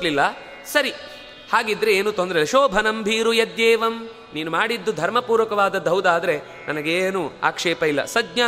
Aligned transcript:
ತೋರಿಸ್ಲಿಲ್ಲ. 0.00 0.20
ಸರಿ, 0.72 0.90
ಹಾಗಿದ್ರೆ 1.52 1.92
ಏನು 1.92 2.10
ತೊಂದರೆ 2.12 2.46
ಶೋಭನಂ 2.46 3.02
ಭೀರು 3.02 3.32
ಯದ್ಯೇವಂ. 3.32 3.94
ನೀನು 4.34 4.50
ಮಾಡಿದ್ದು 4.50 4.92
ಧರ್ಮಪೂರ್ವಕವಾದದ್ದು 4.92 5.90
ಹೌದಾದ್ರೆ 5.90 6.34
ನನಗೇನು 6.68 7.22
ಆಕ್ಷೇಪ 7.42 7.82
ಇಲ್ಲ. 7.82 8.04
ಸಜ್ಞ, 8.04 8.40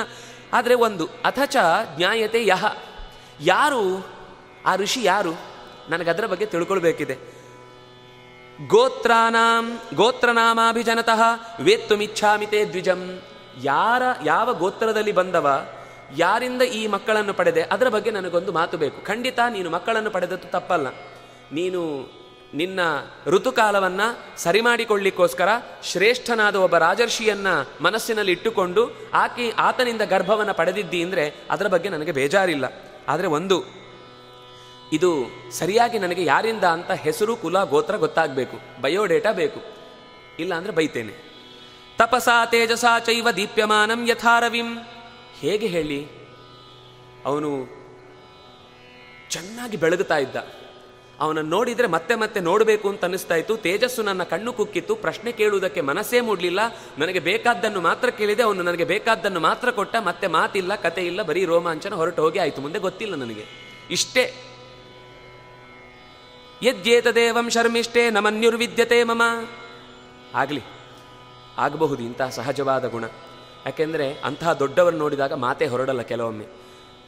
ಆದರೆ 0.53 0.75
ಒಂದು, 0.75 1.05
ಅಥಚ 1.25 1.57
ಜ್ಞಾಯತೆ 1.97 2.41
ಯಹ. 2.47 2.65
ಯಾರು? 3.41 3.83
ಆ 4.67 4.77
ಋಷಿ 4.77 5.03
ಯಾರು? 5.05 5.33
ನನಗದರ 5.89 6.27
ಬಗ್ಗೆ 6.27 6.47
ತಿಳ್ಕೊಳ್ಬೇಕಿದೆ. 6.47 7.17
ಗೋತ್ರಾನಾಂ, 8.67 9.65
ಗೋತ್ರನಾಮಾಭಿಜನತಃ 9.95 11.23
ವೇತ್ತುಮಿಚ್ಛಾಮಿ 11.61 12.47
ದ್ವಿಜಂ. 12.73 13.01
ಯಾರ, 13.63 14.03
ಯಾವ 14.25 14.49
ಗೋತ್ರದಲ್ಲಿ 14.55 15.13
ಬಂದವ, 15.13 15.49
ಯಾರಿಂದ 16.17 16.63
ಈ 16.63 16.87
ಮಕ್ಕಳನ್ನು 16.87 17.35
ಪಡೆದೆ, 17.35 17.63
ಅದರ 17.63 17.89
ಬಗ್ಗೆ 17.89 18.11
ನನಗೊಂದು 18.11 18.53
ಮಾತು 18.53 18.77
ಬೇಕು. 18.79 18.99
ಖಂಡಿತ 19.05 19.39
ನೀನು 19.51 19.69
ಮಕ್ಕಳನ್ನು 19.71 20.11
ಪಡೆದದ್ದು 20.11 20.49
ತಪ್ಪಲ್ಲ. 20.49 20.89
ನೀನು 21.53 22.13
ನಿನ್ನ 22.55 22.81
ಋತುಕಾಲವನ್ನು 23.27 24.39
ಸರಿ 24.39 24.61
ಮಾಡಿಕೊಳ್ಳಿಕ್ಕೋಸ್ಕರ 24.61 25.49
ಶ್ರೇಷ್ಠನಾದ 25.83 26.57
ಒಬ್ಬ 26.57 26.77
ರಾಜರ್ಷಿಯನ್ನ 26.77 27.47
ಮನಸ್ಸಿನಲ್ಲಿ 27.81 28.33
ಇಟ್ಟುಕೊಂಡು 28.33 28.91
ಆಕೆ 29.15 29.51
ಆತನಿಂದ 29.51 30.03
ಗರ್ಭವನ್ನು 30.03 30.55
ಪಡೆದಿದ್ದಿ 30.55 31.03
ಅಂದರೆ 31.03 31.35
ಅದರ 31.51 31.67
ಬಗ್ಗೆ 31.67 31.89
ನನಗೆ 31.89 32.13
ಬೇಜಾರಿಲ್ಲ. 32.13 32.65
ಆದರೆ 33.09 33.27
ಒಂದು, 33.27 33.65
ಇದು 34.93 35.15
ಸರಿಯಾಗಿ 35.51 35.99
ನನಗೆ 35.99 36.25
ಯಾರಿಂದ 36.25 36.65
ಅಂತ 36.65 36.91
ಹೆಸರು, 36.91 37.37
ಕುಲ, 37.37 37.65
ಗೋತ್ರ 37.65 37.97
ಗೊತ್ತಾಗಬೇಕು. 37.97 38.83
ಬಯೋಡೇಟಾ 38.83 39.33
ಬೇಕು. 39.33 39.61
ಇಲ್ಲ 40.39 40.55
ಅಂದರೆ 40.55 40.73
ಬೈತೇನೆ. 40.73 41.33
ತಪಸಾ 41.99 42.47
ತೇಜಸಾ 42.47 42.99
ಚೈವ 42.99 43.31
ದೀಪ್ಯಮಾನಂ 43.31 44.09
ಯಥಾರವಿಂ. 44.09 44.79
ಹೇಗೆ 45.39 45.67
ಹೇಳಿ? 45.67 46.07
ಅವನು 47.25 47.51
ಚೆನ್ನಾಗಿ 49.31 49.77
ಬೆಳಗುತ್ತಾ 49.77 50.17
ಇದ್ದ. 50.17 50.37
ಅವನನ್ನು 51.21 51.51
ನೋಡಿದರೆ 51.51 51.87
ಮತ್ತೆ 51.87 52.15
ಮತ್ತೆ 52.15 52.41
ನೋಡಬೇಕು 52.41 52.89
ಅಂತ 52.89 53.03
ಅನ್ನಿಸ್ತಾ 53.03 53.35
ಇತ್ತು. 53.35 53.57
ತೇಜಸ್ಸು 53.57 54.03
ನನ್ನ 54.03 54.23
ಕಣ್ಣು 54.23 54.53
ಕುಕ್ಕಿತ್ತು. 54.53 54.95
ಪ್ರಶ್ನೆ 54.95 55.33
ಕೇಳುವುದಕ್ಕೆ 55.33 55.81
ಮನಸ್ಸೇ 55.81 56.21
ಮೂಡಲಿಲ್ಲ. 56.21 56.61
ನನಗೆ 56.99 57.19
ಬೇಕಾದ್ದನ್ನು 57.19 57.81
ಮಾತ್ರ 57.81 58.11
ಕೇಳಿದೆ. 58.11 58.43
ಅವನು 58.43 58.63
ನನಗೆ 58.63 58.85
ಬೇಕಾದ್ದನ್ನು 58.85 59.41
ಮಾತ್ರ 59.41 59.71
ಕೊಟ್ಟ. 59.71 59.97
ಮತ್ತೆ 60.05 60.27
ಮಾತಿಲ್ಲ, 60.27 60.75
ಕತೆ 60.75 61.07
ಇಲ್ಲ, 61.07 61.23
ಬರೀ 61.23 61.45
ರೋಮಾಂಚನ 61.45 61.95
ಹೊರಟು 61.95 62.23
ಹೋಗಿ 62.23 62.39
ಆಯಿತು. 62.39 62.61
ಮುಂದೆ 62.61 62.79
ಗೊತ್ತಿಲ್ಲ 62.79 63.15
ನನಗೆ. 63.15 63.45
ಇಷ್ಟೇ. 63.91 64.35
ಯದ್ಯೇತದೇವಂ 66.63 67.51
ಶರ್ಮಿಷ್ಠೆ 67.51 68.11
ನಮನ್ಯುರ್ವಿದ್ಯತೆ 68.11 69.05
ಮಮ. 69.05 69.23
ಆಗಲಿ. 70.35 70.63
ಆಗಬಹುದು. 71.59 72.03
ಇಂತಹ 72.03 72.29
ಸಹಜವಾದ 72.29 72.89
ಗುಣ. 72.89 73.05
ಯಾಕೆಂದರೆ 73.67 74.15
ಅಂತಹ 74.25 74.53
ದೊಡ್ಡವರು 74.53 74.97
ನೋಡಿದಾಗ 74.97 75.33
ಮಾತೇ 75.33 75.67
ಹೊರಡಲ್ಲ 75.67 76.03
ಕೆಲವೊಮ್ಮೆ. 76.03 76.47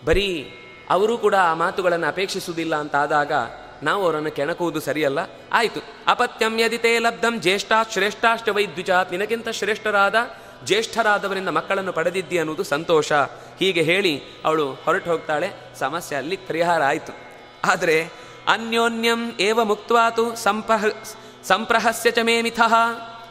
ಬರೀ 0.05 0.55
ಅವರು 0.91 1.19
ಕೂಡ 1.19 1.35
ಆ 1.35 1.55
ಮಾತುಗಳನ್ನು 1.55 2.07
ಅಪೇಕ್ಷಿಸುವುದಿಲ್ಲ 2.07 2.77
ಅಂತಾದಾಗ 2.77 3.33
ನಾವು 3.83 4.05
ಅವರನ್ನು 4.05 4.31
ಕೆಣಕುವುದು 4.31 4.81
ಸರಿಯಲ್ಲ. 4.81 5.19
ಆಯಿತು. 5.53 5.81
ಅಪತ್ಯಂ 6.07 6.61
ಯದಿತೇ 6.61 6.99
ಲಬ್ಧಂ 6.99 7.41
ಜ್ಯೇಷ್ಠಾ 7.41 7.83
ಶ್ರೇಷ್ಠಾಷ್ಟ 7.83 8.49
ವೈದ್ಯುಜಾತ್. 8.49 9.13
ನಿನಗಿಂತ 9.13 9.49
ಶ್ರೇಷ್ಠರಾದ, 9.49 10.15
ಜ್ಯೇಷ್ಠರಾದವರಿಂದ 10.65 11.49
ಮಕ್ಕಳನ್ನು 11.49 11.93
ಪಡೆದಿದ್ದಿ 11.93 12.39
ಅನ್ನೋದು 12.39 12.63
ಸಂತೋಷ. 12.63 13.13
ಹೀಗೆ 13.59 13.83
ಹೇಳಿ 13.83 14.23
ಅವಳು 14.45 14.73
ಹೊರಟು 14.73 15.11
ಹೋಗ್ತಾಳೆ. 15.11 15.51
ಸಮಸ್ಯೆ 15.79 16.19
ಅಲ್ಲಿ 16.19 16.37
ಪರಿಹಾರ 16.37 16.83
ಆಯಿತು. 16.83 17.13
ಆದರೆ 17.65 18.09
ಅನ್ಯೋನ್ಯಂ 18.49 19.31
ಏವ 19.41 19.65
ಮುಕ್ತವಾತು 19.65 20.37
ಸಂಪ್ರಹ, 20.37 20.85
ಸಂಪ್ರಹಸ್ಯ 21.45 22.11
ಚ 22.11 22.19
ಮೇ 22.23 22.43
ಮಿಥಃ. 22.43 22.75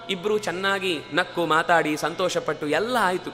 ಇಬ್ಬರು 0.09 0.37
ಚೆನ್ನಾಗಿ 0.37 0.99
ನಕ್ಕು, 1.13 1.45
ಮಾತಾಡಿ, 1.45 1.97
ಸಂತೋಷಪಟ್ಟು 1.97 2.67
ಎಲ್ಲ 2.67 2.97
ಆಯಿತು. 3.01 3.31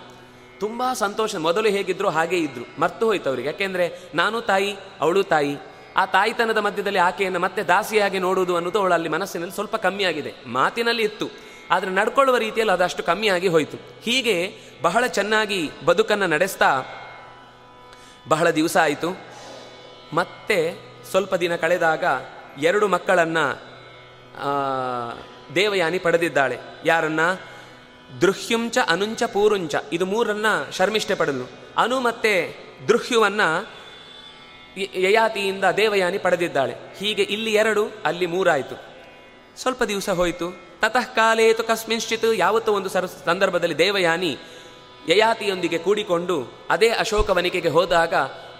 ತುಂಬ 0.59 0.83
ಸಂತೋಷ. 0.93 1.35
ಮೊದಲು 1.35 1.69
ಹೇಗಿದ್ರು 1.69 2.09
ಹಾಗೇ 2.09 2.37
ಇದ್ರು. 2.37 2.81
ಮರ್ತು 2.81 3.05
ಹೋಯ್ತು 3.05 3.29
ಅವರಿಗೆ. 3.29 3.47
ಯಾಕೆಂದರೆ 3.47 3.99
ನಾನು 4.15 4.41
ತಾಯಿ, 4.41 4.75
ಅವಳು 5.01 5.23
ತಾಯಿ. 5.23 5.57
ಆ 5.97 6.05
ತಾಯಿತನದ 6.05 6.57
ಮಧ್ಯದಲ್ಲಿ 6.57 6.99
ಆಕೆಯನ್ನು 6.99 7.39
ಮತ್ತೆ 7.39 7.63
ದಾಸಿಯಾಗಿ 7.63 8.19
ನೋಡುವುದು 8.19 8.55
ಅನ್ನೋದು 8.55 8.79
ಅವಳಲ್ಲಿ 8.79 9.09
ಮನಸ್ಸಿನಲ್ಲಿ 9.09 9.53
ಸ್ವಲ್ಪ 9.53 9.75
ಕಮ್ಮಿಯಾಗಿದೆ. 9.75 10.33
ಮಾತಿನಲ್ಲಿ 10.47 11.03
ಇತ್ತು. 11.03 11.29
ಆದರೆ 11.71 11.89
ನಡ್ಕೊಳ್ಳುವ 11.89 12.37
ರೀತಿಯಲ್ಲಿ 12.37 12.73
ಅದಷ್ಟು 12.73 13.03
ಕಮ್ಮಿಯಾಗಿ 13.03 13.47
ಹೋಯಿತು. 13.47 13.77
ಹೀಗೆ 14.01 14.57
ಬಹಳ 14.81 15.07
ಚೆನ್ನಾಗಿ 15.07 15.71
ಬದುಕನ್ನು 15.85 16.27
ನಡೆಸ್ತಾ 16.27 16.83
ಬಹಳ 18.27 18.49
ದಿವಸ 18.49 18.77
ಆಯಿತು. 18.77 19.17
ಮತ್ತೆ 20.13 20.75
ಸ್ವಲ್ಪ 21.11 21.35
ದಿನ 21.35 21.55
ಕಳೆದಾಗ 21.55 22.03
ಎರಡು 22.61 22.87
ಮಕ್ಕಳನ್ನ 22.87 23.37
ದೇವಯಾನಿ 25.55 25.99
ಪಡೆದಿದ್ದಾಳೆ. 25.99 26.57
ಯಾರನ್ನ? 26.85 27.19
ದೃಹ್ಯುಂಚ, 28.21 28.77
ಅನುಂಚ, 28.87 29.23
ಪೂರುಂಚ. 29.23 29.75
ಇದು 29.93 30.05
ಮೂರನ್ನ 30.05 30.45
ಶರ್ಮಿಷ್ಠೆ 30.71 31.15
ಪಡೆದಳು 31.15 31.49
ಅನು 31.77 31.99
ಮತ್ತೆ 31.99 32.55
ದೃಹ್ಯುವನ್ನ 32.87 33.41
ಯಯಾತಿಯಿಂದ 34.77 35.63
ದೇವಯಾನಿ 35.63 36.17
ಪಡೆದಿದ್ದಾಳೆ. 36.17 36.75
ಹೀಗೆ 36.97 37.21
ಇಲ್ಲಿ 37.21 37.53
ಎರಡು, 37.53 37.89
ಅಲ್ಲಿ 38.05 38.25
ಮೂರಾಯಿತು. 38.25 38.89
ಸ್ವಲ್ಪ 39.61 39.83
ದಿವಸ 39.83 40.09
ಹೋಯಿತು. 40.09 40.69
ತತಃ 40.81 41.13
ಕಾಲೇತು 41.15 41.63
ಕಸ್ಮಿಂಶ್ಚಿತ್ 41.63 42.25
ಯಾವತ್ತೋ 42.35 42.73
ಒಂದು 42.73 42.89
ಸರ 42.89 43.05
ಸಂದರ್ಭದಲ್ಲಿ 43.05 43.77
ದೇವಯಾನಿ 43.77 44.37
ಯಯಾತಿಯೊಂದಿಗೆ 45.09 45.77
ಕೂಡಿಕೊಂಡು 45.77 46.47
ಅದೇ 46.69 46.89
ಅಶೋಕವನಿಕೆಗೆ 46.89 47.69
ಹೋದಾಗ 47.69 48.13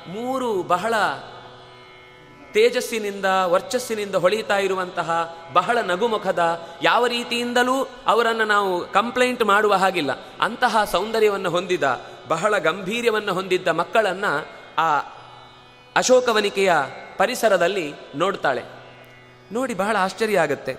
ಮೂರು 0.07 0.63
ಬಹಳ 0.63 0.93
ತೇಜಸ್ಸಿನಿಂದ, 2.53 3.25
ವರ್ಚಸ್ಸಿನಿಂದ 3.25 4.15
ಹೊಳೆಯುತ್ತಾ 4.15 4.57
ಇರುವಂತಹ 4.57 5.37
ಬಹಳ 5.53 5.77
ನಗುಮುಖದ 5.77 6.67
ಯಾವ 6.83 7.07
ರೀತಿಯಿಂದಲೂ 7.07 7.87
ಅವರನ್ನು 8.07 8.45
ನಾವು 8.45 8.91
ಕಂಪ್ಲೇಂಟ್ 8.91 9.45
ಮಾಡುವ 9.45 9.73
ಹಾಗಿಲ್ಲ. 9.73 10.11
ಅಂತಹ 10.41 10.83
ಸೌಂದರ್ಯವನ್ನು 10.83 11.49
ಹೊಂದಿದ, 11.49 12.05
ಬಹಳ 12.27 12.57
ಗಂಭೀರ್ಯವನ್ನು 12.57 13.33
ಹೊಂದಿದ್ದ 13.33 13.67
ಮಕ್ಕಳನ್ನು 13.67 14.47
ಆ 14.77 14.99
ಅಶೋಕವನಿಕೆಯ 15.99 16.73
ಪರಿಸರದಲ್ಲಿ 17.17 17.93
ನೋಡ್ತಾಳೆ. 18.15 18.63
ನೋಡಿ 19.51 19.73
ಬಹಳ 19.73 19.95
ಆಶ್ಚರ್ಯ 19.99 20.39
ಆಗುತ್ತೆ. 20.39 20.73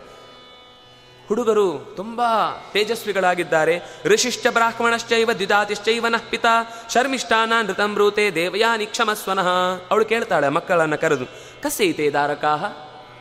ಹುಡುಗರು 1.29 1.93
ತುಂಬಾ 1.97 2.29
ತೇಜಸ್ವಿಗಳಾಗಿದ್ದಾರೆ. 2.73 3.75
ಋಷಿಶ್ಚ 4.05 4.47
ಬ್ರಾಹ್ಮಣಶ್ಚೈವ 4.47 5.33
ದ್ವಿಧಾತಿಶ್ಚೈವ 5.33 6.07
ನಃ 6.09 6.25
ಪಿತಾ 6.31 6.55
ಶರ್ಮಿಷ್ಠಾನ 6.91 7.53
ನೃತಮೃತೆ 7.63 8.31
ದೇವಯಾ 8.35 8.77
ನಿಕ್ಷಮಸ್ವನಃ 8.77 9.49
ಅವಳು 9.91 10.05
ಕೇಳ್ತಾಳೆ 10.05 10.49
ಮಕ್ಕಳನ್ನ 10.49 10.95
ಕರೆದು, 10.95 11.27
ಕಸೈತೆ 11.63 12.11
ದಾರಕಾಹ? 12.11 12.65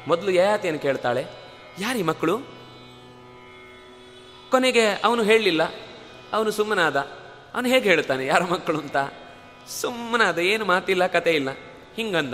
ಮೊದಲು 0.07 0.31
ಯಯಾತಿಯನ್ನು 0.31 0.81
ಕೇಳ್ತಾಳೆ, 0.81 1.23
ಯಾರಿ 1.79 2.03
ಮಕ್ಕಳು? 2.03 2.37
ಕೊನೆಗೆ 4.51 4.85
ಅವನು 5.03 5.23
ಹೇಳಲಿಲ್ಲ. 5.23 5.63
ಅವನು 6.33 6.51
ಸುಮ್ಮನಾದ, 6.51 6.97
ಅವನು 7.53 7.67
ಹೇಗೆ 7.67 7.89
ಹೇಳ್ತಾನೆ 7.89 8.25
ಯಾರ 8.25 8.43
ಮಕ್ಕಳು 8.43 8.79
ಅಂತ? 8.79 8.97
ಸುಮ್ಮನಾದ, 9.81 10.37
ಏನು 10.37 10.65
ಮಾತಿಲ್ಲ 10.65 11.07
ಕತೆ 11.07 11.31
ಇಲ್ಲ. 11.31 11.49
ಹಿಂಗಂದ. 11.95 12.33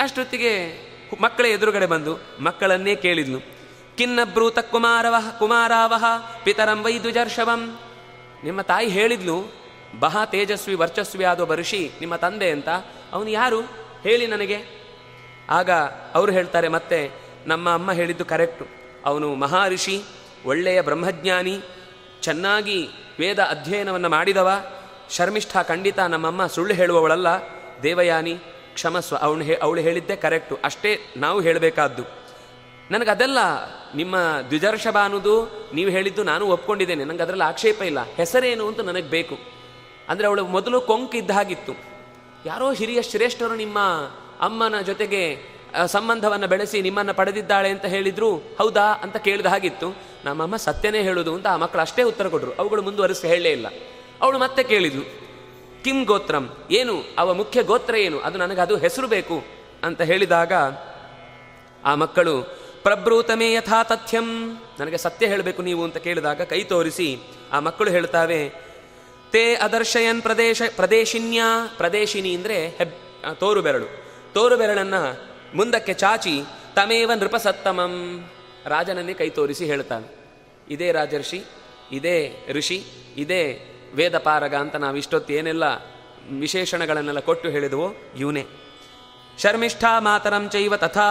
ಅಷ್ಟೊತ್ತಿಗೆ 0.00 0.84
ಮಕ್ಕಳ 1.20 1.46
ಎದುರುಗಡೆ 1.46 1.86
ಬಂದು 1.86 2.16
ಮಕ್ಕಳನ್ನೇ 2.40 2.94
ಕೇಳಿದ್ನು 2.94 3.40
ಕಿನ್ನಬ್ರೂತ 3.98 4.58
ಕುಮಾರವಹ, 4.58 5.38
ಕುಮಾರಾವಹ, 5.38 6.04
ಪಿತರಂ 6.44 6.82
ವೈದ್ಯುಜರ್ಷವಂ 6.82 7.78
ನಿಮ್ಮ 8.44 8.60
ತಾಯಿ 8.60 8.88
ಹೇಳಿದ್ಲು, 8.88 9.52
ಬಹ 10.00 10.24
ತೇಜಸ್ವಿ, 10.24 10.74
ವರ್ಚಸ್ವಿ 10.74 11.24
ಆದ 11.24 11.50
ಋಷಿ 11.54 11.90
ನಿಮ್ಮ 12.00 12.16
ತಂದೆ 12.16 12.50
ಅಂತ. 12.50 12.68
ಅವನು 13.12 13.30
ಯಾರು? 13.30 13.60
ಹೇಳಿ 14.02 14.26
ನನಗೆ. 14.26 14.58
ಆಗ 15.50 15.70
ಅವರು 16.14 16.32
ಹೇಳ್ತಾರೆ, 16.32 16.68
ಮತ್ತೆ 16.68 17.10
ನಮ್ಮ 17.46 17.72
ಅಮ್ಮ 17.72 17.92
ಹೇಳಿದ್ದು 17.92 18.24
ಕರೆಕ್ಟು. 18.24 18.66
ಅವನು 19.04 19.34
ಮಹಾಋಷಿ 19.34 20.02
ಒಳ್ಳೆಯ 20.46 20.80
ಬ್ರಹ್ಮಜ್ಞಾನಿ, 20.80 21.60
ಚೆನ್ನಾಗಿ 22.20 22.88
ವೇದ 23.18 23.38
ಅಧ್ಯಯನವನ್ನು 23.38 24.08
ಮಾಡಿದವ. 24.08 24.50
ಶರ್ಮಿಷ್ಠ 25.10 25.56
ಖಂಡಿತ 25.62 25.98
ನಮ್ಮಮ್ಮ 25.98 26.46
ಸುಳ್ಳು 26.46 26.74
ಹೇಳುವವಳಲ್ಲ. 26.74 27.53
ದೇವಯಾನಿ, 27.84 28.34
ಕ್ಷಮಸ್ವ 28.74 29.16
ಅವನು 29.16 29.44
ಹೇ, 29.44 29.54
ಅವಳು 29.62 29.80
ಹೇಳಿದ್ದೆ 29.80 30.16
ಕರೆಕ್ಟು 30.16 30.58
ಅಷ್ಟೇ 30.64 30.98
ನಾವು 31.16 31.40
ಹೇಳಬೇಕಾದ್ದು. 31.40 32.02
ನನಗೆ 32.90 33.10
ಅದೆಲ್ಲ 33.10 33.38
ನಿಮ್ಮ 33.94 34.16
ದ್ವಿಜರ್ಷಭ 34.48 34.96
ಅನ್ನೋದು 35.04 35.68
ನೀವು 35.74 35.90
ಹೇಳಿದ್ದು 35.90 36.22
ನಾನು 36.22 36.46
ಒಪ್ಕೊಂಡಿದ್ದೇನೆ. 36.46 37.04
ನನಗೆ 37.04 37.22
ಅದರಲ್ಲಿ 37.22 37.44
ಆಕ್ಷೇಪ 37.44 37.82
ಇಲ್ಲ. 37.82 38.02
ಹೆಸರೇನು 38.02 38.68
ಅಂತ 38.68 38.80
ನನಗೆ 38.80 39.10
ಬೇಕು. 39.10 39.38
ಅಂದರೆ 40.08 40.26
ಅವಳು 40.26 40.46
ಮೊದಲು 40.46 40.80
ಕೊಂಕ್ 40.80 41.16
ಇದ್ದ 41.16 41.30
ಹಾಗಿತ್ತು. 41.30 41.72
ಯಾರೋ 42.46 42.72
ಹಿರಿಯ 42.72 43.02
ಶ್ರೇಷ್ಠರು 43.02 43.54
ನಿಮ್ಮ 43.54 43.78
ಅಮ್ಮನ 44.40 44.80
ಜೊತೆಗೆ 44.80 45.54
ಸಂಬಂಧವನ್ನು 45.86 46.46
ಬೆಳೆಸಿ 46.46 46.82
ನಿಮ್ಮನ್ನು 46.82 47.14
ಪಡೆದಿದ್ದಾಳೆ 47.14 47.68
ಅಂತ 47.68 47.84
ಹೇಳಿದ್ರು, 47.84 48.36
ಹೌದಾ 48.36 48.82
ಅಂತ 48.82 49.16
ಕೇಳಿದ 49.16 49.46
ಹಾಗಿತ್ತು. 49.46 49.96
ನಮ್ಮಮ್ಮ 50.24 50.56
ಸತ್ಯನೇ 50.56 51.02
ಹೇಳೋದು 51.02 51.34
ಅಂತ 51.34 51.46
ಆ 51.46 51.56
ಮಕ್ಕಳು 51.56 51.82
ಅಷ್ಟೇ 51.82 52.02
ಉತ್ತರ 52.02 52.28
ಕೊಟ್ಟರು 52.28 52.52
ಅವುಗಳು 52.52 52.82
ಮುಂದುವರಿಸಿ 52.82 53.28
ಹೇಳಲೇ 53.28 53.50
ಇಲ್ಲ. 53.50 53.66
ಅವಳು 54.20 54.38
ಮತ್ತೆ 54.38 54.62
ಕೇಳಿದ್ಲು. 54.62 55.23
ಕಿಂ 55.84 56.04
ಗೋತ್ರಂ? 56.04 56.44
ಏನು? 56.70 56.94
ಅವ 57.18 57.34
ಮುಖ್ಯ 57.34 57.62
ಗೋತ್ರ 57.62 57.94
ಏನು? 57.94 58.18
ಅದು 58.18 58.38
ನನಗೆ 58.38 58.60
ಅದು 58.60 58.76
ಹೆಸರು 58.76 59.08
ಬೇಕು 59.08 59.44
ಅಂತ 59.82 60.00
ಹೇಳಿದಾಗ, 60.00 60.52
ಆ 61.84 61.94
ಮಕ್ಕಳು 61.94 62.42
ಪ್ರಬ್ರೂತಮೇ 62.82 63.52
ಯಥಾ 63.52 63.82
ತಥ್ಯಂ. 63.82 64.26
ನನಗೆ 64.80 64.98
ಸತ್ಯ 64.98 65.26
ಹೇಳಬೇಕು 65.26 65.62
ನೀವು 65.62 65.84
ಅಂತ 65.84 65.96
ಕೇಳಿದಾಗ 65.96 66.42
ಕೈ 66.42 66.64
ತೋರಿಸಿ, 66.64 67.18
ಆ 67.52 67.60
ಮಕ್ಕಳು 67.60 67.90
ಹೇಳ್ತಾವೆ, 67.90 68.48
ತೇ 69.30 69.54
ಅದರ್ಶಯನ್ 69.54 70.22
ಪ್ರದೇಶ, 70.22 70.62
ಪ್ರದೇಶಿನ್ಯಾ, 70.76 71.74
ಪ್ರದೇಶಿನಿ 71.76 72.34
ಅಂದರೆ 72.34 72.68
ಹೆಬ್ 72.68 72.92
ತೋರು 73.34 73.62
ಬೆರಳು 73.62 73.86
ತೋರು 74.34 74.56
ಬೆರಳನ್ನು 74.56 75.02
ಮುಂದಕ್ಕೆ 75.56 75.94
ಚಾಚಿ, 75.94 76.42
ತಮೇವ 76.74 77.12
ನೃಪಸತ್ತಮಂ. 77.12 77.94
ರಾಜನನ್ನೇ 78.66 79.14
ಕೈ 79.14 79.28
ತೋರಿಸಿ 79.28 79.64
ಹೇಳ್ತಾನೆ. 79.66 80.06
ಇದೇ 80.70 80.92
ರಾಜರ್ಷಿ, 80.92 81.44
ಇದೇ 81.92 82.16
ಋಷಿ, 82.52 82.84
ಇದೇ 83.16 83.42
ವೇದಪಾರಗ 83.94 84.54
ಅಂತ 84.54 84.76
ನಾವು 84.76 84.96
ಇಷ್ಟೊತ್ತು 84.96 85.32
ಏನೆಲ್ಲ 85.32 85.64
ವಿಶೇಷಣಗಳನ್ನೆಲ್ಲ 86.38 87.20
ಕೊಟ್ಟು 87.20 87.48
ಹೇಳಿದವೋ 87.48 87.94
ಇವನೇ. 88.16 88.46
ಶರ್ಮಿಷ್ಠಾ 89.38 90.00
ಮಾತರಂ 90.00 90.50
ಚೈವ 90.50 90.76
ತಥಾ 90.76 91.10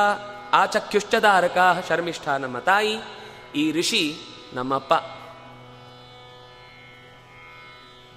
ಆಚಕ್ಯುಶ್ಚದಾರಕ 0.54 1.58
ಶರ್ಮಿಷ್ಠ 1.90 2.30
ನಮ್ಮ 2.30 2.60
ತಾಯಿ, 2.60 2.98
ಈ 3.56 3.72
ಋಷಿ 3.72 4.16
ನಮ್ಮಪ್ಪ. 4.54 4.94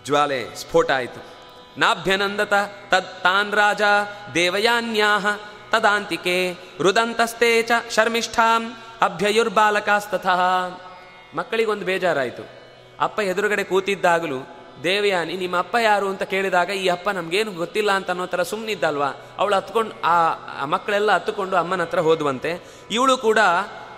ಜ್ವಾಲೆ 0.04 0.54
ಸ್ಫೋಟ 0.54 0.90
ಆಯಿತು. 0.90 1.24
ನಾಭ್ಯನಂದತ, 1.80 2.52
ತದ್ 2.88 3.22
ತಾನ್ 3.22 3.52
ರಾಜ, 3.52 3.82
ದೇವಯಾನ್ಯಾಹ, 4.34 5.26
ತದಾಂತಿಕೆ 5.70 6.54
ರುದಂತಸ್ತೆ 6.80 7.62
ಚ 7.62 7.72
ಶರ್ಮಿಷ್ಠಾಂ 7.90 8.76
ಅಭ್ಯಯುರ್ಬಾಲಕಾಸ್ತತಃ 9.02 10.40
ಮಕ್ಕಳಿಗೊಂದು 11.34 11.84
ಬೇಜಾರಾಯಿತು. 11.84 12.44
ಅಪ್ಪ 13.00 13.20
ಎದುರುಗಡೆ 13.20 13.64
ಕೂತಿದ್ದಾಗಲೂ 13.64 14.55
ದೇವಯಾನಿ, 14.84 15.34
ನಿಮ್ಮ 15.42 15.56
ಅಪ್ಪ 15.64 15.76
ಯಾರು 15.82 16.06
ಅಂತ 16.12 16.24
ಕೇಳಿದಾಗ 16.32 16.70
ಈ 16.82 16.86
ಅಪ್ಪ 16.94 17.08
ನಮಗೇನು 17.18 17.52
ಗೊತ್ತಿಲ್ಲ 17.52 17.90
ಅಂತ 17.98 18.08
ಅನ್ನೋ 18.10 18.26
ಥರ 18.32 18.42
ಸುಮ್ಮನಿದ್ದಲ್ವಾ 18.42 19.10
ಅವಳು 19.38 19.54
ಹತ್ಕೊಂಡು 19.56 19.94
ಆ 20.04 20.64
ಮಕ್ಕಳೆಲ್ಲ 20.74 21.10
ಹತ್ತುಕೊಂಡು 21.12 21.56
ಅಮ್ಮನ 21.56 21.82
ಹತ್ರ 21.82 22.00
ಹೋದ್ವಂತೆ. 22.08 22.52
ಇವಳು 22.90 23.16
ಕೂಡ 23.18 23.40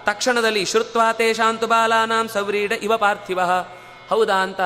ತಕ್ಷಣದಲ್ಲಿ 0.08 0.64
ಶ್ರುತ್ವಾ 0.64 1.06
ತೇಷಾಂತು 1.12 1.66
ಬಾಲಾನಾಂ 1.66 2.28
ಸವ್ರೀಡ 2.34 2.72
ಇವ 2.86 2.96
ಪಾರ್ಥಿವ. 2.96 3.40
ಹೌದಾ 4.10 4.36
ಅಂತ 4.46 4.60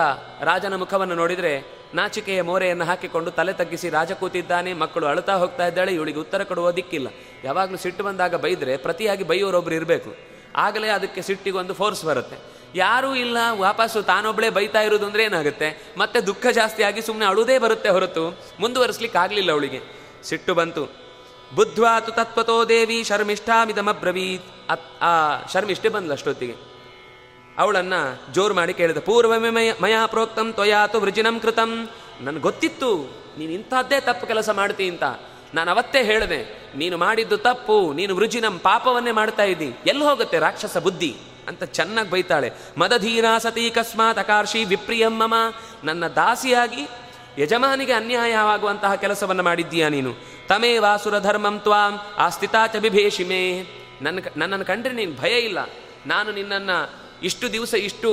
ರಾಜನ 0.49 0.75
ಮುಖವನ್ನು 0.83 1.15
ನೋಡಿದರೆ 1.15 1.55
ನಾಚಿಕೆಯ 1.95 2.43
ಮೋರೆಯನ್ನು 2.43 2.85
ಹಾಕಿಕೊಂಡು 2.85 3.31
ತಲೆ 3.31 3.53
ತಗ್ಗಿಸಿ 3.53 3.89
ರಾಜ 3.97 4.13
ಕೂತಿದ್ದಾನೆ 4.13 4.71
ಮಕ್ಕಳು 4.83 5.07
ಅಳುತ್ತಾ 5.07 5.35
ಹೋಗ್ತಾ 5.43 5.65
ಇದ್ದಾಳೆ, 5.67 5.93
ಇವಳಿಗೆ 5.95 6.19
ಉತ್ತರ 6.19 6.43
ಕೊಡುವ 6.43 6.71
ದಿಕ್ಕಿಲ್ಲ. 6.71 7.09
ಯಾವಾಗಲೂ 7.45 7.77
ಸಿಟ್ಟು 7.77 8.05
ಬಂದಾಗ 8.05 8.35
ಬೈದರೆ 8.35 8.77
ಪ್ರತಿಯಾಗಿ 8.77 9.25
ಬೈಯೋರೊಬ್ರು 9.25 9.75
ಇರಬೇಕು. 9.75 10.11
ಆಗಲೇ 10.57 10.89
ಅದಕ್ಕೆ 10.89 11.23
ಸಿಟ್ಟಿಗೊಂದು 11.23 11.75
ಫೋರ್ಸ್ 11.75 12.05
ಬರುತ್ತೆ. 12.05 12.52
ಯಾರೂ 12.75 13.15
ಇಲ್ಲ, 13.15 13.37
ವಾಪಸ್ಸು 13.51 14.03
ತಾನೊಬ್ಬಳೇ 14.03 14.51
ಬೈತಾ 14.51 14.81
ಇರೋದು 14.81 15.07
ಅಂದ್ರೆ 15.07 15.25
ಏನಾಗುತ್ತೆ? 15.25 15.83
ಮತ್ತೆ 15.97 16.21
ದುಃಖ 16.21 16.47
ಜಾಸ್ತಿ 16.53 16.83
ಆಗಿ 16.83 17.03
ಸುಮ್ಮನೆ 17.03 17.27
ಅಳುದೇ 17.27 17.59
ಬರುತ್ತೆ 17.59 17.89
ಹೊರತು. 17.89 18.39
ಮುಂದುವರಿಸ್ಲಿಕ್ಕೆ 18.61 19.19
ಆಗಲಿಲ್ಲ 19.19 19.53
ಅವಳಿಗೆ. 19.53 19.81
ಸಿಟ್ಟು 20.23 20.55
ಬಂತು. 20.55 21.03
ಬುದ್ಧ್ವಾತು 21.55 22.13
ತತ್ವತೋ 22.13 22.65
ದೇವಿ 22.65 23.05
ಶರ್ಮಿಷ್ಠಾಮಿದಮಬ್ರವೀತ್. 23.05 24.45
ಅತ್, 24.69 25.03
ಆ, 25.03 25.47
ಶರ್ಮಿಷ್ಠೆ 25.53 25.89
ಬಂದ್ಲು 25.89 26.13
ಅಷ್ಟೊತ್ತಿಗೆ. 26.13 26.55
ಅವಳನ್ನ 27.59 27.93
ಜೋರು 28.33 28.55
ಮಾಡಿ 28.55 28.75
ಕೇಳಿದ, 28.75 28.99
ಪೂರ್ವಮೇ 28.99 29.51
ಮಯ, 29.51 29.73
ಮಯಾ 29.83 30.07
ಪ್ರೋಕ್ತಂ 30.07 30.53
ತ್ವಯಾತು 30.53 31.01
ವೃಜಿನಂ 31.01 31.41
ಕೃತಂ. 31.41 31.89
ನನ್ಗೆ 32.21 32.41
ಗೊತ್ತಿತ್ತು, 32.41 33.17
ನೀನು 33.39 33.53
ಇಂಥದ್ದೇ 33.53 34.01
ತಪ್ಪು 34.01 34.27
ಕೆಲಸ 34.27 34.51
ಮಾಡ್ತಿ 34.51 34.89
ಅಂತ. 34.89 35.03
ನಾನು 35.55 35.71
ಅವತ್ತೇ 35.71 36.03
ಹೇಳಿದೆ, 36.03 36.73
ನೀನು 36.77 36.97
ಮಾಡಿದ್ದು 36.97 37.37
ತಪ್ಪು, 37.37 37.93
ನೀನು 37.93 38.17
ವೃಜಿನಂ 38.17 38.59
ಪಾಪವನ್ನೇ 38.59 39.11
ಮಾಡ್ತಾ 39.11 39.43
ಇದ್ದಿ. 39.43 39.77
ಎಲ್ಲಿ 39.87 40.05
ಹೋಗುತ್ತೆ 40.05 40.39
ರಾಕ್ಷಸ 40.39 40.77
ಬುದ್ಧಿ? 40.79 41.17
ಅಂತ 41.49 41.65
ಚೆನ್ನಾಗಿ 41.65 42.11
ಬೈತಾಳೆ. 42.11 42.53
ಮದಧೀರ 42.79 43.25
ಸತಿ 43.39 43.71
ಕಸ್ಮಾತ್ 43.71 44.19
ಅಕಾರ್ಷಿ 44.19 44.65
ವಿಪ್ರಿಯಂ 44.65 45.15
ಮಮ. 45.19 45.35
ನನ್ನ 45.85 46.07
ದಾಸಿಯಾಗಿ 46.07 46.89
ಯಜಮಾನಿಗೆ 47.39 47.93
ಅನ್ಯಾಯವಾಗುವಂತಹ 47.93 48.95
ಕೆಲಸವನ್ನು 48.95 49.43
ಮಾಡಿದ್ದೀಯಾ 49.43 49.89
ನೀನು? 49.89 50.13
ತಮೇ 50.49 50.79
ವಾಸುರ 50.79 51.19
ಧರ್ಮಂ 51.19 51.59
ತ್ವಾಂ 51.59 52.01
ಆಸ್ಥಿತಾ 52.17 52.67
ಚ 52.67 52.77
ಬಿಭೇಷಿಮೇ 52.77 53.43
ನನ್ನ 54.03 54.19
ನನ್ನನ್ನು 54.37 54.65
ಕಂಡ್ರೆ 54.65 54.95
ನೀನು 54.95 55.15
ಭಯ 55.21 55.39
ಇಲ್ಲ. 55.39 55.59
ನಾನು 56.07 56.33
ನಿನ್ನನ್ನು 56.33 56.79
ಇಷ್ಟು 57.23 57.53
ದಿವಸ 57.53 57.75
ಇಷ್ಟು 57.75 58.11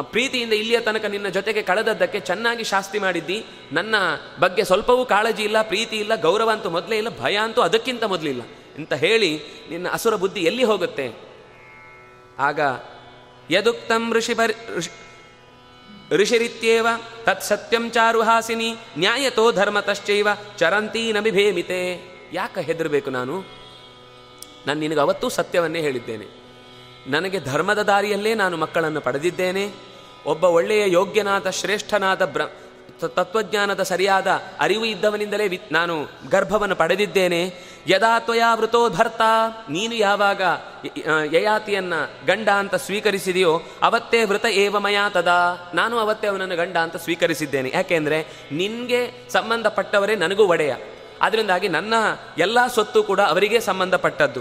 ಪ್ರೀತಿಯಿಂದ 0.00 0.52
ಇಲ್ಲಿಯ 0.52 0.80
ತನಕ 0.80 1.04
ನಿನ್ನ 1.04 1.28
ಜೊತೆಗೆ 1.28 1.62
ಕಳೆದದ್ದಕ್ಕೆ 1.62 2.20
ಚೆನ್ನಾಗಿ 2.20 2.64
ಶಾಸ್ತಿ 2.64 2.98
ಮಾಡಿದ್ದಿ. 2.98 3.46
ನನ್ನ 3.72 3.94
ಬಗ್ಗೆ 4.40 4.64
ಸ್ವಲ್ಪವೂ 4.64 5.04
ಕಾಳಜಿ 5.04 5.42
ಇಲ್ಲ, 5.42 5.62
ಪ್ರೀತಿ 5.62 5.96
ಇಲ್ಲ, 5.96 6.14
ಗೌರವ 6.14 6.50
ಅಂತೂ 6.50 6.70
ಮೊದಲೇ 6.70 6.96
ಇಲ್ಲ, 6.96 7.08
ಭಯ 7.20 7.36
ಅಂತೂ 7.36 7.60
ಅದಕ್ಕಿಂತ 7.62 8.04
ಮೊದಲಿಲ್ಲ. 8.04 8.42
ಅಂತ 8.78 8.92
ಹೇಳಿ 8.92 9.30
ನಿನ್ನ 9.70 9.86
ಅಸುರ 9.92 10.14
ಬುದ್ಧಿ 10.16 10.40
ಎಲ್ಲಿ 10.40 10.64
ಹೋಗುತ್ತೆ? 10.64 11.33
ಆಗ 12.38 12.60
ಯದುಕ್ತಂ 13.50 14.12
ಋಷಿ 14.12 14.34
ಋಷಿರಿತ್ಯೇವ 16.10 16.86
ತತ್ 17.24 17.42
ಸತ್ಯಂ 17.42 17.90
ಚಾರುಹಾಸಿನಿ 17.90 18.76
ನ್ಯಾಯತೋ 18.98 19.52
ಧರ್ಮತಶ್ಚೈವ 19.52 20.28
ಚರಂತೀ 20.56 21.12
ನಬಿಭೇಮಿತೆ 21.12 22.14
ಯಾಕೆ 22.32 22.60
ಹೆದರಬೇಕು 22.60 23.10
ನಾನು? 23.10 23.40
ನಾನು 24.66 24.80
ನಿನಗೆ 24.80 25.00
ಅವತ್ತೂ 25.00 25.28
ಸತ್ಯವನ್ನೇ 25.28 25.80
ಹೇಳಿದ್ದೇನೆ. 25.80 26.26
ನನಗೆ 27.10 27.40
ಧರ್ಮದ 27.40 27.82
ದಾರಿಯಲ್ಲೇ 27.82 28.34
ನಾನು 28.34 28.56
ಮಕ್ಕಳನ್ನು 28.56 29.00
ಪಡೆದಿದ್ದೇನೆ. 29.00 29.72
ಒಬ್ಬ 30.26 30.44
ಒಳ್ಳೆಯ 30.44 30.92
ಯೋಗ್ಯನಾದ 30.92 31.50
ಶ್ರೇಷ್ಠನಾದ 31.50 32.26
ಬ್ರ 32.26 32.40
ತತ್ವಜ್ಞಾನದ 33.00 33.82
ಸರಿಯಾದ 33.82 34.40
ಅರಿವು 34.60 34.84
ಇದ್ದವನಿಂದಲೇ 34.84 35.48
ವಿ 35.48 35.60
ನಾನು 35.72 36.08
ಗರ್ಭವನ್ನು 36.30 36.76
ಪಡೆದಿದ್ದೇನೆ. 36.76 37.74
ಯದಾ 37.86 38.18
ತ್ವಯಾ 38.18 38.54
ವೃತೋ 38.54 38.90
ಭರ್ತ 38.90 39.20
ನೀನು 39.70 39.94
ಯಾವಾಗ 39.94 40.42
ಯಯಾತಿಯನ್ನ 41.32 41.94
ಗಂಡ 42.26 42.48
ಅಂತ 42.48 42.74
ಸ್ವೀಕರಿಸಿದೆಯೋ 42.74 43.60
ಅವತ್ತೇ 43.82 44.24
ವೃತ 44.24 44.44
ಏವ 44.44 44.78
ಮಯಾ 44.78 45.08
ತದಾ. 45.08 45.70
ನಾನು 45.74 45.98
ಅವತ್ತೇ 45.98 46.26
ಅವನನ್ನು 46.26 46.56
ಗಂಡ 46.56 46.76
ಅಂತ 46.76 46.96
ಸ್ವೀಕರಿಸಿದ್ದೇನೆ. 46.96 47.70
ಯಾಕೆಂದ್ರೆ 47.74 48.26
ನಿನ್ಗೆ 48.52 49.30
ಸಂಬಂಧಪಟ್ಟವರೇ 49.30 50.14
ನನಗೂ 50.14 50.44
ಒಡೆಯ. 50.44 50.74
ಅದರಿಂದಾಗಿ 51.22 51.68
ನನ್ನ 51.68 51.94
ಎಲ್ಲ 52.38 52.66
ಸೊತ್ತು 52.66 53.02
ಕೂಡ 53.02 53.20
ಅವರಿಗೆ 53.20 53.60
ಸಂಬಂಧಪಟ್ಟದ್ದು. 53.60 54.40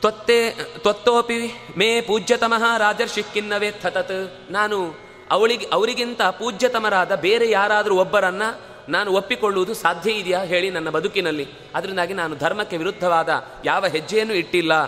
ತ್ವತ್ತೇ 0.00 0.50
ತ್ವತ್ತೋಪಿ 0.78 1.52
ಮೇ 1.76 2.00
ಪೂಜ್ಯತಮಃ 2.00 2.76
ರಾಜರ್ಷಿ 2.76 3.22
ಕಿನ್ನವೇ 3.22 3.70
ಥತತ್. 3.70 4.52
ನಾನು 4.52 5.07
ಅವಳಿಗೆ, 5.30 5.66
ಅವರಿಗಿಂತ 5.72 6.22
ಪೂಜ್ಯತಮರಾದ 6.22 7.14
ಬೇರೆ 7.14 7.50
ಯಾರಾದರೂ 7.50 7.96
ಒಬ್ಬರನ್ನ 7.96 8.42
ನಾನು 8.88 9.12
ಒಪ್ಪಿಕೊಳ್ಳುವುದು 9.12 9.74
ಸಾಧ್ಯ 9.74 10.10
ಇದೆಯಾ 10.10 10.42
ಹೇಳಿ 10.42 10.70
ನನ್ನ 10.70 10.90
ಬದುಕಿನಲ್ಲಿ. 10.90 11.46
ಅದರಿಂದಾಗಿ 11.74 12.14
ನಾನು 12.14 12.36
ಧರ್ಮಕ್ಕೆ 12.36 12.76
ವಿರುದ್ಧವಾದ 12.76 13.28
ಯಾವ 13.64 13.86
ಹೆಜ್ಜೆಯನ್ನು 13.86 14.34
ಇಟ್ಟಿಲ್ಲ. 14.34 14.86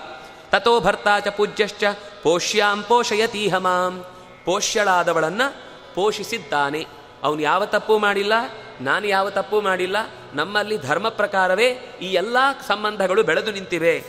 ತಥೋ 0.50 0.80
ಭರ್ತಾಚ 0.80 1.28
ಪೂಜ್ಯಶ್ಚ 1.28 1.84
ಪೋಷ್ಯಾಂ 2.22 2.82
ಪೋಷಯತೀಹ 2.82 3.54
ಮಾಂ 3.54 4.04
ಪೋಷ್ಯಳಾದವಳನ್ನು 4.44 5.46
ಪೋಷಿಸಿದ್ದಾನೆ. 5.94 6.86
ಅವನು 7.22 7.40
ಯಾವ 7.40 7.64
ತಪ್ಪು 7.64 7.98
ಮಾಡಿಲ್ಲ, 7.98 8.32
ನಾನು 8.80 9.06
ಯಾವ 9.06 9.30
ತಪ್ಪು 9.30 9.60
ಮಾಡಿಲ್ಲ, 9.60 9.96
ನಮ್ಮಲ್ಲಿ 10.34 10.78
ಧರ್ಮ 10.78 11.08
ಪ್ರಕಾರವೇ 11.08 11.68
ಈ 12.02 12.06
ಎಲ್ಲ 12.06 12.36
ಸಂಬಂಧಗಳು 12.68 13.22
ಬೆಳೆದು 13.22 13.52
ನಿಂತಿವೆ. 13.52 14.04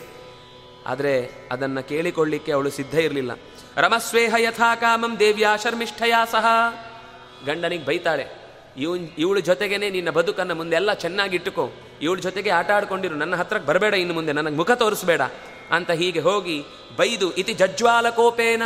ಆದರೆ 0.87 1.31
ಅದನ್ನು 1.51 1.87
ಕೇಳಿಕೊಳ್ಳಿಕ್ಕೆ 1.87 2.51
ಅವಳು 2.51 2.69
ಸಿದ್ಧ 2.69 2.95
ಇರಲಿಲ್ಲ. 2.99 3.31
ರಮಸ್ವೇಹ 3.77 4.35
ಯಥಾ 4.37 4.75
ಕಾಮಂ 4.75 5.19
ದೇವ್ಯಾ 5.19 5.55
ಶರ್ಮಿಷ್ಠಯ 5.57 6.13
ಸಹ. 6.31 6.45
ಗಂಡನಿಗೆ 7.45 7.85
ಬೈತಾಳೆ, 7.85 8.25
ಇವನ್, 8.77 9.05
ಇವಳ 9.17 9.39
ಜೊತೆಗೇನೆ 9.39 9.89
ನಿನ್ನ 9.89 10.09
ಬದುಕನ್ನು 10.09 10.55
ಮುಂದೆ 10.55 10.75
ಎಲ್ಲ 10.75 10.93
ಚೆನ್ನಾಗಿ 10.93 11.35
ಇಟ್ಟುಕೋ. 11.35 11.65
ಇವಳ 12.01 12.17
ಜೊತೆಗೆ 12.17 12.49
ಆಟ 12.49 12.71
ಆಡ್ಕೊಂಡಿರು, 12.71 13.15
ನನ್ನ 13.15 13.35
ಹತ್ರಕ್ಕೆ 13.35 13.67
ಬರಬೇಡ 13.67 13.93
ಇನ್ನು 13.93 14.13
ಮುಂದೆ, 14.13 14.33
ನನಗೆ 14.33 14.55
ಮುಖ 14.55 14.71
ತೋರಿಸ್ಬೇಡ 14.71 15.21
ಅಂತ 15.71 15.91
ಹೀಗೆ 15.91 16.19
ಹೋಗಿ 16.19 16.63
ಬೈದು, 16.97 17.33
ಇತಿ 17.33 17.53
ಜಜ್ವಾಲ 17.53 18.09
ಕೋಪೇನ 18.09 18.63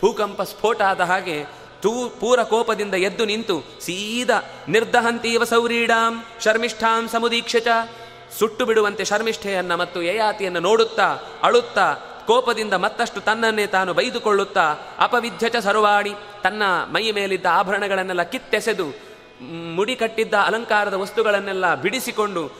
ಭೂಕಂಪ 0.00 0.42
ಸ್ಫೋಟ 0.42 0.82
ಆದ 0.82 1.00
ಹಾಗೆ 1.00 1.44
ತೂ, 1.82 2.08
ಪೂರ 2.20 2.42
ಕೋಪದಿಂದ 2.42 2.94
ಎದ್ದು 2.94 3.24
ನಿಂತು 3.24 3.56
ಸೀದ 3.80 4.30
ನಿರ್ದಹಂತೀವ 4.68 5.44
ಸೌರೀಡಾಂ 5.44 6.24
ಶರ್ಮಿಷ್ಠಾಂ 6.44 7.08
ಸಮುದೀಕ್ಷಿತ. 7.08 7.68
ಚ 7.68 8.38
ಸುಟ್ಟು 8.38 8.66
ಬಿಡುವಂತೆ 8.66 9.04
ಶರ್ಮಿಷ್ಠೆಯನ್ನ 9.04 9.74
ಮತ್ತು 9.74 10.02
ಯಯಾತಿಯನ್ನು 10.02 10.60
ನೋಡುತ್ತಾ, 10.60 11.08
ಅಳುತ್ತಾ 11.42 12.11
ಕೋಪದಿಂದ 12.26 12.72
ಮತ್ತಷ್ಟು 12.72 13.20
ತನ್ನನ್ನೇ 13.20 13.66
ತಾನು 13.66 13.94
ಬೈದುಕೊಳ್ಳುತ್ತಾ 13.94 14.66
ಅಪವಿಧ್ಯಚ 14.98 15.56
ಸರ್ವಾಡಿ 15.56 16.14
ತನ್ನ 16.42 16.62
ಮೈ 16.90 17.10
ಮೇಲಿದ್ದ 17.10 17.46
ಆಭರಣಗಳನ್ನೆಲ್ಲ 17.50 18.22
ಕಿತ್ತೆಸೆದು 18.22 18.86
ಮುಡಿ 19.74 19.96
ಕಟ್ಟಿದ್ದ 19.96 20.34
ಅಲಂಕಾರದ 20.34 20.94
ವಸ್ತುಗಳನ್ನೆಲ್ಲ 20.94 21.74
ಬಿಡಿಸಿಕೊಂಡು 21.74 22.50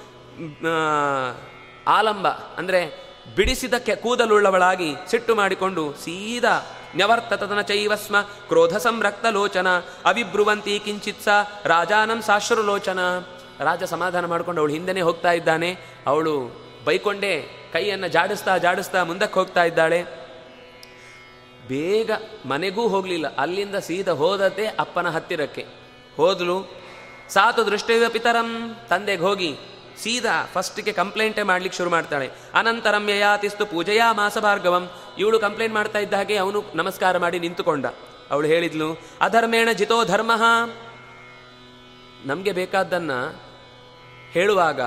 ಆಲಂಬ 1.87 2.29
ಅಂದರೆ 2.29 3.13
ಬಿಡಿಸಿದ 3.37 3.75
ಕೆ 3.75 3.97
ಕೂದಲುಳ್ಳವಳಾಗಿ 3.97 4.95
ಸಿಟ್ಟು 5.09 5.35
ಮಾಡಿಕೊಂಡು 5.35 5.93
ಸೀದಾ 5.93 6.77
ನ್ಯವರ್ತತನ 6.97 7.61
ಚೈವಸ್ಮ 7.61 8.21
ಕ್ರೋಧ 8.21 8.77
ಸಂರಕ್ತ 8.77 9.27
ಲೋಚನ 9.27 9.79
ಅವಿಬ್ರುವಂತಿ 10.05 10.83
ಸ 11.25 11.29
ರಾಜಾನಂ 11.65 12.23
ಸಾಶ್ರುಲೋಚನ. 12.23 12.99
ರಾಜ 13.61 13.83
ಸಮಾಧಾನ 13.85 14.27
ಮಾಡಿಕೊಂಡು 14.27 14.61
ಅವಳು 14.61 14.73
ಹಿಂದೆನೇ 14.73 15.01
ಹೋಗ್ತಾ 15.01 15.33
ಇದ್ದಾನೆ. 15.33 15.71
ಅವಳು 16.07 16.35
ಬೈಕೊಂಡೇ 16.85 17.62
ಕೈಯನ್ನು 17.73 18.09
ಜಾಡಿಸ್ತಾ 18.09 18.59
ಜಾಡಿಸ್ತಾ 18.59 19.05
ಮುಂದಕ್ಕೆ 19.05 19.35
ಹೋಗ್ತಾ 19.35 19.65
ಇದ್ದಾಳೆ. 19.65 20.05
ಬೇಗ 21.69 22.11
ಮನೆಗೂ 22.47 22.89
ಹೋಗಲಿಲ್ಲ. 22.89 23.37
ಅಲ್ಲಿಂದ 23.37 23.75
ಸೀದಾ 23.75 24.13
ಹೋದತೆ 24.13 24.67
ಅಪ್ಪನ 24.67 25.09
ಹತ್ತಿರಕ್ಕೆ. 25.09 25.67
ಹೋದ್ಲು, 26.17 26.83
ಸಾತು 27.29 27.67
ದೃಷ್ಟಿಯ 27.67 28.09
ಪಿತರಂ, 28.09 28.77
ತಂದೆಗೆ 28.89 29.23
ಹೋಗಿ. 29.23 29.57
ಸೀದಾ 30.03 30.47
ಫಸ್ಟ್ಗೆ 30.53 30.93
ಕಂಪ್ಲೇಂಟೇ 30.93 31.43
ಮಾಡ್ಲಿಕ್ಕೆ 31.43 31.77
ಶುರು 31.77 31.91
ಮಾಡ್ತಾಳೆ. 31.91 32.31
ಅನಂತರಂ 32.55 33.09
ಯಯಾತಿಸ್ತು 33.09 33.67
ಪೂಜೆಯ 33.67 34.03
ಮಾಸ 34.13 34.39
ಭಾರ್ಗವಂ 34.39 34.91
ಇವಳು 35.19 35.41
ಕಂಪ್ಲೇಂಟ್ 35.41 35.75
ಮಾಡ್ತಾ 35.75 35.99
ಇದ್ದ 35.99 36.15
ಹಾಗೆ 36.15 36.37
ಅವನು 36.37 36.65
ನಮಸ್ಕಾರ 36.75 37.19
ಮಾಡಿ 37.19 37.39
ನಿಂತುಕೊಂಡ. 37.39 37.87
ಅವಳು 38.31 38.47
ಹೇಳಿದ್ಲು, 38.47 38.99
ಅಧರ್ಮೇಣ 39.21 39.69
ಜಿತೋ 39.73 40.05
ಧರ್ಮ. 40.05 40.33
ನಮಗೆ 42.25 42.53
ಬೇಕಾದ್ದನ್ನು 42.53 43.43
ಹೇಳುವಾಗ 44.31 44.81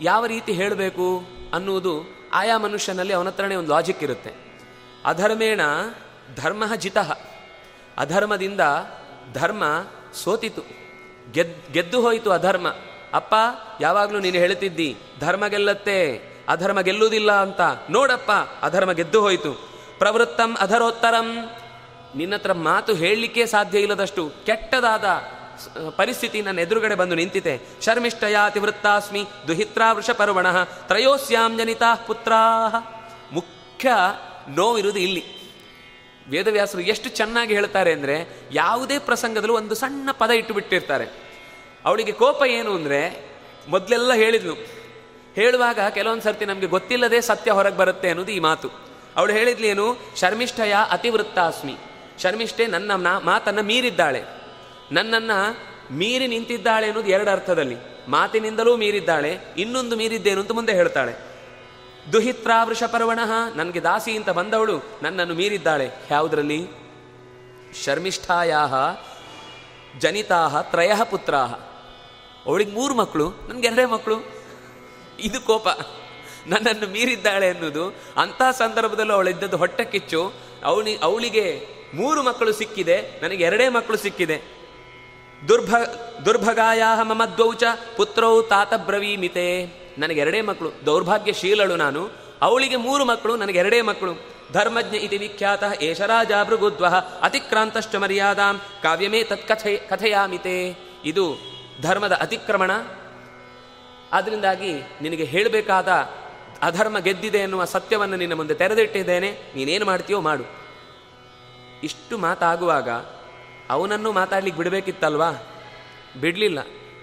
ಯಾವ 0.00 0.26
ರೀತಿ 0.26 0.52
ಹೇಳಬೇಕು? 0.52 1.39
ಅನ್ನುವುದು 1.52 2.20
ಆಯಾ 2.32 2.58
ಮನುಷ್ಯನಲ್ಲಿ 2.58 3.12
ಅವನ 3.12 3.26
ಹತ್ರನೇ 3.26 3.54
ಒಂದು 3.54 3.70
ಲಾಜಿಕ್ 3.70 4.02
ಇರುತ್ತೆ. 4.02 4.32
ಅಧರ್ಮೇಣ 5.04 5.60
ಧರ್ಮ 6.36 6.74
ಜಿತಃ. 6.76 7.18
ಅಧರ್ಮದಿಂದ 7.98 8.60
ಧರ್ಮ 9.32 9.64
ಸೋತಿತು. 10.14 10.62
ಗೆದ್, 11.32 11.72
ಗೆದ್ದು 11.72 12.00
ಹೋಯಿತು 12.00 12.30
ಅಧರ್ಮ. 12.30 12.68
ಅಪ್ಪ, 13.14 13.34
ಯಾವಾಗಲೂ 13.80 14.18
ನೀನು 14.18 14.38
ಹೇಳ್ತಿದ್ದಿ, 14.38 14.96
ಧರ್ಮ 15.20 15.46
ಗೆಲ್ಲತ್ತೆ, 15.46 16.16
ಅಧರ್ಮ 16.48 16.80
ಗೆಲ್ಲುವುದಿಲ್ಲ 16.80 17.32
ಅಂತ. 17.32 17.60
ನೋಡಪ್ಪ, 17.90 18.30
ಅಧರ್ಮ 18.62 18.92
ಗೆದ್ದು 18.92 19.20
ಹೋಯಿತು. 19.20 19.52
ಪ್ರವೃತ್ತಂ 19.98 20.56
ಅಧರೋತ್ತರಂ. 20.60 21.50
ನಿನ್ನತ್ರ 22.16 22.52
ಮಾತು 22.52 22.94
ಹೇಳಲಿಕ್ಕೆ 22.94 23.46
ಸಾಧ್ಯ 23.46 23.80
ಇಲ್ಲದಷ್ಟು 23.80 24.32
ಕೆಟ್ಟದಾದ 24.46 25.04
ಪರಿಸ್ಥಿತಿ 25.96 26.42
ನನ್ನ 26.42 26.58
ಎದುರುಗಡೆ 26.58 26.94
ಬಂದು 26.94 27.14
ನಿಂತಿದೆ. 27.14 27.60
ಶರ್ಮಿಷ್ಠಯಾತಿ 27.82 28.60
ವೃತ್ತಾಸ್ಮಿ 28.60 29.24
ದುಹಿತ್ರಾ 29.48 29.92
ವೃಷಪರ್ವಣ 29.92 30.64
ತ್ರಯೋಸ್ಯಾಂ 30.64 31.58
ಜನಿತಾ 31.58 31.94
ಪುತ್ರಾ. 31.94 32.42
ಮುಖ್ಯ 33.32 33.88
ನೋವಿರುವುದು 34.48 34.98
ಇಲ್ಲಿ. 34.98 35.40
ವೇದವ್ಯಾಸರು 36.28 36.80
ಎಷ್ಟು 36.80 37.08
ಚೆನ್ನಾಗಿ 37.08 37.54
ಹೇಳ್ತಾರೆ 37.54 37.92
ಅಂದರೆ 37.92 38.40
ಯಾವುದೇ 38.52 38.98
ಪ್ರಸಂಗದಲ್ಲೂ 38.98 39.54
ಒಂದು 39.54 39.74
ಸಣ್ಣ 39.74 40.10
ಪದ 40.12 40.30
ಇಟ್ಟು 40.30 40.54
ಬಿಟ್ಟಿರ್ತಾರೆ. 40.54 41.06
ಅವಳಿಗೆ 41.84 42.12
ಕೋಪ 42.12 42.42
ಏನು 42.46 42.74
ಅಂದರೆ 42.74 43.30
ಮೊದಲೆಲ್ಲ 43.68 44.14
ಹೇಳಿದ್ಲು. 44.14 44.54
ಹೇಳುವಾಗ 45.34 45.78
ಕೆಲವೊಂದು 45.90 46.22
ಸರ್ತಿ 46.22 46.44
ನಮಗೆ 46.44 46.66
ಗೊತ್ತಿಲ್ಲದೆ 46.66 47.20
ಸತ್ಯ 47.20 47.50
ಹೊರಗೆ 47.50 47.76
ಬರುತ್ತೆ 47.76 48.08
ಅನ್ನೋದು 48.08 48.32
ಈ 48.32 48.38
ಮಾತು. 48.38 48.70
ಅವಳು 49.16 49.32
ಹೇಳಿದ್ಲೇನು 49.32 49.96
ಶರ್ಮಿಷ್ಠಯ 50.16 50.74
ಅತಿವೃತ್ತಾಸ್ಮಿ. 50.90 51.76
ಶರ್ಮಿಷ್ಠೆ 52.22 52.66
ನನ್ನ 52.66 52.92
ಮಾತನ್ನು 53.18 53.62
ಮೀರಿದ್ದಾಳೆ. 53.62 54.39
ನನ್ನನ್ನ 54.92 55.30
ಮೀರಿ 55.90 56.26
ನಿಂತಿದ್ದಾಳೆ 56.26 56.86
ಅನ್ನೋದು 56.86 57.08
ಎರಡು 57.08 57.30
ಅರ್ಥದಲ್ಲಿ. 57.30 57.76
ಮಾತಿನಿಂದಲೂ 58.08 58.76
ಮೀರಿದ್ದಾಳೆ, 58.76 59.38
ಇನ್ನೊಂದು 59.56 59.96
ಮೀರಿದ್ದೇನು 59.96 60.40
ಅಂತ 60.40 60.52
ಮುಂದೆ 60.52 60.74
ಹೇಳ್ತಾಳೆ. 60.74 61.14
ದುಹಿತ್ರಾ 62.12 62.64
ವೃಷಪರ್ವಣ 62.64 63.18
ನನಗೆ 63.54 63.80
ದಾಸಿ 63.80 64.16
ಅಂತ 64.16 64.30
ಬಂದವಳು, 64.30 64.82
ನನ್ನನ್ನು 65.02 65.34
ಮೀರಿದ್ದಾಳೆ. 65.34 65.90
ಯಾವುದರಲ್ಲಿ? 66.10 66.66
ಶರ್ಮಿಷ್ಠಾಯಾ 67.84 68.66
ಜನಿತಾ 69.98 70.62
ತ್ರಯ 70.62 70.92
ಪುತ್ರ 71.10 71.34
ಅವಳಿಗೆ 72.46 72.72
ಮೂರು 72.72 72.94
ಮಕ್ಕಳು, 72.94 73.30
ನನಗೆ 73.48 73.66
ಎರಡೇ 73.66 73.84
ಮಕ್ಕಳು. 73.84 74.16
ಇದು 75.20 75.40
ಕೋಪ. 75.40 75.68
ನನ್ನನ್ನು 76.46 76.92
ಮೀರಿದ್ದಾಳೆ 76.92 77.48
ಅನ್ನೋದು, 77.50 77.86
ಅಂಥ 78.16 78.42
ಸಂದರ್ಭದಲ್ಲೂ 78.58 79.14
ಅವಳಿದ್ದದ್ದು 79.14 79.56
ಹೊಟ್ಟೆ 79.56 79.84
ಕಿಚ್ಚು. 79.84 80.32
ಅವಳಿ, 80.64 80.98
ಅವಳಿಗೆ 80.98 81.66
ಮೂರು 81.94 82.22
ಮಕ್ಕಳು 82.22 82.52
ಸಿಕ್ಕಿದೆ, 82.52 83.20
ನನಗೆ 83.22 83.44
ಎರಡೇ 83.44 83.68
ಮಕ್ಕಳು 83.68 83.96
ಸಿಕ್ಕಿದೆ. 83.96 84.59
ದುರ್ಭ 85.48 85.74
ದುರ್ಭಗಾಯ 86.24 86.82
ಮಮ 87.02 87.24
ಪುತ್ರೌ 87.96 88.42
ತಾತ 88.42 88.74
ಬ್ರವೀಮಿತೆ. 88.74 89.66
ನನಗೆ 89.98 90.20
ಎರಡೇ 90.20 90.40
ಮಕ್ಕಳು, 90.40 90.86
ದೌರ್ಭಾಗ್ಯಶೀಲಳು 90.86 91.76
ನಾನು. 91.76 92.08
ಅವಳಿಗೆ 92.42 92.76
ಮೂರು 92.76 93.04
ಮಕ್ಕಳು, 93.04 93.36
ನನಗೆ 93.36 93.58
ಎರಡೇ 93.58 93.82
ಮಕ್ಕಳು. 93.82 94.40
ಧರ್ಮಜ್ಞ 94.52 94.96
ಇತಿ 94.96 95.16
ವಿಖ್ಯಾತ 95.16 95.62
ಏಷ 95.82 96.00
ರಾಜ 96.00 96.30
ಭೃಗುದ್ವ 96.44 96.86
ಅತಿಕ್ರಾಂತಶ್ಚ 97.22 97.94
ಮರ್ಯಾದಾಂ 97.94 98.60
ಕಾವ್ಯಮೇ 98.82 99.22
ತತ್ 99.22 99.48
ಕಥೆ 99.90 100.76
ಇದು 101.04 101.36
ಧರ್ಮದ 101.82 102.12
ಅತಿಕ್ರಮಣ. 102.12 102.70
ಆದ್ರಿಂದಾಗಿ 104.12 104.72
ನಿನಗೆ 105.02 105.24
ಹೇಳಬೇಕಾದ 105.24 105.88
ಅಧರ್ಮ 106.62 106.98
ಗೆದ್ದಿದೆ 106.98 107.38
ಎನ್ನುವ 107.38 107.64
ಸತ್ಯವನ್ನು 107.64 108.16
ನಿನ್ನ 108.16 108.34
ಮುಂದೆ 108.34 108.54
ತೆರೆದಿಟ್ಟಿದ್ದೇನೆ. 108.54 109.30
ನೀನೇನು 109.56 109.84
ಮಾಡ್ತೀಯೋ 109.84 110.20
ಮಾಡು. 110.20 110.44
ಇಷ್ಟು 111.82 112.18
ಮಾತಾಗುವಾಗ 112.18 112.88
ಅವನನ್ನು 113.70 114.12
ಮಾತಾಡ್ಲಿಕ್ಕೆ 114.12 114.58
ಬಿಡಬೇಕಿತ್ತಲ್ವಾ? 114.58 115.30
ಬಿಡಲಿಲ್ಲ. 116.20 116.58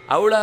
ಅವಳ 0.09 0.33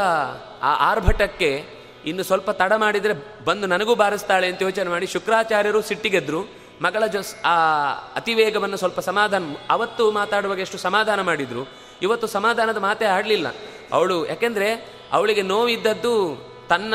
ಆ 0.62 0.90
ಆರ್ಭಟಕ್ಕೆ 0.90 1.64
ಇನ್ನು 2.04 2.22
ಸ್ವಲ್ಪ 2.22 2.50
ತಡ 2.50 2.72
ಮಾಡಿದರೆ 2.76 3.44
ಬಂದು 3.44 3.66
ನನಗೂ 3.66 3.94
ಬಾರಿಸ್ತಾಳೆ 3.94 4.46
ಅಂತ 4.46 4.62
ಯೋಚನೆ 4.62 4.90
ಮಾಡಿ 4.90 5.06
ಶುಕ್ರಾಚಾರ್ಯರು 5.06 5.82
ಸಿಟ್ಟಿಗೆದ್ರು 5.82 6.42
ಮಗಳ 6.82 7.06
ಜೊಸ್ 7.06 7.34
ಆ 7.44 7.90
ಅತಿವೇಗವನ್ನು 8.16 8.76
ಸ್ವಲ್ಪ 8.76 9.00
ಸಮಾಧಾನ 9.00 9.54
ಅವತ್ತು 9.70 10.10
ಮಾತಾಡುವಾಗ 10.10 10.58
ಎಷ್ಟು 10.58 10.78
ಸಮಾಧಾನ 10.78 11.20
ಮಾಡಿದ್ರು. 11.20 11.68
ಇವತ್ತು 12.02 12.26
ಸಮಾಧಾನದ 12.26 12.76
ಮಾತೇ 12.76 13.04
ಆಡಲಿಲ್ಲ. 13.04 13.46
ಅವಳು 13.92 14.26
ಯಾಕೆಂದರೆ 14.26 14.92
ಅವಳಿಗೆ 15.12 15.42
ನೋವಿದ್ದದ್ದು 15.42 16.44
ತನ್ನ 16.68 16.94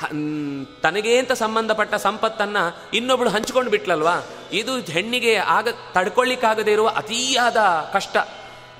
ಹ- 0.00 0.12
ಮ್, 0.12 0.66
ತನಗೇ 0.82 1.18
ಅಂತ 1.18 1.32
ಸಂಬಂಧಪಟ್ಟ 1.32 1.94
ಸಂಪತ್ತನ್ನು 1.94 2.78
ಇನ್ನೊಬ್ಳು 2.94 3.30
ಹಂಚಿಕೊಂಡು 3.30 3.70
ಬಿಟ್ಲಲ್ವಾ? 3.70 4.26
ಇದು 4.52 4.78
ಹೆಣ್ಣಿಗೆ 4.78 5.36
ಆಗ 5.36 5.68
ತಡ್ಕೊಳ್ಳಿಕ್ಕಾಗದೇ 5.92 6.72
ಇರುವ 6.72 6.88
ಅತಿಯಾದ 6.88 7.56
ಕಷ್ಟ. 7.92 8.16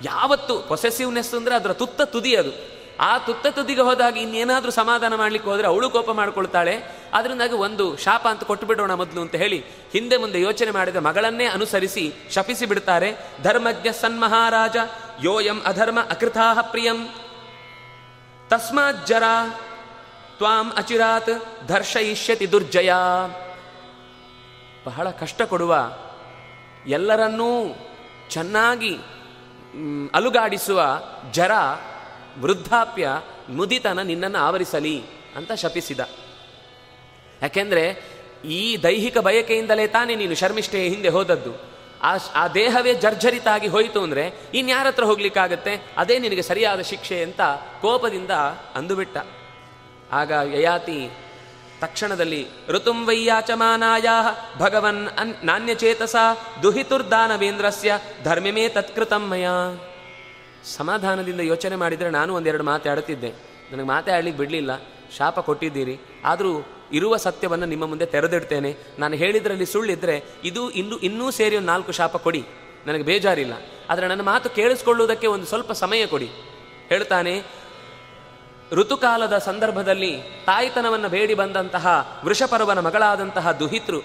ಯಾವತ್ತು 0.03 0.59
ಪೊಸೆಸಿವ್ನೆಸ್ 0.59 1.35
ಅಂದರೆ 1.35 1.55
ಅದರ 1.55 1.73
ತುತ್ತ 1.73 2.03
ತುದಿ 2.03 2.37
ಅದು. 2.37 2.77
ಆ 3.01 3.19
ತುತ್ತ 3.19 3.47
ತುದಿಗೆ 3.47 3.81
ಹೋದಾಗ 3.81 4.17
ಇನ್ನೇನಾದರೂ 4.17 4.71
ಸಮಾಧಾನ 4.71 5.15
ಮಾಡಲಿಕ್ಕೆ 5.15 5.51
ಹೋದರೆ 5.51 5.67
ಅವಳು 5.67 5.91
ಕೋಪ 5.91 6.11
ಮಾಡಿಕೊಳ್ತಾಳೆ. 6.11 6.79
ಅದರಿಂದಾಗಿ 7.15 7.53
ಒಂದು 7.53 7.97
ಶಾಪ 7.97 8.29
ಅಂತ 8.29 8.45
ಕೊಟ್ಟು 8.45 8.67
ಬಿಡೋಣ 8.67 8.95
ಮೊದಲು 8.95 9.21
ಅಂತ 9.21 9.35
ಹೇಳಿ 9.35 9.65
ಹಿಂದೆ 9.93 10.17
ಮುಂದೆ 10.17 10.41
ಯೋಚನೆ 10.41 10.71
ಮಾಡಿದ 10.71 10.97
ಮಗಳನ್ನೇ 10.97 11.45
ಅನುಸರಿಸಿ 11.45 12.15
ಶಪಿಸಿ 12.31 12.67
ಬಿಡ್ತಾರೆ. 12.67 13.17
ಧರ್ಮಜ್ಞ 13.43 13.89
ಸನ್ಮಹಾರಾಜ 14.01 14.77
ಯೋಯಂ 15.23 15.63
ಅಧರ್ಮ 15.65 16.01
ಅಕೃತಾಹ 16.01 16.61
ಪ್ರಿಯಂ. 16.61 17.09
ತಸ್ಮಾಜ್ಜರ 18.49 19.23
ತ್ವಾಂ 20.39 20.73
ಅಚಿರಾತ್ 20.77 21.31
ಧರ್ಷಯಿಷ್ಯತಿ 21.67 22.53
ದುರ್ಜಯ. 22.53 22.93
ಬಹಳ 24.87 25.11
ಕಷ್ಟ 25.11 25.43
ಕೊಡುವ 25.43 25.93
ಎಲ್ಲರನ್ನೂ 26.87 27.51
ಚೆನ್ನಾಗಿ 28.31 28.95
ಅಲುಗಾಡಿಸುವ 30.15 30.81
ಜರ, 31.33 31.51
ವೃದ್ಧಾಪ್ಯ 32.39 33.09
ಮುದಿತನ 33.49 34.03
ನಿನ್ನನ್ನು 34.03 34.39
ಆವರಿಸಲಿ 34.39 34.97
ಅಂತ 35.37 35.53
ಶಪಿಸಿದ. 35.53 36.01
ಯಾಕೆಂದರೆ 37.43 37.85
ಈ 38.45 38.83
ದೈಹಿಕ 38.83 39.19
ಬಯಕೆಯಿಂದಲೇ 39.19 39.87
ತಾನೇ 39.87 40.15
ನೀನು 40.15 40.35
ಶರ್ಮಿಷ್ಠೆಯ 40.35 40.89
ಹಿಂದೆ 40.89 41.09
ಹೋದದ್ದು. 41.09 41.53
ಆ 42.03 42.17
ಆ 42.35 42.49
ದೇಹವೇ 42.49 42.95
ಜರ್ಜರಿತಾಗಿ 42.95 43.69
ಹೋಯಿತು 43.69 44.03
ಅಂದರೆ 44.03 44.25
ಇನ್ಯಾರ 44.55 44.87
ಹತ್ರ 44.87 45.05
ಹೋಗ್ಲಿಕ್ಕಾಗತ್ತೆ? 45.05 45.73
ಅದೇ 45.97 46.19
ನಿನಗೆ 46.19 46.43
ಸರಿಯಾದ 46.43 46.81
ಶಿಕ್ಷೆ 46.81 47.23
ಅಂತ 47.23 47.41
ಕೋಪದಿಂದ 47.81 48.31
ಅಂದುಬಿಟ್ಟ. 48.75 49.17
ಆಗ 50.13 50.33
ಯಯಾತಿ 50.55 51.11
ತಕ್ಷಣದಲ್ಲಿ, 51.81 52.47
ಋತುಂ 52.69 53.07
ವೈಯಾಚಮಾನಾಯ 53.07 54.05
ಭಗವನ್ 54.59 55.19
ಅನ್, 55.19 55.35
ನಾಣ್ಯಚೇತಸ 55.45 56.17
ದುಹಿತುರ್ದಾನವೇಂದ್ರಸ್ಯ 56.63 57.99
ಧರ್ಮಿಮೇ 58.25 58.69
ತತ್ಕೃತಂ 58.69 59.29
ಮಯ. 59.29 59.49
ಸಮಾಧಾನದಿಂದ 60.65 61.41
ಯೋಚನೆ 61.41 61.77
ಮಾಡಿದರೆ 61.77 62.11
ನಾನು 62.11 62.35
ಒಂದೆರಡು 62.35 62.65
ಮಾತಾಡುತ್ತಿದ್ದೆ 62.65 63.33
ನನಗೆ 63.73 63.87
ಮಾತಾಡ್ಲಿಕ್ಕೆ 63.87 64.39
ಬಿಡಲಿಲ್ಲ. 64.39 64.71
ಶಾಪ 65.17 65.41
ಕೊಟ್ಟಿದ್ದೀರಿ. 65.41 66.01
ಆದರೂ 66.25 66.67
ಇರುವ 66.93 67.17
ಸತ್ಯವನ್ನು 67.17 67.67
ನಿಮ್ಮ 67.67 67.87
ಮುಂದೆ 67.87 68.07
ತೆರೆದಿಡ್ತೇನೆ. 68.07 68.77
ನಾನು 68.99 69.15
ಹೇಳಿದ್ರಲ್ಲಿ 69.15 69.67
ಸುಳ್ಳಿದ್ರೆ 69.67 70.23
ಇದು 70.45 70.71
ಇನ್ನು 70.71 70.99
ಇನ್ನೂ 70.99 71.31
ಸೇರಿ 71.31 71.57
ಒಂದು 71.57 71.67
ನಾಲ್ಕು 71.67 71.93
ಶಾಪ 71.93 72.17
ಕೊಡಿ. 72.17 72.45
ನನಗೆ 72.87 73.03
ಬೇಜಾರಿಲ್ಲ. 73.03 73.53
ಆದರೆ 73.91 74.07
ನನ್ನ 74.07 74.23
ಮಾತು 74.23 74.51
ಕೇಳಿಸ್ಕೊಳ್ಳುವುದಕ್ಕೆ 74.51 75.27
ಒಂದು 75.27 75.47
ಸ್ವಲ್ಪ 75.47 75.73
ಸಮಯ 75.73 76.07
ಕೊಡಿ. 76.07 76.31
ಹೇಳ್ತಾನೆ 76.89 77.43
ಋತುಕಾಲದ 78.73 79.39
ಸಂದರ್ಭದಲ್ಲಿ 79.39 80.23
ತಾಯಿತನವನ್ನು 80.47 81.09
ಬೇಡಿ 81.09 81.35
ಬಂದಂತಹ 81.35 82.21
ವೃಷಪರ್ವನ 82.25 82.81
ಮಗಳಾದಂತಹ 82.81 83.53
ದುಹಿತೃ 83.53 84.01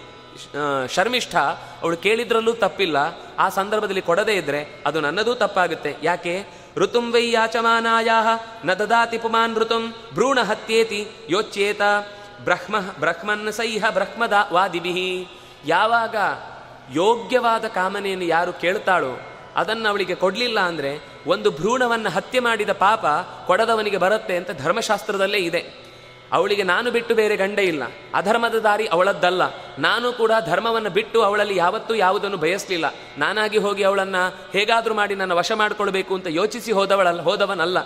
ಶರ್ಮಿಷ್ಠ 0.87 1.35
ಅವಳು 1.81 1.97
ಕೇಳಿದ್ರಲ್ಲೂ 1.97 2.53
ತಪ್ಪಿಲ್ಲ. 2.53 2.97
ಆ 3.39 3.49
ಸಂದರ್ಭದಲ್ಲಿ 3.49 4.01
ಕೊಡದೇ 4.01 4.33
ಇದ್ರೆ 4.33 4.83
ಅದು 4.85 5.01
ನನ್ನದೂ 5.01 5.33
ತಪ್ಪಾಗುತ್ತೆ. 5.33 5.95
ಯಾಕೆ? 6.03 6.47
ಋತುಂ 6.77 7.11
ವೈ 7.11 7.31
ಯಾಚಮಾನಾಯ 7.31 8.09
ನ 8.65 8.73
ದದಾತಿ 8.73 9.17
ಪುಮಾನ್ 9.17 9.55
ಋತುಂ 9.55 9.93
ಭ್ರೂಣ 10.13 10.39
ಹತ್ಯೇತಿ 10.41 11.07
ಯೋಚ್ಯೇತ 11.29 11.81
ಬ್ರಹ್ಮ, 12.43 12.79
ಬ್ರಹ್ಮನ್ 12.99 13.53
ಸೈಹ 13.53 13.85
ಬ್ರಹ್ಮದ 13.89 14.33
ವಾದಿಭಿ. 14.53 15.27
ಯಾವಾಗ 15.65 16.15
ಯೋಗ್ಯವಾದ 16.91 17.65
ಕಾಮನೆಯನ್ನು 17.65 18.25
ಯಾರು 18.25 18.53
ಕೇಳ್ತಾಳೋ 18.53 19.19
ಅದನ್ನು 19.55 19.89
ಅವಳಿಗೆ 19.89 20.15
ಕೊಡಲಿಲ್ಲ 20.15 20.59
ಅಂದರೆ 20.59 21.10
ಒಂದು 21.27 21.51
ಭ್ರೂಣವನ್ನು 21.51 22.09
ಹತ್ಯೆ 22.09 22.39
ಮಾಡಿದ 22.39 22.69
ಪಾಪ 22.69 23.05
ಕೊಡದವನಿಗೆ 23.47 23.97
ಬರುತ್ತೆ 23.97 24.37
ಅಂತ 24.37 24.51
ಧರ್ಮಶಾಸ್ತ್ರದಲ್ಲೇ 24.51 25.37
ಇದೆ. 25.37 25.91
ಅವಳಿಗೆ 26.31 26.63
ನಾನು 26.63 26.91
ಬಿಟ್ಟು 26.91 27.15
ಬೇರೆ 27.15 27.35
ಗಂಡ 27.35 27.59
ಇಲ್ಲ. 27.59 27.83
ಅಧರ್ಮದ 28.13 28.55
ದಾರಿ 28.55 28.87
ಅವಳದ್ದಲ್ಲ. 28.87 29.41
ನಾನು 29.79 30.13
ಕೂಡ 30.13 30.31
ಧರ್ಮವನ್ನು 30.45 30.89
ಬಿಟ್ಟು 30.89 31.21
ಅವಳಲ್ಲಿ 31.21 31.55
ಯಾವತ್ತೂ 31.55 31.93
ಯಾವುದನ್ನು 31.93 32.37
ಬಯಸಲಿಲ್ಲ. 32.37 32.85
ನಾನಾಗಿ 33.17 33.57
ಹೋಗಿ 33.57 33.83
ಅವಳನ್ನು 33.83 34.49
ಹೇಗಾದರೂ 34.51 34.93
ಮಾಡಿ 34.93 35.15
ನನ್ನ 35.15 35.31
ವಶ 35.31 35.51
ಮಾಡಿಕೊಳ್ಬೇಕು 35.51 36.15
ಅಂತ 36.15 36.27
ಯೋಚಿಸಿ 36.29 36.71
ಹೋದವಳಲ್ಲ 36.71 37.21
ಹೋದವನಲ್ಲ. 37.21 37.77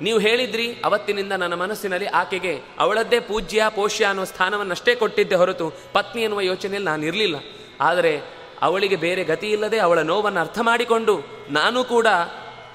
ನೀವು 0.00 0.18
ಹೇಳಿದ್ರಿ, 0.18 0.72
ಅವತ್ತಿನಿಂದ 0.84 1.32
ನನ್ನ 1.32 1.54
ಮನಸ್ಸಿನಲ್ಲಿ 1.54 2.06
ಆಕೆಗೆ 2.06 2.60
ಅವಳದ್ದೇ 2.78 3.20
ಪೂಜ್ಯ, 3.20 3.64
ಪೋಷ್ಯ 3.74 4.04
ಅನ್ನುವ 4.04 4.24
ಸ್ಥಾನವನ್ನಷ್ಟೇ 4.24 4.94
ಕೊಟ್ಟಿದ್ದೆ 4.94 5.34
ಹೊರತು 5.34 5.72
ಪತ್ನಿ 5.92 6.22
ಎನ್ನುವ 6.22 6.40
ಯೋಚನೆಯಲ್ಲಿ 6.40 6.88
ನಾನು 6.90 7.06
ಇರಲಿಲ್ಲ. 7.06 7.36
ಆದರೆ 7.80 8.20
ಅವಳಿಗೆ 8.62 8.96
ಬೇರೆ 8.96 9.24
ಗತಿ 9.24 9.46
ಇಲ್ಲದೆ 9.46 9.78
ಅವಳ 9.78 9.98
ನೋವನ್ನು 9.98 10.40
ಅರ್ಥ 10.40 10.58
ಮಾಡಿಕೊಂಡು 10.62 11.20
ನಾನು 11.50 11.84
ಕೂಡ 11.84 12.06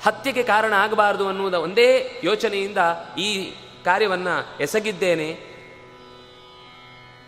ಹತ್ಯೆಗೆ 0.04 0.44
ಕಾರಣ 0.44 0.74
ಆಗಬಾರದು 0.74 1.28
ಅನ್ನುವುದ 1.28 1.54
ಒಂದೇ 1.54 2.22
ಯೋಚನೆಯಿಂದ 2.24 2.78
ಈ 3.20 3.54
ಕಾರ್ಯವನ್ನ 3.86 4.28
ಎಸಗಿದ್ದೇನೆ. 4.62 5.54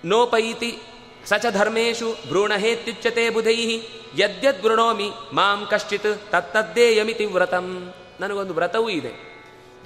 ನೋಪೈತಿ 0.06 0.82
ಸಚ 1.26 1.46
ಧರ್ಮೇಶು 1.52 2.12
ಭ್ರೂಣಹೇತ್ಯುಚ್ಯತೆ 2.28 3.30
ಬುಧೈ 3.30 3.82
ಯದ್ಯದ್ 4.18 4.62
ಗೃಣೋಮಿ 4.62 5.12
ಮಾಂ 5.34 5.68
ಕಶ್ಚಿತ್ 5.72 6.32
ತತ್ತದ್ದೇಯಮಿತಿ 6.32 7.26
ವ್ರತಂ. 7.26 7.94
ನನಗೊಂದು 8.20 8.54
ವ್ರತವೂ 8.54 8.90
ಇದೆ. 8.90 9.12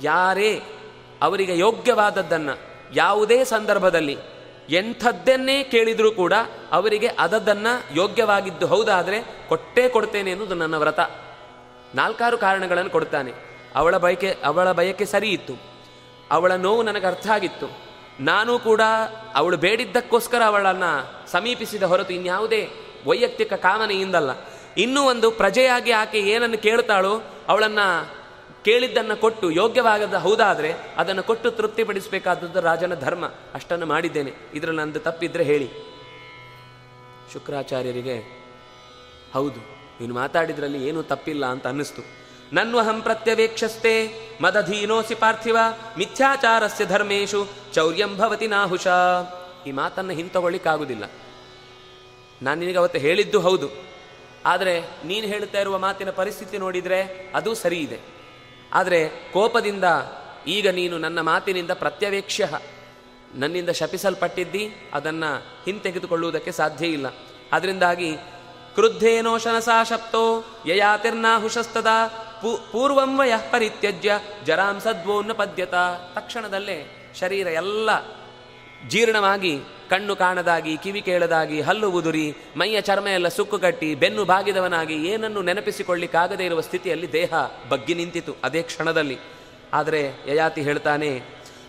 ಯಾರೇ 0.01 0.61
ಅವರಿಗೆ 1.21 1.57
ಯೋಗ್ಯವಾದದ್ದನ್ನು 1.57 2.59
ಯಾವುದೇ 2.95 3.43
ಸಂದರ್ಭದಲ್ಲಿ 3.43 4.17
ಎಂಥದ್ದನ್ನೇ 4.69 5.63
ಕೇಳಿದರೂ 5.63 6.11
ಕೂಡ 6.11 6.33
ಅವರಿಗೆ 6.71 7.09
ಅದದ್ದನ್ನು 7.19 7.97
ಯೋಗ್ಯವಾಗಿದ್ದು 7.97 8.67
ಹೌದಾದರೆ 8.67 9.47
ಕೊಟ್ಟೇ 9.49 9.89
ಕೊಡ್ತೇನೆ 9.89 10.31
ಎನ್ನುವುದು 10.31 10.55
ನನ್ನ 10.55 10.75
ವ್ರತ. 10.75 10.99
ನಾಲ್ಕಾರು 11.95 12.37
ಕಾರಣಗಳನ್ನು 12.37 12.91
ಕೊಡ್ತಾನೆ 12.91 13.31
ಅವಳ 13.75 13.97
ಬಯಕೆ 13.97 14.35
ಅವಳ 14.43 14.71
ಬಯಕೆ 14.71 15.05
ಸರಿ 15.05 15.29
ಇತ್ತು 15.29 15.53
ಅವಳ 16.31 16.51
ನೋವು 16.51 16.83
ನನಗೆ 16.83 17.05
ಅರ್ಥ 17.05 17.27
ಆಗಿತ್ತು. 17.27 17.89
ನಾನು 18.19 18.59
ಕೂಡ 18.59 18.81
ಅವಳು 19.35 19.57
ಬೇಡಿದ್ದಕ್ಕೋಸ್ಕರ 19.57 20.41
ಅವಳನ್ನು 20.43 21.29
ಸಮೀಪಿಸಿದ 21.31 21.83
ಹೊರತು 21.83 22.13
ಇನ್ಯಾವುದೇ 22.13 22.69
ವೈಯಕ್ತಿಕ 23.07 23.53
ಕಾಮನೆಯಿಂದಲ್ಲ. 23.53 24.29
ಇನ್ನೂ 24.77 25.03
ಒಂದು 25.03 25.31
ಪ್ರಜೆಯಾಗಿ 25.31 25.91
ಆಕೆ 25.91 26.19
ಏನನ್ನು 26.19 26.57
ಕೇಳ್ತಾಳೋ 26.57 27.21
ಅವಳನ್ನು 27.47 28.19
ಕೇಳಿದ್ದನ್ನು 28.63 29.15
ಕೊಟ್ಟು 29.21 29.51
ಯೋಗ್ಯವಾಗದ 29.51 30.13
ಹೌದಾದರೆ 30.13 30.73
ಅದನ್ನು 30.97 31.23
ಕೊಟ್ಟು 31.23 31.51
ತೃಪ್ತಿಪಡಿಸಬೇಕಾದದ್ದು 31.51 32.61
ರಾಜನ 32.61 32.93
ಧರ್ಮ. 32.93 33.25
ಅಷ್ಟನ್ನು 33.53 33.85
ಮಾಡಿದ್ದೇನೆ. 33.85 34.33
ಇದರಲ್ಲಿ 34.53 34.81
ನಂದು 34.81 34.99
ತಪ್ಪಿದ್ರೆ 34.99 35.43
ಹೇಳಿ. 35.43 35.69
ಶುಕ್ರಾಚಾರ್ಯರಿಗೆ 37.33 38.17
ಹೌದು. 39.33 39.78
ನೀನು 39.99 40.13
ಮಾತಾಡಿದ್ರಲ್ಲಿ 40.13 40.87
ಏನೂ 40.87 41.01
ತಪ್ಪಿಲ್ಲ 41.03 41.45
ಅಂತ 41.45 41.67
ಅನ್ನಿಸ್ತು. 41.67 42.01
ನನ್ವಹಂ 42.53 43.01
ಪ್ರತ್ಯವೇಕ್ಷಸ್ತೆ, 43.01 43.93
ಮದಧೀನೋಸಿ 44.41 45.15
ಪಾರ್ಥಿವ, 45.15 45.57
ಮಿಥ್ಯಾಚಾರಸ್ಯ 45.97 46.85
ಧರ್ಮೇಶು, 46.85 47.47
ಚೌರ್ಯಂ 47.73 48.17
ಭವತಿ 48.17 48.47
ನಾಹುಷ. 48.47 48.87
ಈ 49.67 49.71
ಮಾತನ್ನು 49.71 50.13
ಹಿಂತಗೊಳ್ಳಿಕ್ಕಾಗುವುದಿಲ್ಲ 50.13 51.05
ನಾನು 52.41 52.59
ನಿನಗೆ 52.59 52.77
ಅವತ್ತು 52.77 52.99
ಹೇಳಿದ್ದು 52.99 53.39
ಹೌದು. 53.39 53.69
ಆದರೆ 54.45 54.73
ನೀನು 55.05 55.27
ಹೇಳ್ತಾ 55.27 55.59
ಇರುವ 55.59 55.77
ಮಾತಿನ 55.77 56.09
ಪರಿಸ್ಥಿತಿ 56.09 56.57
ನೋಡಿದರೆ 56.57 57.31
ಅದು 57.35 57.53
ಸರಿ 57.55 57.79
ಇದೆ 57.79 57.99
ಆದರೆ 58.73 58.99
ಕೋಪದಿಂದ 59.33 59.83
ಈಗ 60.47 60.67
ನೀನು 60.69 60.97
ನನ್ನ 60.97 61.21
ಮಾತಿನಿಂದ 61.21 61.71
ಪ್ರತ್ಯವೇಕ್ಷ್ಯ. 61.71 62.47
ನನ್ನಿಂದ 63.35 63.69
ಶಪಿಸಲ್ಪಟ್ಟಿದ್ದಿ, 63.69 64.63
ಅದನ್ನು 64.93 65.31
ಹಿಂತೆಗೆದುಕೊಳ್ಳುವುದಕ್ಕೆ 65.65 66.51
ಸಾಧ್ಯ 66.51 66.87
ಇಲ್ಲ. 66.87 67.07
ಅದರಿಂದಾಗಿ 67.51 68.09
ಕ್ರುದ್ಧೇನೋ 68.79 69.37
ಶನಸಾ 69.37 69.83
ಶಪ್ತೋ 69.83 70.43
ಯಯಾತಿರ್ನಾಹುಷಸ್ತದ 70.65 71.87
ಪೂ 72.41 72.57
ಪೂರ್ವಂ 72.71 73.19
ವಯಃ 73.19 73.43
ಪರಿತ್ಯಜ್ಯ 73.51 74.19
ಜರಾಂ 74.45 74.79
ಸದ್ವೋನ್ನ 74.79 75.31
ಪದ್ಯತ 75.31 75.75
ತಕ್ಷಣದಲ್ಲೇ 76.15 76.77
ಶರೀರ 77.19 77.47
ಎಲ್ಲ 77.47 77.89
ಜೀರ್ಣವಾಗಿ, 78.87 79.59
ಕಣ್ಣು 79.89 80.15
ಕಾಣದಾಗಿ, 80.15 80.77
ಕಿವಿ 80.77 81.01
ಕೇಳದಾಗಿ, 81.01 81.61
ಹಲ್ಲು 81.61 81.89
ಉದುರಿ, 81.91 82.35
ಮೈಯ 82.57 82.81
ಚರ್ಮ 82.81 83.07
ಎಲ್ಲ 83.07 83.27
ಸುಕ್ಕು 83.27 83.57
ಕಟ್ಟಿ, 83.57 83.95
ಬೆನ್ನು 83.95 84.25
ಬಾಗಿದವನಾಗಿ, 84.25 85.07
ಏನನ್ನು 85.07 85.41
ನೆನಪಿಸಿಕೊಳ್ಳಿಕ್ಕಾಗದೇ 85.41 86.45
ಇರುವ 86.45 86.61
ಸ್ಥಿತಿಯಲ್ಲಿ 86.61 87.11
ದೇಹ 87.13 87.33
ಬಗ್ಗಿ 87.69 87.93
ನಿಂತಿತು 87.93 88.35
ಅದೇ 88.43 88.61
ಕ್ಷಣದಲ್ಲಿ. 88.61 89.17
ಆದರೆ 89.73 90.01
ಯಯಾತಿ 90.27 90.61
ಹೇಳ್ತಾನೆ, 90.61 91.23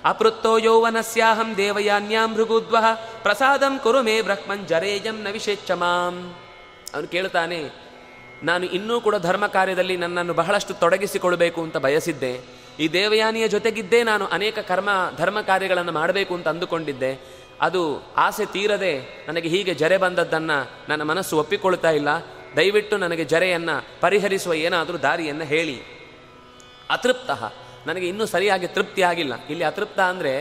ಅಪೃತ್ತೋ 0.04 0.58
ಯೌವನಸ್ಯಾಹಂ 0.58 1.56
ದೇವಯಾನ್ಯಾಂ 1.56 2.34
ಭೃಗುದ್ವಹ, 2.34 2.94
ಪ್ರಸಾದಂ 3.22 3.78
ಕುರು 3.78 4.02
ಮೇ 4.02 4.22
ಬ್ರಹ್ಮನ್ 4.22 4.68
ಜರೇಯಂ 4.68 5.22
ನ 5.22 5.28
ವಿಷೇಚ್ಛ 5.32 5.70
ಮಾಂ. 5.70 6.34
ಅವನು 6.94 7.08
ಕೇಳ್ತಾನೆ, 7.08 7.58
ನಾನು 8.42 8.64
ಇನ್ನೂ 8.76 8.94
ಕೂಡ 9.00 9.16
ಧರ್ಮ 9.18 9.46
ಕಾರ್ಯದಲ್ಲಿ 9.46 9.96
ನನ್ನನ್ನು 9.96 10.34
ಬಹಳಷ್ಟು 10.34 10.72
ತೊಡಗಿಸಿಕೊಳ್ಬೇಕು 10.74 11.60
ಅಂತ 11.62 11.76
ಬಯಸಿದ್ದೆ. 11.76 12.32
ಈ 12.80 12.86
ದೇವಯಾನಿಯ 12.92 13.46
ಜೊತೆಗಿದ್ದೇ 13.48 14.00
ನಾನು 14.02 14.24
ಅನೇಕ 14.26 14.58
ಕರ್ಮ, 14.70 14.90
ಧರ್ಮ 15.16 15.38
ಕಾರ್ಯಗಳನ್ನು 15.40 15.92
ಮಾಡಬೇಕು 15.92 16.32
ಅಂತ 16.34 16.48
ಅಂದುಕೊಂಡಿದ್ದೆ. 16.48 17.12
ಅದು 17.60 17.82
ಆಸೆ 18.16 18.44
ತೀರದೆ 18.46 18.92
ನನಗೆ 19.28 19.48
ಹೀಗೆ 19.48 19.72
ಜರೆ 19.74 19.96
ಬಂದದ್ದನ್ನು 19.96 20.58
ನನ್ನ 20.88 21.02
ಮನಸ್ಸು 21.02 21.34
ಒಪ್ಪಿಕೊಳ್ತಾ 21.38 21.90
ಇಲ್ಲ. 21.90 22.10
ದಯವಿಟ್ಟು 22.56 22.94
ನನಗೆ 22.96 23.24
ಜರೆಯನ್ನು 23.24 23.74
ಪರಿಹರಿಸುವ 24.00 24.54
ಏನಾದರೂ 24.66 24.98
ದಾರಿಯನ್ನು 24.98 25.44
ಹೇಳಿ. 25.44 25.76
ಅತೃಪ್ತ. 26.90 27.30
ನನಗೆ 27.86 28.06
ಇನ್ನೂ 28.08 28.24
ಸರಿಯಾಗಿ 28.26 28.68
ತೃಪ್ತಿ 28.68 29.02
ಆಗಿಲ್ಲ. 29.02 29.34
ಇಲ್ಲಿ 29.50 29.64
ಅತೃಪ್ತ 29.64 30.00
ಅಂದರೆ 30.12 30.32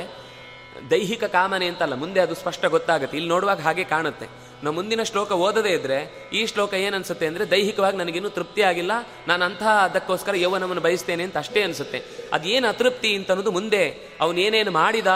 ದೈಹಿಕ 0.91 1.23
ಕಾಮನೆ 1.23 1.67
ಅಂತಲ್ಲ, 1.67 1.95
ಮುಂದೆ 1.95 2.19
ಅದು 2.21 2.35
ಸ್ಪಷ್ಟ 2.35 2.65
ಗೊತ್ತಾಗುತ್ತೆ. 2.65 3.17
ಇಲ್ಲಿ 3.17 3.29
ನೋಡುವಾಗ 3.29 3.59
ಹಾಗೆ 3.59 3.83
ಕಾಣುತ್ತೆ. 3.83 4.27
ನಾವು 4.63 4.73
ಮುಂದಿನ 4.75 5.01
ಶ್ಲೋಕ 5.03 5.31
ಓದದೇ 5.45 5.71
ಇದ್ರೆ 5.73 5.97
ಈ 6.33 6.39
ಶ್ಲೋಕ 6.45 6.73
ಏನನ್ಸುತ್ತೆ 6.85 7.25
ಅಂದರೆ 7.27 7.45
ದೈಹಿಕವಾಗಿ 7.51 7.97
ನನಗಿನ್ನೂ 7.97 8.29
ತೃಪ್ತಿ 8.29 8.61
ಆಗಿಲ್ಲ, 8.61 8.93
ನಾನು 9.27 9.43
ಅಂತಹ 9.45 9.73
ಅದಕ್ಕೋಸ್ಕರ 9.87 10.35
ಯೌವನವನ್ನು 10.35 10.83
ಬಯಸ್ತೇನೆ 10.87 11.23
ಅಂತ 11.23 11.37
ಅಷ್ಟೇ 11.37 11.61
ಅನಿಸುತ್ತೆ. 11.63 11.99
ಅದೇನು 12.33 12.67
ಅತೃಪ್ತಿ 12.67 13.11
ಅಂತ 13.15 13.31
ಅನ್ನೋದು 13.31 13.51
ಮುಂದೆ 13.51 13.83
ಅವನೇನೇನು 14.21 14.71
ಮಾಡಿದ, 14.71 15.11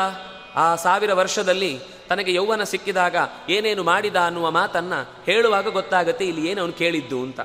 ಆ 0.55 0.67
ಸಾವಿರ 0.75 1.11
ವರ್ಷದಲ್ಲಿ 1.13 1.73
ತನಗೆ 2.09 2.31
ಯೌವನ 2.33 2.63
ಸಿಕ್ಕಿದಾಗ 2.63 3.15
ಏನೇನು 3.49 3.83
ಮಾಡಿದ 3.83 4.17
ಅನ್ನುವ 4.27 4.47
ಮಾತನ್ನು 4.51 4.99
ಹೇಳುವಾಗ 5.25 5.67
ಗೊತ್ತಾಗುತ್ತೆ 5.79 6.25
ಇಲ್ಲಿ 6.25 6.43
ಏನು 6.51 6.61
ಅವನು 6.61 6.75
ಕೇಳಿದ್ದು 6.81 7.19
ಅಂತ. 7.23 7.39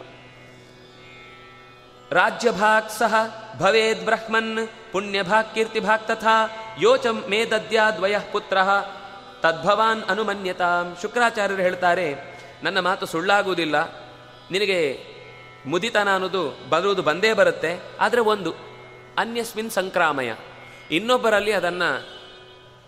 ರಾಜ್ಯಭಾಕ್ 2.13 2.91
ಸಹ 2.99 3.15
ಭವೇದ್ 3.59 4.03
ಬ್ರಹ್ಮನ್ 4.05 4.53
ಪುಣ್ಯಭಾಗ್ 4.93 5.51
ಕೀರ್ತಿಭಾಕ್ 5.55 6.07
ತಥಾ 6.09 6.37
ಯೋಚ 6.81 7.07
ಮೇ 7.33 7.41
ದ್ವಯಃ 7.51 8.25
ಪುತ್ರ 8.33 8.59
ತದ್ಭವಾನ್ 9.43 10.03
ಅನುಮನ್ಯತಾಂ. 10.05 10.97
ಶುಕ್ರಾಚಾರ್ಯರು 11.03 11.63
ಹೇಳ್ತಾರೆ, 11.63 12.15
ನನ್ನ 12.63 12.81
ಮಾತು 12.81 13.07
ಸುಳ್ಳಾಗುವುದಿಲ್ಲ. 13.07 13.77
ನಿನಗೆ 14.51 14.99
ಮುದಿತನ 15.67 16.15
ಅನ್ನೋದು 16.15 16.69
ಬರುವುದು 16.69 17.03
ಬಂದೇ 17.03 17.33
ಬರುತ್ತೆ, 17.33 17.83
ಆದರೆ 18.01 18.21
ಒಂದು, 18.21 18.53
ಅನ್ಯಸ್ಮಿನ್ 19.19 19.71
ಸಂಕ್ರಾಮಯ. 19.71 20.35
ಇನ್ನೊಬ್ಬರಲ್ಲಿ 20.91 21.53
ಅದನ್ನು 21.53 21.91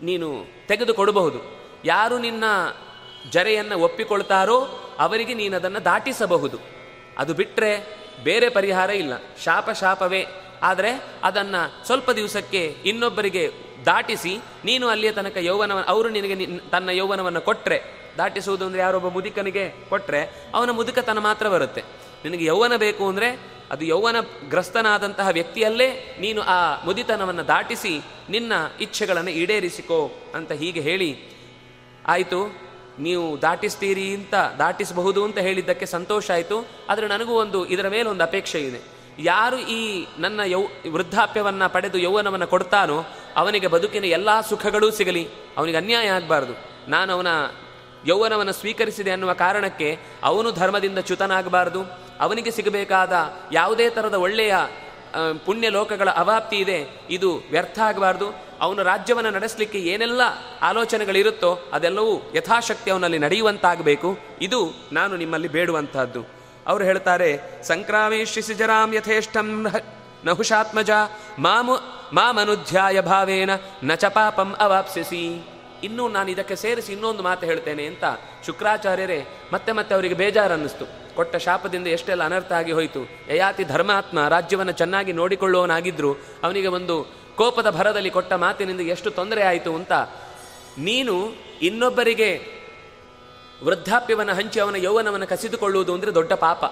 ನೀನು 0.02 0.28
ತೆಗೆದುಕೊಡಬಹುದು. 0.66 1.40
ಯಾರು 1.84 2.18
ನಿನ್ನ 2.18 2.44
ಜರೆಯನ್ನು 3.30 3.78
ಒಪ್ಪಿಕೊಳ್ತಾರೋ 3.78 4.58
ಅವರಿಗೆ 4.98 5.34
ನೀನು 5.34 5.56
ಅದನ್ನು 5.56 5.84
ದಾಟಿಸಬಹುದು. 5.84 6.58
ಅದು 7.18 7.34
ಬಿಟ್ಟರೆ 7.34 7.72
ಬೇರೆ 8.24 8.48
ಪರಿಹಾರ 8.48 8.90
ಇಲ್ಲ. 8.90 9.12
ಶಾಪ 9.44 9.70
ಶಾಪವೇ. 9.70 10.26
ಆದರೆ 10.62 10.90
ಅದನ್ನು 11.24 11.86
ಸ್ವಲ್ಪ 11.86 12.10
ದಿವಸಕ್ಕೆ 12.10 12.76
ಇನ್ನೊಬ್ಬರಿಗೆ 12.84 13.69
ದಾಟಿಸಿ, 13.86 14.38
ನೀನು 14.64 14.88
ಅಲ್ಲಿಯ 14.88 15.12
ತನಕ 15.12 15.36
ಯೌವನ 15.36 15.72
ಅವರು 15.86 16.08
ನಿನಗೆ 16.08 16.34
ನಿನ್- 16.34 16.60
ತನ್ನ 16.70 16.88
ಯೌವನವನ್ನು 16.88 17.40
ಕೊಟ್ಟರೆ 17.40 18.00
ದಾಟಿಸುವುದು 18.18 18.66
ಅಂದರೆ 18.66 18.80
ಯಾರೊಬ್ಬ 18.80 19.08
ಮುದುಕನಿಗೆ 19.08 19.86
ಕೊಟ್ಟರೆ 19.88 20.48
ಅವನ 20.54 20.70
ಮುದುಕತನ 20.70 21.18
ಮಾತ್ರ 21.18 21.48
ಬರುತ್ತೆ. 21.48 21.84
ನಿನಗೆ 22.24 22.44
ಯೌವನ 22.44 22.76
ಬೇಕು 22.76 23.08
ಅಂದರೆ, 23.08 23.40
ಅದು 23.70 23.84
ಯೌವನ 23.84 24.16
ಗ್ರಸ್ತನಾದಂತಹ 24.48 25.28
ವ್ಯಕ್ತಿಯಲ್ಲೇ 25.28 26.16
ನೀನು 26.20 26.42
ಆ 26.42 26.84
ಮುದಿತನವನ್ನು 26.84 27.48
ದಾಟಿಸಿ, 27.48 28.00
ನಿನ್ನ 28.30 28.52
ಇಚ್ಛೆಗಳನ್ನು 28.80 29.30
ಈಡೇರಿಸಿಕೋ 29.30 30.10
ಅಂತ 30.34 30.52
ಹೀಗೆ 30.52 30.80
ಹೇಳಿ, 30.80 31.18
ಆಯಿತು, 32.06 32.70
ನೀವು 32.98 33.42
ದಾಟಿಸ್ತೀರಿ 33.42 34.14
ಅಂತ, 34.14 34.34
ದಾಟಿಸಬಹುದು 34.58 35.24
ಅಂತ 35.24 35.38
ಹೇಳಿದ್ದಕ್ಕೆ 35.38 35.86
ಸಂತೋಷ 35.86 36.30
ಆಯಿತು, 36.30 36.66
ಆದರೆ 36.88 37.08
ನನಗೂ 37.08 37.32
ಒಂದು, 37.32 37.66
ಇದರ 37.66 37.88
ಮೇಲೆ 37.88 38.08
ಒಂದು 38.08 38.22
ಅಪೇಕ್ಷೆ 38.22 38.60
ಇದೆ 38.60 38.99
ಯಾರು 39.18 39.58
ಈ 39.58 40.06
ನನ್ನ 40.18 40.40
ಯೌ, 40.46 40.62
ವೃದ್ಧಾಪ್ಯವನ್ನು 40.92 41.72
ಪಡೆದು 41.72 41.98
ಯೌವನವನ್ನು 41.98 42.46
ಕೊಡ್ತಾನೋ 42.46 43.04
ಅವನಿಗೆ 43.36 43.66
ಬದುಕಿನ 43.66 44.04
ಎಲ್ಲ 44.04 44.40
ಸುಖಗಳೂ 44.40 44.90
ಸಿಗಲಿ. 44.90 45.28
ಅವನಿಗೆ 45.56 45.76
ಅನ್ಯಾಯ 45.76 46.08
ಆಗಬಾರ್ದು. 46.08 46.52
ನಾನು 46.90 47.12
ಅವನ 47.12 47.26
ಯೌವನವನ್ನು 48.06 48.52
ಸ್ವೀಕರಿಸಿದೆ 48.52 49.10
ಅನ್ನುವ 49.10 49.32
ಕಾರಣಕ್ಕೆ 49.32 49.98
ಅವನು 50.22 50.52
ಧರ್ಮದಿಂದ 50.52 50.98
ಚ್ಯುತನಾಗಬಾರ್ದು. 50.98 51.82
ಅವನಿಗೆ 52.20 52.50
ಸಿಗಬೇಕಾದ 52.50 53.12
ಯಾವುದೇ 53.52 53.90
ಥರದ 53.90 54.14
ಒಳ್ಳೆಯ 54.14 54.54
ಪುಣ್ಯ 55.46 55.68
ಲೋಕಗಳ 55.68 56.10
ಅವಾಪ್ತಿ 56.10 56.56
ಇದೆ. 56.56 56.88
ಇದು 57.10 57.42
ವ್ಯರ್ಥ 57.50 57.78
ಆಗಬಾರ್ದು. 57.78 58.50
ಅವನ 58.60 58.82
ರಾಜ್ಯವನ್ನು 58.82 59.30
ನಡೆಸಲಿಕ್ಕೆ 59.30 59.78
ಏನೆಲ್ಲ 59.78 60.20
ಆಲೋಚನೆಗಳಿರುತ್ತೋ 60.62 61.70
ಅದೆಲ್ಲವೂ 61.72 62.32
ಯಥಾಶಕ್ತಿ 62.34 62.90
ಅವನಲ್ಲಿ 62.90 63.18
ನಡೆಯುವಂತಾಗಬೇಕು. 63.18 64.18
ಇದು 64.42 64.74
ನಾನು 64.92 65.16
ನಿಮ್ಮಲ್ಲಿ 65.16 65.48
ಬೇಡುವಂತಹದ್ದು. 65.48 66.39
ಅವರು 66.66 66.84
ಹೇಳ್ತಾರೆ 66.84 67.62
ಸಂಕ್ರಾಮೇಶಿ 67.62 68.42
ಸಿಜರಾಮ್ 68.42 68.94
ಯಥೇಷ್ಟಂ 68.94 69.66
ನಹುಷಾತ್ಮಜ, 70.24 70.90
ಮಾಮು, 71.38 71.76
ಮಾಮನುಧ್ಯಾಯ 72.12 73.00
ಭಾವೇನ, 73.00 73.50
ನ 73.82 73.94
ಚ 73.94 74.04
ಪಾಪಂ 74.04 74.56
ಅವಾಪ್ಸಿಸಿ 74.58 75.46
ಇನ್ನೂ 75.82 76.08
ನಾನು 76.08 76.30
ಇದಕ್ಕೆ 76.30 76.56
ಸೇರಿಸಿ 76.56 76.92
ಇನ್ನೊಂದು 76.92 77.22
ಮಾತು 77.22 77.46
ಹೇಳ್ತೇನೆ 77.46 77.86
ಅಂತ 77.86 78.04
ಶುಕ್ರಾಚಾರ್ಯರೇ 78.46 79.26
ಮತ್ತೆ 79.52 79.72
ಮತ್ತೆ 79.72 79.94
ಅವರಿಗೆ 79.94 80.14
ಬೇಜಾರು 80.14 80.52
ಅನ್ನಿಸ್ತು 80.52 81.14
ಕೊಟ್ಟ 81.14 81.36
ಶಾಪದಿಂದ 81.36 81.86
ಎಷ್ಟೆಲ್ಲ 81.86 82.24
ಅನರ್ಥ 82.24 82.52
ಆಗಿ 82.52 82.72
ಹೋಯಿತು. 82.72 83.08
ಯಯಾತಿ 83.34 83.64
ಧರ್ಮಾತ್ಮ 83.64 84.28
ರಾಜ್ಯವನ್ನು 84.28 84.72
ಚೆನ್ನಾಗಿ 84.72 85.12
ನೋಡಿಕೊಳ್ಳುವವನಾಗಿದ್ರು 85.12 86.14
ಅವನಿಗೆ 86.42 86.68
ಒಂದು 86.68 87.20
ಕೋಪದ 87.36 87.70
ಭರದಲ್ಲಿ 87.70 88.10
ಕೊಟ್ಟ 88.10 88.32
ಮಾತಿನಿಂದ 88.32 88.80
ಎಷ್ಟು 88.80 89.10
ತೊಂದರೆ 89.10 89.42
ಆಯಿತು 89.42 89.74
ಅಂತ 89.74 89.92
ನೀನು 90.78 91.32
ಇನ್ನೊಬ್ಬರಿಗೆ 91.62 92.59
ವೃದ್ಧಾಪ್ಯವನ್ನು 93.64 94.34
ಹಂಚಿ 94.34 94.60
ಅವನ 94.60 94.76
ಯೌವನವನ್ನು 94.76 95.26
ಕಸಿದುಕೊಳ್ಳುವುದು 95.26 95.94
ಅಂದರೆ 95.94 96.14
ದೊಡ್ಡ 96.14 96.32
ಪಾಪ. 96.32 96.64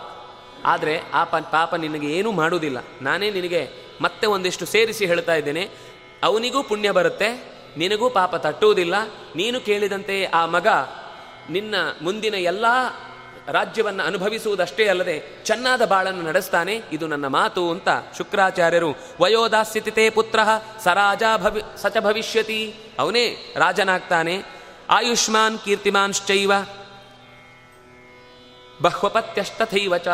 ಆದರೆ 0.64 0.94
ಆ 1.14 1.24
ಪ 1.24 1.37
ಪಾಪ 1.37 1.74
ನಿನಗೆ 1.74 2.07
ಏನೂ 2.07 2.33
ಮಾಡುವುದಿಲ್ಲ. 2.33 2.79
ನಾನೇ 3.03 3.31
ನಿನಗೆ 3.31 3.62
ಮತ್ತೆ 4.01 4.27
ಒಂದಿಷ್ಟು 4.27 4.66
ಸೇರಿಸಿ 4.66 5.07
ಹೇಳ್ತಾ 5.07 5.35
ಇದ್ದೇನೆ. 5.35 5.64
ಅವನಿಗೂ 6.22 6.62
ಪುಣ್ಯ 6.62 6.90
ಬರುತ್ತೆ, 6.90 7.29
ನಿನಗೂ 7.77 8.11
ಪಾಪ 8.11 8.37
ತಟ್ಟುವುದಿಲ್ಲ. 8.37 8.94
ನೀನು 9.37 9.61
ಕೇಳಿದಂತೆ 9.61 10.24
ಆ 10.24 10.46
ಮಗ 10.46 10.66
ನಿನ್ನ 11.51 11.74
ಮುಂದಿನ 12.03 12.35
ಎಲ್ಲ 12.35 12.66
ರಾಜ್ಯವನ್ನು 13.48 14.03
ಅನುಭವಿಸುವುದಷ್ಟೇ 14.03 14.85
ಅಲ್ಲದೆ 14.88 15.44
ಚೆನ್ನಾದ 15.44 15.83
ಬಾಳನ್ನು 15.87 16.22
ನಡೆಸ್ತಾನೆ. 16.22 16.74
ಇದು 16.92 17.07
ನನ್ನ 17.07 17.27
ಮಾತು 17.27 17.70
ಅಂತ 17.70 17.88
ಶುಕ್ರಾಚಾರ್ಯರು, 18.16 18.90
ವಯೋದಾಸ್ಯತಿತೇ 19.20 20.11
ಪುತ್ರ 20.11 20.40
ಸರಾಜ 20.85 21.22
ಭವಿ, 21.37 21.62
ಸಚ 21.83 21.96
ಭವಿಷ್ಯತಿ. 22.01 22.61
ಅವನೇ 22.98 23.55
ರಾಜನಾಗ್ತಾನೆ. 23.57 24.58
ಆಯುಷ್ಮಾನ್ 24.90 25.59
ಕೀರ್ತಿಮಾನ್ಶ್ಚೈವ 25.59 26.53
ಬಹ್ವಪತ್ಯಷ್ಟಥೈವ 28.83 29.96
ಚ. 29.96 30.09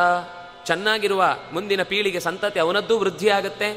ಚೆನ್ನಾಗಿರುವ 0.66 1.37
ಮುಂದಿನ 1.52 1.82
ಪೀಳಿಗೆ 1.82 2.20
ಸಂತತಿ 2.20 2.58
ಅವನದ್ದೂ 2.60 2.98
ವೃದ್ಧಿಯಾಗುತ್ತೆ. 2.98 3.68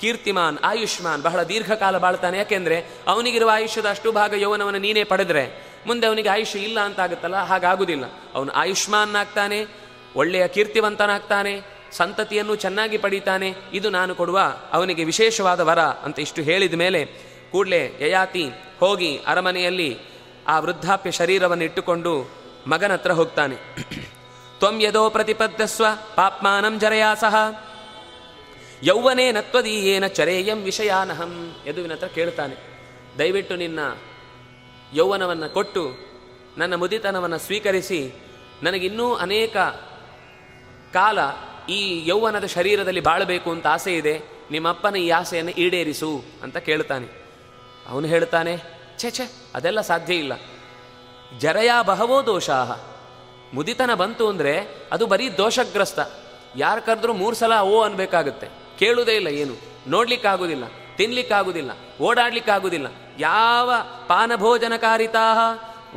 ಕೀರ್ತಿಮಾನ್, 0.00 0.58
ಆಯುಷ್ಮಾನ್ 0.64 1.22
ಬಹಳ 1.22 1.42
ದೀರ್ಘಕಾಲ 1.42 1.98
ಬಾಳ್ತಾನೆ. 1.98 2.38
ಯಾಕೆಂದ್ರೆ 2.38 2.76
ಅವನಿಗಿರುವ 3.06 3.50
ಆಯುಷ್ಯದ 3.52 3.88
ಅಷ್ಟು 3.88 4.12
ಭಾಗ 4.12 4.32
ಯೌವನವನ್ನು 4.34 4.80
ನೀನೇ 4.80 5.04
ಪಡೆದ್ರೆ 5.04 5.44
ಮುಂದೆ 5.86 6.06
ಅವನಿಗೆ 6.06 6.28
ಆಯುಷ್ಯ 6.28 6.58
ಇಲ್ಲ 6.58 6.80
ಅಂತ 6.80 7.00
ಆಗುತ್ತಲ್ಲ 7.00 7.36
ಹಾಗಾಗುವುದಿಲ್ಲ 7.36 8.04
ಅವನು 8.34 8.52
ಆಯುಷ್ಮಾನ್ 8.52 9.16
ಆಗ್ತಾನೆ 9.16 9.66
ಒಳ್ಳೆಯ 10.16 10.48
ಕೀರ್ತಿವಂತನಾಗ್ತಾನೆ, 10.48 11.60
ಸಂತತಿಯನ್ನು 11.92 12.54
ಚೆನ್ನಾಗಿ 12.56 12.98
ಪಡೀತಾನೆ. 12.98 13.54
ಇದು 13.72 13.90
ನಾನು 13.90 14.14
ಕೊಡುವ 14.14 14.40
ಅವನಿಗೆ 14.72 15.04
ವಿಶೇಷವಾದ 15.04 15.60
ವರ 15.60 15.78
ಅಂತ 15.78 16.18
ಇಷ್ಟು 16.18 16.42
ಹೇಳಿದ 16.42 16.74
ಮೇಲೆ 16.74 17.00
ಕೂಡಲೇ 17.52 17.82
ಯಯಾತಿ 18.00 18.44
ಹೋಗಿ 18.80 19.18
ಅರಮನೆಯಲ್ಲಿ 19.26 20.11
ಆ 20.48 20.60
ವೃದ್ಧಾಪ್ಯ 20.60 21.10
ಶರೀರವನ್ನು 21.10 21.64
ಇಟ್ಟುಕೊಂಡು 21.64 22.30
ಮಗನ 22.66 22.92
ಹತ್ರ 22.92 23.12
ಹೋಗ್ತಾನೆ. 23.12 23.56
ತ್ವಂ 24.58 24.82
ಯದೋ 24.82 25.10
ಪ್ರತಿಪದ್ದಸ್ವ 25.10 25.84
ಪಾಪ್ಮಾನಂ 26.14 26.80
ಜರಯಾ 26.80 27.14
ಸಹ 27.14 27.34
ಯೌವನೇ 28.82 29.32
ನತ್ವದೀಯೇನ 29.32 30.06
ಚರೇಯಂ 30.06 30.58
ವಿಷಯಾನಹಂ 30.58 31.56
ಯದುವಿನ 31.66 31.92
ಹತ್ರ 31.92 32.06
ಕೇಳ್ತಾನೆ. 32.06 32.56
ದಯವಿಟ್ಟು 33.18 33.56
ನಿನ್ನ 33.56 33.78
ಯೌವನವನ್ನು 34.94 35.54
ಕೊಟ್ಟು 35.54 35.84
ನನ್ನ 36.58 36.74
ಮುದಿತನವನ್ನು 36.74 37.38
ಸ್ವೀಕರಿಸಿ 37.38 38.12
ನನಗಿನ್ನೂ 38.62 39.14
ಅನೇಕ 39.14 39.56
ಕಾಲ 40.92 41.18
ಈ 41.68 42.08
ಯೌವನದ 42.08 42.44
ಶರೀರದಲ್ಲಿ 42.44 43.00
ಬಾಳಬೇಕು 43.00 43.50
ಅಂತ 43.50 43.66
ಆಸೆ 43.66 43.96
ಇದೆ 43.96 44.20
ನಿಮ್ಮಪ್ಪನ 44.50 44.96
ಈ 44.96 45.08
ಆಸೆಯನ್ನು 45.08 45.50
ಈಡೇರಿಸು 45.50 46.24
ಅಂತ 46.42 46.56
ಕೇಳ್ತಾನೆ. 46.56 47.08
ಅವನು 47.88 48.06
ಹೇಳ್ತಾನೆ 48.06 48.81
ಛೆ 49.02 49.10
ಛೆ, 49.10 49.32
ಅದೆಲ್ಲ 49.54 49.80
ಸಾಧ್ಯ 49.80 50.14
ಇಲ್ಲ. 50.14 50.32
ಜರಯಾ 51.38 51.82
ಬಹವೋ 51.82 52.26
ದೋಷಾಹ. 52.26 52.78
ಮುದಿತನ 53.54 53.94
ಬಂತು 53.94 54.28
ಅಂದರೆ 54.28 54.82
ಅದು 54.92 55.06
ಬರೀ 55.06 55.30
ದೋಷಗ್ರಸ್ತ. 55.30 56.00
ಯಾರು 56.56 56.82
ಕರೆದ್ರೂ 56.82 57.12
ಮೂರು 57.12 57.36
ಸಲ 57.36 57.60
ಓ 57.60 57.82
ಅನ್ಬೇಕಾಗುತ್ತೆ. 57.82 58.48
ಕೇಳುವುದೇ 58.78 59.16
ಇಲ್ಲ 59.16 59.28
ಏನು. 59.28 59.54
ನೋಡ್ಲಿಕ್ಕಾಗುವುದಿಲ್ಲ 59.90 60.64
ತಿನ್ಲಿಕ್ಕಾಗುವುದಿಲ್ಲ 60.96 61.70
ಓಡಾಡ್ಲಿಕ್ಕಾಗುವುದಿಲ್ಲ 62.00 62.86
ಯಾವ 63.18 63.72
ಪಾನಭೋಜನಕಾರಿತಾಹ? 64.06 65.38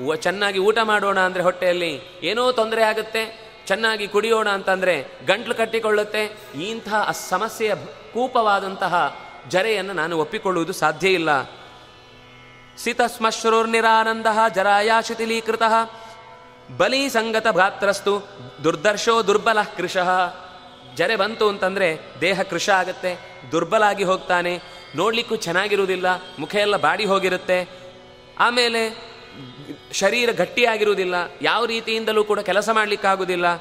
ವ- 0.08 0.16
ಚೆನ್ನಾಗಿ 0.16 0.60
ಊಟ 0.60 0.78
ಮಾಡೋಣ 0.84 1.20
ಅಂದರೆ 1.20 1.44
ಹೊಟ್ಟೆಯಲ್ಲಿ 1.44 2.20
ಏನೋ 2.24 2.52
ತೊಂದರೆ 2.52 2.84
ಆಗುತ್ತೆ. 2.84 3.52
ಚೆನ್ನಾಗಿ 3.68 4.08
ಕುಡಿಯೋಣ 4.08 4.50
ಅಂತಂದರೆ 4.50 5.06
ಗಂಟ್ಲು 5.26 5.56
ಕಟ್ಟಿಕೊಳ್ಳುತ್ತೆ. 5.56 6.38
ಇಂತಹ 6.62 7.12
ಸಮಸ್ಯೆಯ 7.12 7.76
ಕೂಪವಾದಂತಹ 8.14 9.20
ಜರೆಯನ್ನು 9.48 9.94
ನಾನು 9.94 10.18
ಒಪ್ಪಿಕೊಳ್ಳುವುದು 10.18 10.74
ಸಾಧ್ಯ 10.74 11.10
ಇಲ್ಲ. 11.10 11.30
ಸಿತಶ್ಮಶ್ರುರ್ನಿರಾನಂದ 12.78 14.26
ಜರಾಯಾ 14.56 15.02
ಶಿಥಿಲೀಕೃತ 15.02 15.62
ಬಲಿ 16.78 17.10
ಸಂಗತ 17.10 17.48
ಭ್ರಾತ್ರಸ್ತು 17.52 18.28
ದುರ್ದರ್ಶೋ 18.64 19.28
ದುರ್ಬಲ 19.28 19.62
ಕೃಶಃ 19.78 20.10
ಜರೆ 20.96 21.16
ಬಂತು 21.16 21.50
ಅಂತಂದ್ರೆ 21.50 22.00
ದೇಹ 22.22 22.42
ಕೃಶ 22.42 22.70
ಆಗುತ್ತೆ, 22.70 23.42
ದುರ್ಬಲಾಗಿ 23.52 24.04
ಹೋಗ್ತಾನೆ, 24.04 24.62
ನೋಡ್ಲಿಕ್ಕೂ 24.96 25.36
ಚೆನ್ನಾಗಿರುವುದಿಲ್ಲ, 25.36 26.08
ಮುಖ 26.40 26.56
ಎಲ್ಲ 26.56 26.78
ಬಾಡಿ 26.78 27.06
ಹೋಗಿರುತ್ತೆ. 27.06 27.58
ಆಮೇಲೆ 28.40 28.82
ಶರೀರ 29.92 30.32
ಗಟ್ಟಿಯಾಗಿರುವುದಿಲ್ಲ, 30.32 31.16
ಯಾವ 31.42 31.66
ರೀತಿಯಿಂದಲೂ 31.66 32.24
ಕೂಡ 32.24 32.40
ಕೆಲಸ 32.40 32.70
ಮಾಡಲಿಕ್ಕಾಗುವುದಿಲ್ಲ. 32.70 33.58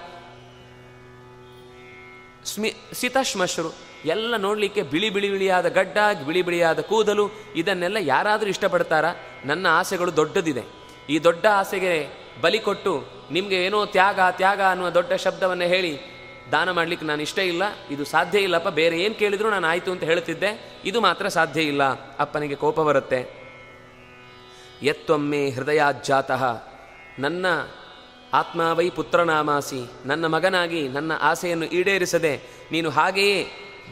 ಸ್ಮಿ 2.45 2.75
ಸಿತಶ್ಮಶ್ರು 2.95 3.94
ಎಲ್ಲ 4.05 4.37
ನೋಡಲಿಕ್ಕೆ 4.37 4.83
ಬಿಳಿ 4.83 5.11
ಬಿಳಿ 5.11 5.31
ಬಿಳಿಯಾದ 5.31 5.69
ಗಡ್ಡ, 5.69 5.99
ಬಿಳಿ 6.27 6.43
ಬಿಳಿಯಾದ 6.43 6.81
ಕೂದಲು, 6.81 7.31
ಇದನ್ನೆಲ್ಲ 7.57 7.97
ಯಾರಾದರೂ 8.01 8.49
ಇಷ್ಟಪಡ್ತಾರಾ? 8.49 9.13
ನನ್ನ 9.45 9.67
ಆಸೆಗಳು 9.71 10.17
ದೊಡ್ಡದಿದೆ. 10.17 10.65
ಈ 11.09 11.19
ದೊಡ್ಡ 11.19 11.47
ಆಸೆಗೆ 11.47 12.09
ಬಲಿ 12.41 12.59
ಕೊಟ್ಟು 12.59 13.07
ನಿಮಗೆ 13.31 13.65
ಏನೋ 13.65 13.87
ತ್ಯಾಗ 13.87 14.21
ತ್ಯಾಗ 14.31 14.61
ಅನ್ನುವ 14.61 14.91
ದೊಡ್ಡ 14.91 15.13
ಶಬ್ದವನ್ನು 15.13 15.65
ಹೇಳಿ 15.65 16.15
ದಾನ 16.53 16.71
ಮಾಡಲಿಕ್ಕೆ 16.71 17.07
ನಾನು 17.07 17.23
ಇಷ್ಟ 17.23 17.39
ಇಲ್ಲ. 17.39 17.63
ಇದು 17.91 18.05
ಸಾಧ್ಯ 18.05 18.39
ಇಲ್ಲಪ್ಪ, 18.39 18.69
ಬೇರೆ 18.69 19.01
ಏನು 19.01 19.15
ಕೇಳಿದ್ರು 19.15 19.51
ನಾನು 19.51 19.67
ಆಯಿತು 19.67 19.93
ಅಂತ 19.93 20.05
ಹೇಳ್ತಿದ್ದೆ. 20.05 20.81
ಇದು 20.85 21.01
ಮಾತ್ರ 21.01 21.29
ಸಾಧ್ಯ 21.29 21.63
ಇಲ್ಲ. 21.63 21.83
ಅಪ್ಪನಿಗೆ 22.19 22.55
ಕೋಪ 22.55 22.81
ಬರುತ್ತೆ. 22.81 23.45
ಯತ್ವಮ್ಮೆ 24.83 25.51
ಜಾತಃ 26.07 26.45
ನನ್ನ 27.19 27.47
ಆತ್ಮಾವೈ 28.33 28.91
ಪುತ್ರನಾಮಾಸಿ, 28.91 29.91
ನನ್ನ 30.07 30.27
ಮಗನಾಗಿ 30.27 30.89
ನನ್ನ 30.89 31.13
ಆಸೆಯನ್ನು 31.21 31.65
ಈಡೇರಿಸದೆ 31.65 32.43
ನೀನು 32.73 32.91
ಹಾಗೆಯೇ 32.91 33.49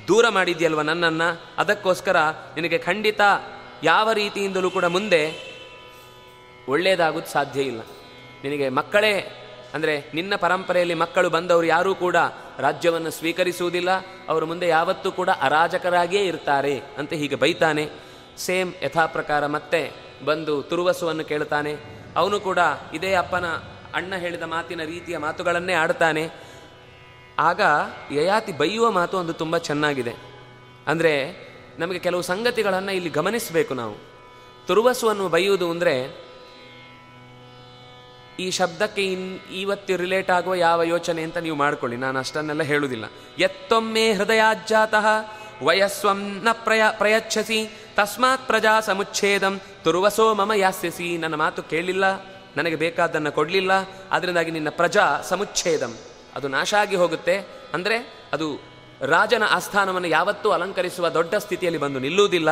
ದೂರ 0.09 0.29
ಮಾಡಿದ್ಯಲ್ವ 0.29 0.83
ನನ್ನನ್ನು? 0.83 1.43
ಅದಕ್ಕೋಸ್ಕರ 1.59 2.17
ನಿನಗೆ 2.55 2.79
ಖಂಡಿತ 2.79 3.21
ಯಾವ 3.83 4.13
ರೀತಿಯಿಂದಲೂ 4.13 4.71
ಕೂಡ 4.71 4.85
ಮುಂದೆ 4.85 5.53
ಒಳ್ಳೆಯದಾಗೋದು 6.69 7.27
ಸಾಧ್ಯ 7.27 7.63
ಇಲ್ಲ. 7.63 7.81
ನಿನಗೆ 8.45 8.69
ಮಕ್ಕಳೇ, 8.69 9.39
ಅಂದರೆ 9.75 10.05
ನಿನ್ನ 10.15 10.37
ಪರಂಪರೆಯಲ್ಲಿ 10.37 10.95
ಮಕ್ಕಳು 10.95 11.31
ಬಂದವರು 11.31 11.67
ಯಾರೂ 11.67 11.95
ಕೂಡ 11.95 12.17
ರಾಜ್ಯವನ್ನು 12.59 13.11
ಸ್ವೀಕರಿಸುವುದಿಲ್ಲ, 13.11 13.91
ಅವರು 14.29 14.47
ಮುಂದೆ 14.47 14.69
ಯಾವತ್ತೂ 14.69 15.13
ಕೂಡ 15.13 15.31
ಅರಾಜಕರಾಗಿಯೇ 15.41 16.25
ಇರ್ತಾರೆ 16.25 16.83
ಅಂತ 16.99 17.13
ಹೀಗೆ 17.13 17.35
ಬೈತಾನೆ. 17.35 17.89
ಸೇಮ್ 18.39 18.73
ಯಥಾಪ್ರಕಾರ 18.83 19.47
ಮತ್ತೆ 19.47 19.93
ಬಂದು 20.25 20.63
ತುರುವಸುವನ್ನು 20.63 21.25
ಕೇಳ್ತಾನೆ. 21.25 21.77
ಅವನು 22.17 22.41
ಕೂಡ 22.41 22.59
ಇದೇ 22.95 23.15
ಅಪ್ಪನ 23.15 23.47
ಅಣ್ಣ 23.95 24.17
ಹೇಳಿದ 24.17 24.43
ಮಾತಿನ 24.43 24.83
ರೀತಿಯ 24.83 25.19
ಮಾತುಗಳನ್ನೇ 25.19 25.73
ಆಡ್ತಾನೆ. 25.73 26.31
ಆಗ 27.39 27.61
ಯಯಾತಿ 28.13 28.53
ಬೈಯುವ 28.53 28.91
ಮಾತು 28.91 29.19
ಒಂದು 29.19 29.33
ತುಂಬ 29.33 29.59
ಚೆನ್ನಾಗಿದೆ. 29.59 30.15
ಅಂದರೆ 30.87 31.13
ನಮಗೆ 31.79 31.99
ಕೆಲವು 31.99 32.23
ಸಂಗತಿಗಳನ್ನು 32.23 32.93
ಇಲ್ಲಿ 32.93 33.11
ಗಮನಿಸಬೇಕು 33.11 33.75
ನಾವು. 33.75 33.95
ತುರುವಸುವನ್ನು 34.67 35.29
ಬೈಯುವುದು 35.29 35.71
ಅಂದರೆ 35.71 36.23
ಈ 38.41 38.51
ಶಬ್ದಕ್ಕೆ 38.51 39.05
ಇನ್ 39.05 39.39
ಇವತ್ತು 39.53 39.97
ರಿಲೇಟ್ 39.97 40.31
ಆಗುವ 40.31 40.55
ಯಾವ 40.55 40.83
ಯೋಚನೆ 40.83 41.23
ಅಂತ 41.23 41.37
ನೀವು 41.37 41.57
ಮಾಡ್ಕೊಳ್ಳಿ. 41.57 41.97
ನಾನು 41.97 42.19
ಅಷ್ಟನ್ನೆಲ್ಲ 42.19 42.63
ಹೇಳುವುದಿಲ್ಲ. 42.63 43.05
ಎತ್ತೊಮ್ಮೆ 43.39 44.13
ಹೃದಯಾಜ್ಜಾತಃ 44.13 45.07
ವಯಸ್ವಂ 45.63 46.41
ನ 46.45 46.49
ಪ್ರಯ 46.53 46.83
ಪ್ರಯಚ್ಛಸಿ, 46.99 47.79
ತಸ್ಮಾತ್ 47.97 48.47
ಪ್ರಜಾ 48.47 48.81
ಸಮುಚ್ಛೇದಂ, 48.81 49.61
ತುರುವಸೋ 49.85 50.35
ಮಮ 50.35 50.53
ಯಾಸ್ಯಸಿ. 50.53 51.19
ನನ್ನ 51.19 51.35
ಮಾತು 51.35 51.63
ಕೇಳಲಿಲ್ಲ 51.63 52.05
ನನಗೆ 52.57 52.77
ಬೇಕಾದ್ದನ್ನು 52.77 53.33
ಕೊಡಲಿಲ್ಲ 53.33 53.73
ಅದರಿಂದಾಗಿ 54.11 54.51
ನಿನ್ನ 54.51 54.69
ಪ್ರಜಾ 54.69 55.21
ಸಮುಚ್ಛೇದಂ. 55.21 55.97
ಅದು 56.35 56.49
ನಾಶ 56.49 56.75
ಆಗಿ 56.75 56.97
ಹೋಗುತ್ತೆ. 56.97 57.39
ಅಂದರೆ 57.75 58.15
ಅದು 58.33 58.73
ರಾಜನ 59.01 59.43
ಆಸ್ಥಾನವನ್ನು 59.51 60.09
ಯಾವತ್ತೂ 60.09 60.51
ಅಲಂಕರಿಸುವ 60.51 61.09
ದೊಡ್ಡ 61.09 61.35
ಸ್ಥಿತಿಯಲ್ಲಿ 61.35 61.81
ಬಂದು 61.81 61.99
ನಿಲ್ಲುವುದಿಲ್ಲ. 61.99 62.49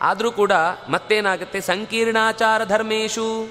ಆದರೂ 0.00 0.32
ಕೂಡ 0.32 0.52
ಮತ್ತೇನಾಗುತ್ತೆ? 0.88 1.60
ಸಂಕೀರ್ಣಾಚಾರ 1.60 2.64
ಧರ್ಮೇಶು. 2.64 3.46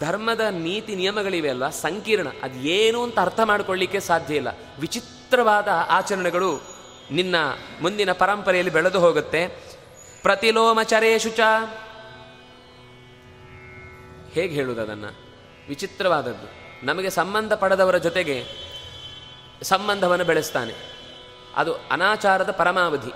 ಧರ್ಮದ 0.00 0.40
ನೀತಿ 0.40 0.96
ನಿಯಮಗಳಿವೆ 0.96 1.48
ಅಲ್ವಾ? 1.48 1.70
ಸಂಕೀರ್ಣ. 1.70 2.28
ಅದು 2.42 2.58
ಏನು 2.58 3.02
ಅಂತ 3.02 3.18
ಅರ್ಥ 3.18 3.40
ಮಾಡ್ಕೊಳ್ಳಿಕ್ಕೆ 3.40 4.00
ಸಾಧ್ಯ 4.00 4.36
ಇಲ್ಲ. 4.36 4.48
ವಿಚಿತ್ರವಾದ 4.80 5.68
ಆಚರಣೆಗಳು 5.88 6.62
ನಿನ್ನ 7.10 7.36
ಮುಂದಿನ 7.82 8.12
ಪರಂಪರೆಯಲ್ಲಿ 8.12 8.72
ಬೆಳೆದು 8.72 9.00
ಹೋಗುತ್ತೆ. 9.00 9.48
ಪ್ರತಿಲೋಮಚರೇಶು 10.22 11.30
ಚ. 11.30 11.40
ಹೇಗೆ 14.32 14.54
ಹೇಳುವುದು 14.54 14.82
ಅದನ್ನು? 14.82 15.16
ವಿಚಿತ್ರವಾದದ್ದು. 15.68 16.63
ನಮಗೆ 16.84 17.10
ಸಂಬಂಧ 17.10 17.52
ಪಡೆದವರ 17.52 17.96
ಜೊತೆಗೆ 17.96 18.44
ಸಂಬಂಧವನ್ನು 19.62 20.24
ಬೆಳೆಸ್ತಾನೆ. 20.24 20.72
ಅದು 21.56 21.74
ಅನಾಚಾರದ 21.74 22.50
ಪರಮಾವಧಿ. 22.50 23.12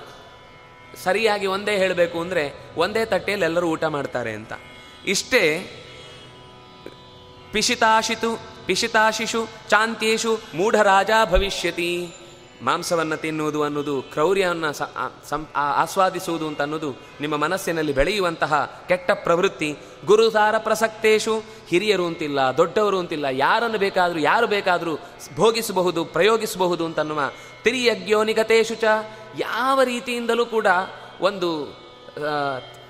ಸರಿಯಾಗಿ 1.04 1.46
ಒಂದೇ 1.46 1.76
ಹೇಳಬೇಕು 1.76 2.20
ಅಂದರೆ 2.20 2.74
ಒಂದೇ 2.76 3.04
ತಟ್ಟೆಯಲ್ಲಿ 3.04 3.44
ಎಲ್ಲರೂ 3.44 3.66
ಊಟ 3.66 3.84
ಮಾಡ್ತಾರೆ 3.84 4.32
ಅಂತ. 4.32 4.52
ಇಷ್ಟೇ 5.06 5.42
ಪಿಶಿತಾಶಿತು, 7.52 8.40
ಪಿಶಿತಾಶಿಷು, 8.66 9.48
ಚಾಂತ್ಯೇಶು, 9.68 10.40
ಮೂಢರಾಜ 10.54 11.10
ಭವಿಷ್ಯತಿ. 11.24 12.14
ಮಾಂಸವನ್ನು 12.62 13.16
ತಿನ್ನುವುದು 13.16 13.62
ಅನ್ನೋದು 13.62 14.02
ಕ್ರೌರ್ಯವನ್ನು 14.02 14.70
ಆಸ್ವಾದಿಸುವುದು 15.54 16.46
ಅಂತ 16.46 16.60
ಅನ್ನೋದು 16.60 16.90
ನಿಮ್ಮ 17.20 17.36
ಮನಸ್ಸಿನಲ್ಲಿ 17.36 17.92
ಬೆಳೆಯುವಂತಹ 17.92 18.84
ಕೆಟ್ಟ 18.88 19.10
ಪ್ರವೃತ್ತಿ. 19.10 19.76
ಗುರುಸಾರ 20.06 20.58
ಪ್ರಸಕ್ತೇಶು, 20.58 21.42
ಹಿರಿಯರು 21.68 22.06
ಅಂತಿಲ್ಲ, 22.06 22.40
ದೊಡ್ಡವರು 22.40 22.98
ಅಂತಿಲ್ಲ, 22.98 23.26
ಯಾರನ್ನು 23.30 23.78
ಬೇಕಾದರೂ, 23.78 24.18
ಯಾರು 24.18 24.46
ಬೇಕಾದರೂ 24.46 24.96
ಭೋಗಿಸಬಹುದು, 25.34 26.04
ಪ್ರಯೋಗಿಸಬಹುದು 26.04 26.84
ಅಂತನ್ನುವ 26.84 27.20
ತಿರಿಯಜ್ಞೋನಿಗತೇಶು 27.64 28.74
ಚ 28.74 28.84
ಯಾವ 29.38 29.82
ರೀತಿಯಿಂದಲೂ 29.82 30.46
ಕೂಡ 30.46 30.66
ಒಂದು 31.20 31.78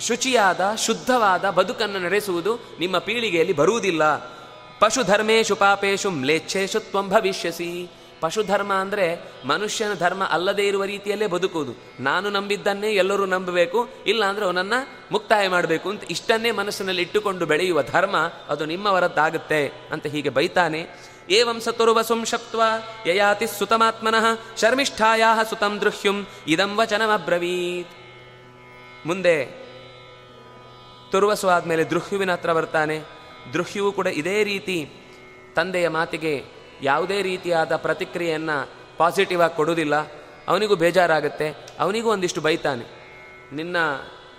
ಶುಚಿಯಾದ, 0.01 0.75
ಶುದ್ಧವಾದ 0.75 1.51
ಬದುಕನ್ನು 1.51 1.99
ನಡೆಸುವುದು 1.99 2.59
ನಿಮ್ಮ 2.81 2.99
ಪೀಳಿಗೆಯಲ್ಲಿ 2.99 3.53
ಬರುವುದಿಲ್ಲ. 3.53 4.17
ಪಶುಧರ್ಮೇಶು 4.81 5.57
ಪಾಪೇಶು 5.57 6.11
ಮ್ಲೇಚ್ಛೇಶು 6.11 6.81
ತ್ವಂ 6.81 7.09
ಭವಿಷ್ಯಸಿ. 7.09 7.91
ಪಶುಧರ್ಮ 8.21 8.73
ಅಂದರೆ 8.73 9.07
ಮನುಷ್ಯನ 9.45 9.93
ಧರ್ಮ 9.95 10.23
ಅಲ್ಲದೇ 10.25 10.65
ಇರುವ 10.67 10.85
ರೀತಿಯಲ್ಲೇ 10.85 11.27
ಬದುಕುವುದು. 11.27 11.73
ನಾನು 12.01 12.31
ನಂಬಿದ್ದನ್ನೇ 12.31 12.91
ಎಲ್ಲರೂ 12.93 13.27
ನಂಬಬೇಕು 13.27 13.79
ಇಲ್ಲ 14.07 14.23
ಅಂದರೆ 14.25 14.45
ಅವನನ್ನು 14.45 14.79
ಮುಕ್ತಾಯ 15.13 15.45
ಮಾಡಬೇಕು 15.49 15.87
ಅಂತ 15.91 16.11
ಇಷ್ಟನ್ನೇ 16.11 16.51
ಮನಸ್ಸಿನಲ್ಲಿ 16.51 17.03
ಇಟ್ಟುಕೊಂಡು 17.03 17.47
ಬೆಳೆಯುವ 17.47 17.83
ಧರ್ಮ 17.83 18.17
ಅದು 18.49 18.65
ನಿಮ್ಮವರದ್ದಾಗುತ್ತೆ 18.65 19.63
ಅಂತ 19.93 20.07
ಹೀಗೆ 20.07 20.31
ಬೈತಾನೆ. 20.31 20.83
ಏವಂ 21.31 21.59
ಸತುರ್ವ 21.61 22.01
ಶಪ್ತ್ವ 22.25 22.63
ಯಯಾತಿ 23.07 23.47
ಸುತಮಾತ್ಮನಃ 23.47 24.27
ಶರ್ಮಿಷ್ಠಾಯಾ 24.61 25.31
ಸುತಂ 25.51 25.75
ದೃಹ್ಯುಂ 25.81 26.19
ಇದಂ 26.47 26.71
ವಚನಮಬ್ರವೀತ್. 26.77 27.95
ಮುಂದೆ 29.07 29.37
ತುರ್ವಸು 31.11 31.49
ಆದಮೇಲೆ 31.49 31.85
ದೃಹ್ಯುವಿನ 31.85 32.33
ಹತ್ರ 32.33 32.53
ಬರ್ತಾನೆ. 32.53 32.97
ದೃಹ್ಯುವು 33.53 33.91
ಕೂಡ 33.93 34.09
ಇದೇ 34.21 34.39
ರೀತಿ 34.45 34.79
ತಂದೆಯ 35.57 35.87
ಮಾತಿಗೆ 35.89 36.33
ಯಾವುದೇ 36.83 37.23
ರೀತಿಯಾದ 37.23 37.77
ಪ್ರತಿಕ್ರಿಯೆಯನ್ನು 37.77 38.71
ಪಾಸಿಟಿವ್ 38.99 39.43
ಆಗಿ 39.43 39.57
ಕೊಡುವುದಿಲ್ಲ. 39.57 39.95
ಅವನಿಗೂ 40.49 40.77
ಬೇಜಾರಾಗುತ್ತೆ. 40.77 41.67
ಅವನಿಗೂ 41.81 42.11
ಒಂದಿಷ್ಟು 42.11 42.41
ಬೈತಾನೆ. 42.41 42.85
ನಿನ್ನ 43.53 43.77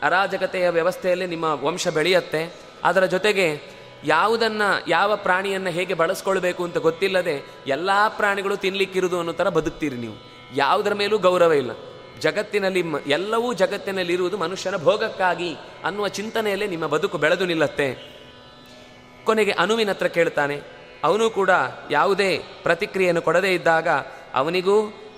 ಅರಾಜಕತೆಯ 0.01 0.69
ವ್ಯವಸ್ಥೆಯಲ್ಲಿ 0.69 1.27
ನಿಮ್ಮ 1.27 1.45
ವಂಶ 1.45 1.87
ಬೆಳೆಯುತ್ತೆ. 1.87 2.55
ಅದರ 2.83 3.05
ಜೊತೆಗೆ 3.05 3.61
ಯಾವುದನ್ನು, 4.03 4.89
ಯಾವ 4.89 5.15
ಪ್ರಾಣಿಯನ್ನು 5.15 5.69
ಹೇಗೆ 5.69 5.93
ಬಳಸ್ಕೊಳ್ಬೇಕು 5.93 6.63
ಅಂತ 6.63 6.77
ಗೊತ್ತಿಲ್ಲದೆ 6.77 7.45
ಎಲ್ಲ 7.67 7.89
ಪ್ರಾಣಿಗಳು 8.07 8.57
ತಿನ್ನಲಿಕ್ಕಿರುವುದು 8.57 9.19
ಅನ್ನೋ 9.19 9.33
ಥರ 9.33 9.49
ಬದುಕ್ತೀರಿ 9.49 9.95
ನೀವು. 9.95 10.13
ಯಾವುದರ 10.55 10.93
ಮೇಲೂ 10.93 11.17
ಗೌರವ 11.17 11.53
ಇಲ್ಲ. 11.53 11.71
ಜಗತ್ತಿನಲ್ಲಿ 12.19 12.83
ಎಲ್ಲವೂ 13.07 13.53
ಜಗತ್ತಿನಲ್ಲಿ 13.53 14.13
ಇರುವುದು 14.13 14.37
ಮನುಷ್ಯನ 14.37 14.75
ಭೋಗಕ್ಕಾಗಿ 14.75 15.55
ಅನ್ನುವ 15.83 16.07
ಚಿಂತನೆಯಲ್ಲೇ 16.07 16.67
ನಿಮ್ಮ 16.67 16.87
ಬದುಕು 16.87 17.17
ಬೆಳೆದು 17.17 17.45
ನಿಲ್ಲತ್ತೆ. 17.45 18.19
ಕೊನೆಗೆ 19.23 19.51
ಅನುವಿನ 19.51 19.89
ಹತ್ರ 19.89 20.07
ಕೇಳ್ತಾನೆ. 20.07 20.78
ಅವನು 21.03 21.25
ಕೂಡ 21.29 21.51
ಯಾವುದೇ 21.91 22.31
ಪ್ರತಿಕ್ರಿಯೆಯನ್ನು 22.63 23.21
ಕೊಡದೇ 23.21 23.51
ಇದ್ದಾಗ 23.53 23.87
ಅವನಿಗೂ 24.35 24.77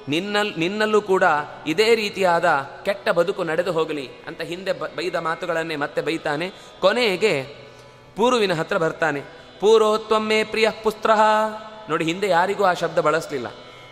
ನಿನ್ನಲ್ಲಿ 0.10 0.54
ನಿನ್ನಲ್ಲೂ 0.60 1.00
ಕೂಡ 1.02 1.26
ಇದೇ 1.68 1.88
ರೀತಿಯಾದ 1.96 2.46
ಕೆಟ್ಟ 2.86 3.10
ಬದುಕು 3.10 3.42
ನಡೆದು 3.44 3.72
ಹೋಗಲಿ 3.72 4.06
ಅಂತ 4.28 4.42
ಹಿಂದೆ 4.42 4.74
ಬೈದ 4.98 5.16
ಮಾತುಗಳನ್ನೇ 5.28 5.76
ಮತ್ತೆ 5.76 6.02
ಬೈತಾನೆ. 6.02 6.48
ಕೊನೆಗೆ 6.82 7.34
ಪೂರ್ವಿನ 8.16 8.54
ಹತ್ರ 8.54 8.78
ಬರ್ತಾನೆ. 8.78 9.22
ಪೂರ್ವೋತ್ವಮ್ಮೆ 9.60 10.40
ಪ್ರಿಯ 10.44 10.68
ಪುಸ್ತ್ರ 10.84 11.12
ನೋಡಿ, 11.90 12.04
ಹಿಂದೆ 12.06 12.28
ಯಾರಿಗೂ 12.28 12.64
ಆ 12.64 12.74
ಶಬ್ದ 12.74 13.00
ಬಳಸಲಿಲ್ಲ. 13.00 13.48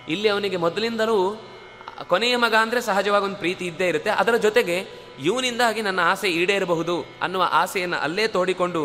ಇಲ್ಲಿ 0.07 0.27
ಅವನಿಗೆ 0.29 0.57
ಮೊದಲಿಂದಲೂ 0.57 1.17
ಕೊನೆಯ 2.09 2.35
ಮಗ 2.35 2.55
ಅಂದರೆ 2.59 2.81
ಸಹಜವಾಗಿ 2.81 3.25
ಒಂದು 3.25 3.35
ಪ್ರೀತಿ 3.35 3.65
ಇದ್ದೇ 3.65 3.87
ಇರುತ್ತೆ. 3.87 4.09
ಅದರ 4.09 4.35
ಜೊತೆಗೆ 4.35 4.77
ಇವನಿಂದಾಗಿ 5.23 5.81
ನನ್ನ 5.81 6.01
ಆಸೆ 6.03 6.27
ಈಡೇರಬಹುದು 6.31 6.95
ಅನ್ನುವ 7.21 7.43
ಆಸೆಯನ್ನು 7.51 7.97
ಅಲ್ಲೇ 7.97 8.27
ತೋಡಿಕೊಂಡು, 8.27 8.83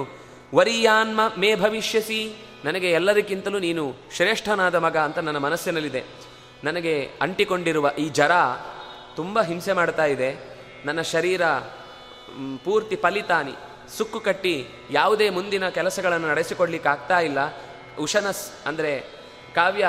ವರಿಯಾನ್ಮ 0.55 1.21
ಮೇ 1.39 1.51
ಭವಿಷ್ಯಸಿ. 1.55 2.23
ನನಗೆ 2.65 2.91
ಎಲ್ಲದಕ್ಕಿಂತಲೂ 2.91 3.59
ನೀನು 3.59 3.83
ಶ್ರೇಷ್ಠನಾದ 4.17 4.75
ಮಗ 4.75 4.97
ಅಂತ 4.97 5.19
ನನ್ನ 5.19 5.39
ಮನಸ್ಸಿನಲ್ಲಿದೆ. 5.39 6.03
ನನಗೆ 6.65 6.95
ಅಂಟಿಕೊಂಡಿರುವ 7.21 7.91
ಈ 7.99 8.09
ಜರ 8.09 8.35
ತುಂಬ 9.17 9.41
ಹಿಂಸೆ 9.43 9.73
ಮಾಡ್ತಾ 9.73 10.05
ಇದೆ. 10.05 10.31
ನನ್ನ 10.85 11.01
ಶರೀರ 11.03 11.43
ಪೂರ್ತಿ 12.65 12.97
ಫಲಿತಾನಿ. 12.97 13.55
ಸುಕ್ಕು 13.97 14.21
ಕಟ್ಟಿ 14.21 14.55
ಯಾವುದೇ 14.91 15.27
ಮುಂದಿನ 15.31 15.69
ಕೆಲಸಗಳನ್ನು 15.69 16.29
ನಡೆಸಿಕೊಡ್ಲಿಕ್ಕೆ 16.29 16.89
ಆಗ್ತಾ 16.89 17.19
ಇಲ್ಲ. 17.21 17.39
ಉಶನಸ್ 18.01 18.45
ಅಂದರೆ 18.67 18.93
ಕಾವ್ಯ 19.55 19.87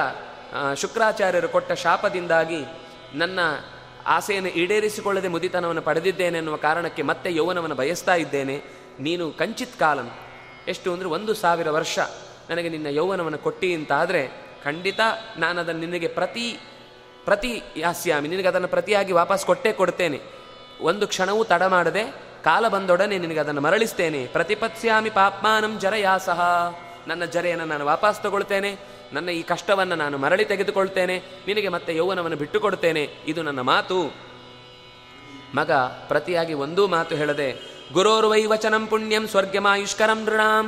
ಶುಕ್ರಾಚಾರ್ಯರು 0.75 1.49
ಕೊಟ್ಟ 1.49 1.71
ಶಾಪದಿಂದಾಗಿ 1.71 2.61
ನನ್ನ 3.13 3.39
ಆಸೆಯನ್ನು 4.05 4.49
ಈಡೇರಿಸಿಕೊಳ್ಳದೆ 4.49 5.27
ಮುದಿತನವನ್ನು 5.27 5.81
ಪಡೆದಿದ್ದೇನೆ 5.81 6.37
ಎನ್ನುವ 6.37 6.57
ಕಾರಣಕ್ಕೆ 6.57 7.01
ಮತ್ತೆ 7.01 7.29
ಯೌವನವನ್ನು 7.35 7.75
ಬಯಸ್ತಾ 7.75 8.15
ಇದ್ದೇನೆ. 8.15 8.57
ನೀನು 8.99 9.25
ಕಂಚಿತ್ 9.31 9.79
ಕಾಲಂ. 9.79 10.09
ಎಷ್ಟು 10.67 10.93
ಅಂದರೆ 10.93 11.07
ಒಂದು 11.07 11.33
ಸಾವಿರ 11.33 11.69
ವರ್ಷ. 11.69 11.99
ನನಗೆ 12.49 12.69
ನಿನ್ನ 12.69 12.87
ಯೌವನವನ್ನು 12.87 13.37
ಕೊಟ್ಟಿ 13.37 13.73
ಅಂತಾದರೆ 13.73 14.23
ಖಂಡಿತ 14.63 15.01
ನಾನು 15.37 15.57
ಅದನ್ನು 15.61 15.81
ನಿನಗೆ 15.81 16.07
ಪ್ರತಿ 16.07 16.47
ಪ್ರತಿ 17.25 17.51
ಯಾಸ್ಯಾಮಿ 17.77 18.27
ನಿನಗೆ 18.27 18.47
ಅದನ್ನು 18.47 18.67
ಪ್ರತಿಯಾಗಿ 18.67 19.11
ವಾಪಸ್ 19.11 19.45
ಕೊಟ್ಟೇ 19.45 19.73
ಕೊಡ್ತೇನೆ. 19.73 20.19
ಒಂದು 20.81 21.07
ಕ್ಷಣವೂ 21.07 21.43
ತಡ 21.43 21.63
ಮಾಡದೆ 21.63 22.03
ಕಾಲ 22.43 22.67
ಬಂದೊಡನೆ 22.67 23.17
ನಿನಗೆ 23.17 23.39
ಅದನ್ನು 23.39 23.61
ಮರಳಿಸ್ತೇನೆ. 23.61 24.27
ಪ್ರತಿಪತ್ಸ್ಯಾಮಿ 24.27 25.09
ಪಾಪ್ಮಾನಂ 25.09 25.79
ಜರಯಾಸಹ 25.79 26.41
ನನ್ನ 27.07 27.25
ಜರೆಯನ್ನು 27.25 27.65
ನಾನು 27.65 27.85
ವಾಪಸ್ 27.85 28.21
ತಗೊಳ್ತೇನೆ. 28.21 28.71
ನನ್ನ 29.13 29.29
ಈ 29.29 29.41
ಕಷ್ಟವನ್ನು 29.41 29.95
ನಾನು 29.95 30.17
ಮರಳಿ 30.17 30.45
ತೆಗೆದುಕೊಳ್ತೇನೆ. 30.45 31.17
ನಿನಗೆ 31.47 31.69
ಮತ್ತೆ 31.69 31.95
ಯೌವನವನ್ನು 31.95 32.37
ಬಿಟ್ಟುಕೊಡ್ತೇನೆ. 32.37 33.03
ಇದು 33.27 33.41
ನನ್ನ 33.43 33.61
ಮಾತು. 33.61 33.99
ಮಗ 35.55 35.71
ಪ್ರತಿಯಾಗಿ 36.07 36.53
ಒಂದೂ 36.53 36.87
ಮಾತು 36.87 37.15
ಹೇಳದೆ, 37.15 37.49
ಗುರೋರ್ವೈ 37.93 38.45
ವಚನಂ 38.45 38.87
ಪುಣ್ಯಂ 38.87 39.27
ಸ್ವರ್ಗಮಾಯುಷ್ಕರಂ 39.27 40.21
ನೃಣಾಂ. 40.23 40.67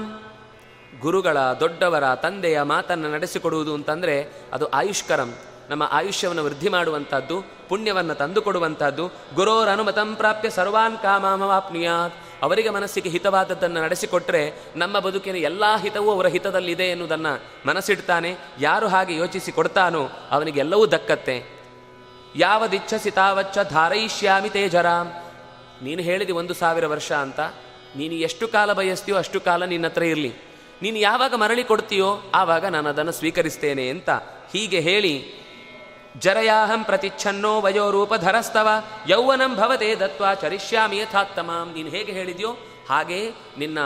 ಗುರುಗಳ 1.01 1.38
ದೊಡ್ಡವರ 1.38 2.15
ತಂದೆಯ 2.15 2.62
ಮಾತನ್ನು 2.62 3.12
ನಡೆಸಿಕೊಡುವುದು 3.12 3.73
ಅಂತಂದರೆ 3.73 4.33
ಅದು 4.53 4.67
ಆಯುಷ್ಕರಂ. 4.67 5.36
ನಮ್ಮ 5.69 5.89
ಆಯುಷ್ಯವನ್ನು 5.91 6.43
ವೃದ್ಧಿ 6.43 6.69
ಮಾಡುವಂಥದ್ದು 6.69 7.45
ಪುಣ್ಯವನ್ನು 7.69 8.15
ತಂದುಕೊಡುವಂಥದ್ದು 8.15 9.07
ಗುರೋರ್ 9.36 9.69
ಅನುಮತಂ 9.69 10.15
ಪ್ರಾಪ್ಯ 10.15 10.49
ಸರ್ವಾನ್ 10.49 10.97
ಕಾಮಾಮವಾಪ್ನಿಯಾತ್. 10.97 12.13
ಅವರಿಗೆ 12.41 12.69
ಮನಸ್ಸಿಗೆ 12.69 13.10
ಹಿತವಾದದ್ದನ್ನು 13.10 13.81
ನಡೆಸಿಕೊಟ್ರೆ 13.81 14.53
ನಮ್ಮ 14.75 14.99
ಬದುಕಿನ 14.99 15.36
ಎಲ್ಲ 15.36 15.75
ಹಿತವೂ 15.75 16.12
ಅವರ 16.12 16.27
ಹಿತದಲ್ಲಿದೆ 16.27 16.83
ಎನ್ನುವುದನ್ನು 16.83 17.43
ಮನಸ್ಸಿಡ್ತಾನೆ. 17.67 18.38
ಯಾರು 18.60 18.88
ಹಾಗೆ 18.88 19.15
ಯೋಚಿಸಿ 19.15 19.51
ಕೊಡ್ತಾನೋ 19.51 20.10
ಅವನಿಗೆಲ್ಲವೂ 20.31 20.88
ದಕ್ಕತ್ತೆ. 20.88 21.57
ಯಾವದಿಚ್ಛಸಿ 22.36 23.12
ತಾವಚ್ಚ 23.12 23.57
ಧಾರಯಿಷ್ಯಾಮಿ 23.69 24.49
ತೇಜರಾಮ್ 24.49 25.12
ನೀನು 25.83 26.01
ಹೇಳಿದಿ 26.01 26.31
ಒಂದು 26.31 26.53
ಸಾವಿರ 26.53 26.88
ವರ್ಷ 26.88 27.12
ಅಂತ. 27.12 27.39
ನೀನು 27.95 28.13
ಎಷ್ಟು 28.13 28.47
ಕಾಲ 28.47 28.73
ಬಯಸ್ತೀಯೋ 28.73 29.17
ಅಷ್ಟು 29.17 29.41
ಕಾಲ 29.41 29.65
ನಿನ್ನ 29.65 29.86
ಹತ್ರ 29.86 30.03
ಇರಲಿ. 30.03 30.46
ನೀನು 30.81 30.97
ಯಾವಾಗ 30.97 31.33
ಮರಳಿ 31.35 31.63
ಕೊಡ್ತೀಯೋ 31.63 32.09
ಆವಾಗ 32.35 32.65
ನಾನು 32.65 32.89
ಅದನ್ನು 32.89 33.11
ಸ್ವೀಕರಿಸ್ತೇನೆ 33.11 33.85
ಅಂತ 33.89 34.09
ಹೀಗೆ 34.53 34.79
ಹೇಳಿ, 34.79 35.13
ಜರಯಾಹಂ 36.17 36.83
ಪ್ರತಿಚ್ಛನ್ನೋ 36.83 37.53
ವಯೋರೂಪಧರಸ್ತವ 37.61 38.67
ಯೌವನಂ 39.07 39.51
ಭವತೆ 39.55 39.89
ದತ್ವ 39.95 40.25
ಚರಿಷ್ಯಾಮಿ 40.41 40.97
ಯಥಾತ್ತಮಾಂ. 40.97 41.67
ನೀನು 41.73 41.89
ಹೇಗೆ 41.89 42.11
ಹೇಳಿದ್ಯೋ 42.11 42.51
ಹಾಗೇ 42.89 43.21
ನಿನ್ನ 43.57 43.79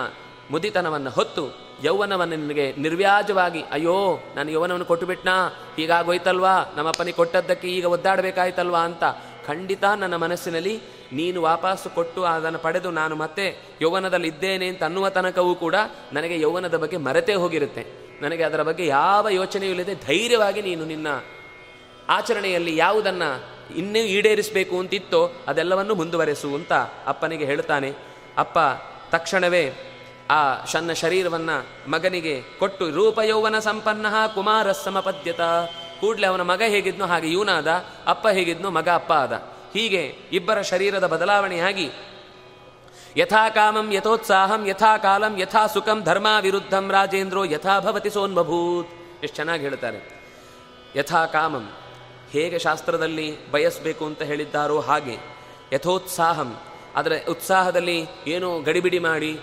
ಮುದಿತನವನ್ನು 0.52 1.10
ಹೊತ್ತು, 1.10 1.44
ಯೌವನವನ್ನು 1.84 2.36
ನಿನಗೆ 2.36 2.66
ನಿರ್ವ್ಯಾಜವಾಗಿ, 2.78 3.62
ಅಯ್ಯೋ, 3.72 3.98
ನಾನು 4.36 4.50
ಯೌವನವನ್ನು 4.52 4.86
ಕೊಟ್ಟುಬಿಟ್ನಾ? 4.86 5.36
ಹೀಗಾಗೋಯ್ತಲ್ವಾ? 5.76 6.56
ನಮ್ಮಪ್ಪನಿಗೆ 6.76 7.18
ಕೊಟ್ಟದ್ದಕ್ಕೆ 7.18 7.68
ಈಗ 7.68 7.86
ಒದ್ದಾಡಬೇಕಾಯ್ತಲ್ವಾ 7.86 8.80
ಅಂತ 8.80 9.04
ಖಂಡಿತ 9.48 9.84
ನನ್ನ 9.98 10.16
ಮನಸ್ಸಿನಲ್ಲಿ 10.16 10.76
ನೀನು 11.12 11.42
ವಾಪಸ್ಸು 11.42 11.90
ಕೊಟ್ಟು 11.90 12.24
ಅದನ್ನು 12.24 12.60
ಪಡೆದು 12.60 12.92
ನಾನು 12.92 13.16
ಮತ್ತೆ 13.16 13.76
ಯೌವನದಲ್ಲಿ 13.82 14.28
ಇದ್ದೇನೆ 14.28 14.68
ಅಂತ 14.68 14.84
ಅನ್ನುವ 14.84 15.10
ತನಕವೂ 15.10 15.56
ಕೂಡ 15.56 15.76
ನನಗೆ 16.14 16.40
ಯೌವನದ 16.40 16.78
ಬಗ್ಗೆ 16.78 16.98
ಮರೆತೇ 16.98 17.34
ಹೋಗಿರುತ್ತೆ. 17.34 17.86
ನನಗೆ 18.22 18.44
ಅದರ 18.44 18.64
ಬಗ್ಗೆ 18.64 18.88
ಯಾವ 18.88 19.30
ಯೋಚನೆಯೂ 19.30 19.72
ಇಲ್ಲದೆ 19.72 19.96
ಧೈರ್ಯವಾಗಿ 19.96 20.62
ನೀನು 20.62 20.86
ನಿನ್ನ 20.86 21.08
ಆಚರಣೆಯಲ್ಲಿ 22.10 22.78
ಯಾವುದನ್ನು 22.78 23.52
ಇನ್ನೂ 23.74 24.00
ಈಡೇರಿಸಬೇಕು 24.00 24.80
ಅಂತಿತ್ತೋ 24.80 25.32
ಅದೆಲ್ಲವನ್ನು 25.48 25.96
ಮುಂದುವರೆಸು 25.96 26.56
ಅಂತ 26.56 26.74
ಅಪ್ಪನಿಗೆ 27.08 27.46
ಹೇಳ್ತಾನೆ 27.46 27.94
ಅಪ್ಪ, 28.38 28.60
ತಕ್ಷಣವೇ 29.12 29.74
ಆ 30.30 30.66
ಶನ್ನ 30.66 30.94
ಶರೀರವನ್ನು 30.94 31.92
ಮಗನಿಗೆ 31.92 32.42
ಕೊಟ್ಟು 32.60 32.90
ರೂಪಯೌವನ 32.90 33.60
ಸಂಪನ್ನ 33.60 34.06
ಕುಮಾರ 34.36 34.72
ಸಮಪದ್ಯತ 34.72 35.42
ಕೂಡಲೇ 36.02 36.28
ಅವನ 36.28 36.42
ಮಗ 36.42 36.62
ಹೇಗಿದ್ನೋ 36.68 37.06
ಹಾಗೆ 37.06 37.28
ಇವನಾದ, 37.28 37.68
ಅಪ್ಪ 38.08 38.28
ಹೇಗಿದ್ನೋ 38.28 38.70
ಮಗ 38.70 38.90
ಅಪ್ಪ 38.90 39.12
ಆದ. 39.14 39.51
ಹೀಗೆ 39.74 40.16
ಇಬ್ಬರ 40.32 40.62
ಶರೀರದ 40.62 41.08
ಬದಲಾವಣೆಯಾಗಿ 41.08 41.92
ಯಥಾ 43.18 43.50
ಕಾಮಂ 43.50 43.94
ಯಥೋತ್ಸಾಹಂ 43.94 44.68
ಯಥಾ 44.68 44.98
ಕಾಲಂ 44.98 45.40
ಯಥಾ 45.42 45.68
ಸುಖಂ 45.68 46.04
ಧರ್ಮ 46.04 46.28
ವಿರುದ್ಧಂ 46.42 46.92
ರಾಜೇಂದ್ರೋ 46.92 47.44
ಯಥಾ 47.44 47.80
ಭವತಿ 47.80 48.10
ಎಷ್ಟು 49.24 49.36
ಚೆನ್ನಾಗಿ 49.36 49.64
ಹೇಳ್ತಾರೆ. 49.64 50.22
ಯಥಾ 50.96 51.26
ಕಾಮಂ 51.26 51.72
ಹೇಗೆ 52.32 52.60
ಶಾಸ್ತ್ರದಲ್ಲಿ 52.60 53.52
ಬಯಸಬೇಕು 53.52 54.06
ಅಂತ 54.06 54.22
ಹೇಳಿದ್ದಾರೋ 54.22 54.80
ಹಾಗೆ, 54.80 55.18
ಯಥೋತ್ಸಾಹಂ 55.74 56.62
ಅದರ 56.96 57.14
ಉತ್ಸಾಹದಲ್ಲಿ 57.30 58.08
ಏನೋ 58.28 58.60
ಗಡಿಬಿಡಿ 58.60 59.00
ಮಾಡಿ, 59.00 59.40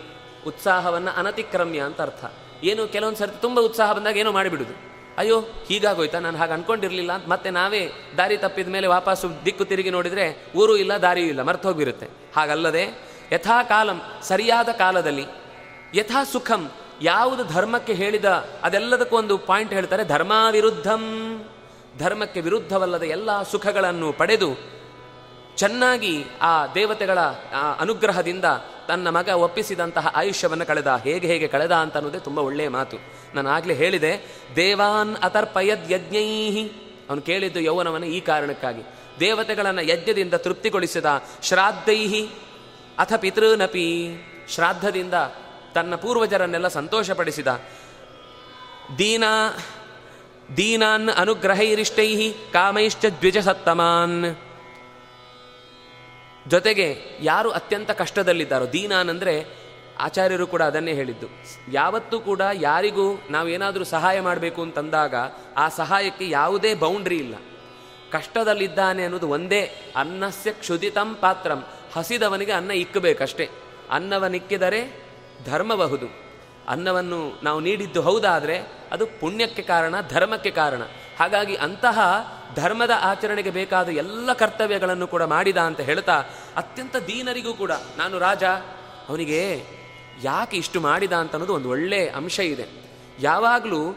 ಉತ್ಸಾಹವನ್ನು 0.46 1.10
ಅನತಿಕ್ರಮ್ಯ 1.10 1.80
ಅಂತ 1.80 2.00
ಅರ್ಥ. 2.00 2.24
ಏನು 2.64 2.88
ಕೆಲವೊಂದು 2.88 3.18
ಸರ್ತಿ 3.18 3.40
ತುಂಬ 3.40 3.60
ಉತ್ಸಾಹ 3.60 3.92
ಬಂದಾಗ 3.92 4.16
ಏನೋ 4.16 4.32
ಮಾಡಿಬಿಡುದು. 4.32 4.87
ಅಯ್ಯೋ, 5.18 5.36
ಹೀಗಾಗೋಯ್ತಾ? 5.68 6.18
ನಾನು 6.20 6.38
ಹಾಗೆ 6.38 6.52
ಅನ್ಕೊಂಡಿರಲಿಲ್ಲ 6.52 7.12
ಅಂತ 7.12 7.26
ಮತ್ತೆ 7.28 7.50
ನಾವೇ 7.50 7.80
ದಾರಿ 8.18 8.36
ತಪ್ಪಿದ 8.36 8.68
ಮೇಲೆ 8.68 8.86
ವಾಪಸ್ಸು 8.86 9.28
ದಿಕ್ಕು 9.44 9.64
ತಿರುಗಿ 9.64 9.90
ನೋಡಿದರೆ 9.90 10.24
ಊರು 10.56 10.76
ಇಲ್ಲ, 10.76 10.92
ದಾರಿಯೂ 11.02 11.28
ಇಲ್ಲ, 11.28 11.42
ಮರ್ತು 11.42 11.68
ಹೋಗಿರುತ್ತೆ 11.68 12.06
ಹಾಗಲ್ಲದೆ 12.36 12.84
ಯಥಾ 13.32 13.62
ಕಾಲಂ 13.62 13.98
ಸರಿಯಾದ 14.22 14.70
ಕಾಲದಲ್ಲಿ 14.78 15.26
ಯಥಾ 15.94 16.24
ಸುಖಂ 16.24 16.62
ಯಾವುದು 17.02 17.44
ಧರ್ಮಕ್ಕೆ 17.46 17.94
ಹೇಳಿದ 17.94 18.28
ಅದೆಲ್ಲದಕ್ಕೂ 18.62 19.16
ಒಂದು 19.16 19.38
ಪಾಯಿಂಟ್ 19.46 19.74
ಹೇಳ್ತಾರೆ 19.74 20.04
ಧರ್ಮ 20.04 20.32
ವಿರುದ್ಧಂ 20.50 21.04
ಧರ್ಮಕ್ಕೆ 21.98 22.40
ವಿರುದ್ಧವಲ್ಲದ 22.40 23.04
ಎಲ್ಲ 23.10 23.30
ಸುಖಗಳನ್ನು 23.42 24.12
ಪಡೆದು 24.12 24.50
ಚೆನ್ನಾಗಿ 25.56 26.14
ಆ 26.42 26.66
ದೇವತೆಗಳ 26.74 27.20
ಅನುಗ್ರಹದಿಂದ 27.78 28.46
ತನ್ನ 28.88 29.08
ಮಗ 29.08 29.28
ಒಪ್ಪಿಸಿದಂತಹ 29.28 30.12
ಆಯುಷ್ಯವನ್ನು 30.14 30.66
ಕಳೆದ, 30.66 31.00
ಹೇಗೆ 31.04 31.26
ಹೇಗೆ 31.26 31.48
ಕಳೆದ 31.48 31.74
ಅಂತ 31.74 31.96
ಅನ್ನೋದೇ 31.96 32.18
ತುಂಬ 32.18 32.38
ಒಳ್ಳೆಯ 32.38 32.68
ಮಾತು. 32.68 32.96
ನಾನು 33.34 33.48
ಆಗಲೇ 33.48 33.74
ಹೇಳಿದೆ, 33.74 34.42
ದೇವಾನ್ 34.56 35.16
ಅತರ್ಪಯದ್ 35.16 35.92
ಯಜ್ಞೈಹಿ. 35.92 36.72
ಅವನು 37.10 37.20
ಕೇಳಿದ್ದು 37.20 37.60
ಯೌವನವನ್ನು 37.60 38.06
ಈ 38.06 38.20
ಕಾರಣಕ್ಕಾಗಿ. 38.20 38.82
ದೇವತೆಗಳನ್ನು 39.20 39.82
ಯಜ್ಞದಿಂದ 39.82 40.34
ತೃಪ್ತಿಗೊಳಿಸಿದ 40.34 41.06
ಶ್ರಾದ್ದೈಹಿ, 41.42 42.30
ಅಥ 42.98 43.12
ಪಿತೃನಪಿ. 43.14 44.08
ಶ್ರಾದ್ದದಿಂದ 44.48 45.14
ತನ್ನ 45.74 45.94
ಪೂರ್ವಜರನ್ನೆಲ್ಲ 45.94 46.68
ಸಂತೋಷಪಡಿಸಿದ. 46.68 47.46
ದೀನಾ, 48.98 49.58
ದೀನಾನ್ 50.56 51.08
ಅನುಗ್ರಹೈರಿಷ್ಟೈ 51.08 52.32
ಕಾಮೈಶ್ಚ 52.32 53.04
ದ್ವಿಜ 53.06 53.38
ಸತ್ತಮಾನ್ 53.38 54.36
ಜೊತೆಗೆ 56.48 57.02
ಯಾರು 57.20 57.50
ಅತ್ಯಂತ 57.50 57.90
ಕಷ್ಟದಲ್ಲಿದ್ದಾರೋ 57.90 58.72
ದೀನಾನಂದ್ರೆ 58.72 59.44
ಆಚಾರ್ಯರು 59.98 60.46
ಕೂಡ 60.46 60.62
ಅದನ್ನೇ 60.62 60.92
ಹೇಳಿದ್ದು. 60.92 61.26
ಯಾವತ್ತೂ 61.72 62.20
ಕೂಡ 62.20 62.40
ಯಾರಿಗೂ 62.52 63.22
ನಾವೇನಾದರೂ 63.30 63.84
ಸಹಾಯ 63.84 64.20
ಮಾಡಬೇಕು 64.20 64.62
ಅಂತಂದಾಗ 64.62 65.14
ಆ 65.56 65.68
ಸಹಾಯಕ್ಕೆ 65.68 66.28
ಯಾವುದೇ 66.28 66.74
ಬೌಂಡ್ರಿ 66.74 67.16
ಇಲ್ಲ. 67.16 67.34
ಕಷ್ಟದಲ್ಲಿದ್ದಾನೆ 68.12 69.04
ಅನ್ನೋದು 69.04 69.28
ಒಂದೇ, 69.28 69.92
ಅನ್ನಸ್ಯ 69.96 70.52
ಕ್ಷುದಿತಂ 70.52 71.14
ಪಾತ್ರಂ. 71.14 71.64
ಹಸಿದವನಿಗೆ 71.94 72.52
ಅನ್ನ 72.52 72.70
ಇಕ್ಕಬೇಕಷ್ಟೇ. 72.70 73.50
ಅನ್ನವನಿಕ್ಕಿದರೆ 73.90 75.02
ಧರ್ಮಬಹುದು. 75.44 76.06
ಅನ್ನವನ್ನು 76.68 77.40
ನಾವು 77.42 77.60
ನೀಡಿದ್ದು 77.60 78.02
ಹೌದಾದರೆ 78.02 78.58
ಅದು 78.92 79.06
ಪುಣ್ಯಕ್ಕೆ 79.06 79.62
ಕಾರಣ, 79.62 79.94
ಧರ್ಮಕ್ಕೆ 80.08 80.50
ಕಾರಣ. 80.50 80.82
ಹಾಗಾಗಿ 81.18 81.54
ಅಂತಹ 81.56 82.00
ಧರ್ಮದ 82.56 82.90
ಆಚರಣೆಗೆ 83.00 83.50
ಬೇಕಾದ 83.50 83.88
ಎಲ್ಲ 83.88 84.32
ಕರ್ತವ್ಯಗಳನ್ನು 84.32 85.06
ಕೂಡ 85.06 85.22
ಮಾಡಿದ 85.22 85.56
ಅಂತ 85.56 85.80
ಹೇಳ್ತಾ 85.80 86.16
ಅತ್ಯಂತ 86.56 86.96
ದೀನರಿಗೂ 86.96 87.52
ಕೂಡ, 87.52 87.72
ನಾನು 87.98 88.18
ರಾಜ, 88.18 88.44
ಅವನಿಗೆ 89.08 89.66
ಯಾಕೆ 90.22 90.56
ಇಷ್ಟು 90.56 90.80
ಮಾಡಿದ 90.80 91.12
ಅಂತ 91.12 91.32
ಅನ್ನೋದು 91.32 91.54
ಒಂದು 91.54 91.68
ಒಳ್ಳೆಯ 91.68 92.06
ಅಂಶ 92.06 92.38
ಇದೆ. 92.38 92.68
ಯಾವಾಗಲೂ 93.20 93.96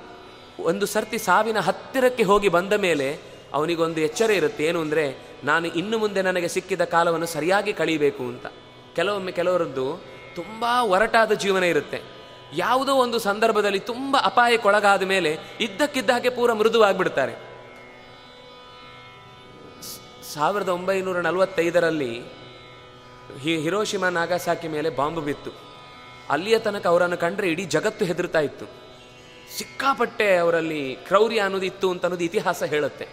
ಒಂದು 0.60 0.86
ಸರ್ತಿ 0.86 1.18
ಸಾವಿನ 1.18 1.60
ಹತ್ತಿರಕ್ಕೆ 1.60 2.24
ಹೋಗಿ 2.24 2.50
ಬಂದ 2.50 2.74
ಮೇಲೆ 2.74 3.20
ಅವನಿಗೊಂದು 3.54 4.02
ಎಚ್ಚರ 4.02 4.32
ಇರುತ್ತೆ. 4.32 4.64
ಏನು 4.64 4.82
ಅಂದರೆ, 4.82 5.18
ನಾನು 5.44 5.68
ಇನ್ನು 5.68 5.98
ಮುಂದೆ 5.98 6.22
ನನಗೆ 6.22 6.48
ಸಿಕ್ಕಿದ 6.48 6.82
ಕಾಲವನ್ನು 6.82 7.26
ಸರಿಯಾಗಿ 7.26 7.74
ಕಳೀಬೇಕು 7.74 8.24
ಅಂತ. 8.24 8.46
ಕೆಲವೊಮ್ಮೆ 8.96 9.32
ಕೆಲವರದ್ದು 9.32 10.02
ತುಂಬ 10.36 10.64
ಒರಟಾದ 10.82 11.32
ಜೀವನ 11.32 11.64
ಇರುತ್ತೆ. 11.64 12.02
ಯಾವುದೋ 12.54 12.94
ಒಂದು 12.96 13.20
ಸಂದರ್ಭದಲ್ಲಿ 13.20 13.80
ತುಂಬ 13.80 14.18
ಅಪಾಯಕ್ಕೊಳಗಾದ 14.18 15.04
ಮೇಲೆ 15.04 15.38
ಇದ್ದಕ್ಕಿದ್ದ 15.60 16.10
ಹಾಗೆ 16.10 16.30
ಪೂರ 16.30 16.54
ಮೃದುವಾಗಿಬಿಡ್ತಾರೆ. 16.54 17.51
ಸಾವಿರದ 20.34 20.70
ಒಂಬೈನೂರ 20.70 21.20
ನಲವತ್ತೈದರಲ್ಲಿ 21.22 22.20
ಹಿ 23.42 23.58
ಹಿರೋಶಿಮಾ 23.58 24.10
ನಾಗಾಸಾಕಿ 24.10 24.68
ಮೇಲೆ 24.68 24.90
ಬಾಂಬ್ 24.90 25.20
ಬಿತ್ತು. 25.20 25.52
ಅಲ್ಲಿಯ 26.30 26.60
ತನಕ 26.60 26.88
ಅವರನ್ನು 26.88 27.18
ಕಂಡ್ರೆ 27.18 27.48
ಇಡೀ 27.48 27.66
ಜಗತ್ತು 27.66 28.06
ಹೆದರ್ತಾ 28.06 28.40
ಇತ್ತು. 28.40 28.66
ಸಿಕ್ಕಾಪಟ್ಟೆ 29.58 30.38
ಅವರಲ್ಲಿ 30.38 30.96
ಕ್ರೌರ್ಯ 30.96 31.40
ಅನ್ನೋದು 31.40 31.66
ಇತ್ತು 31.66 31.92
ಅಂತ 31.92 32.06
ಅನ್ನೋದು 32.06 32.24
ಇತಿಹಾಸ 32.24 32.64
ಹೇಳುತ್ತೆ. 32.64 33.08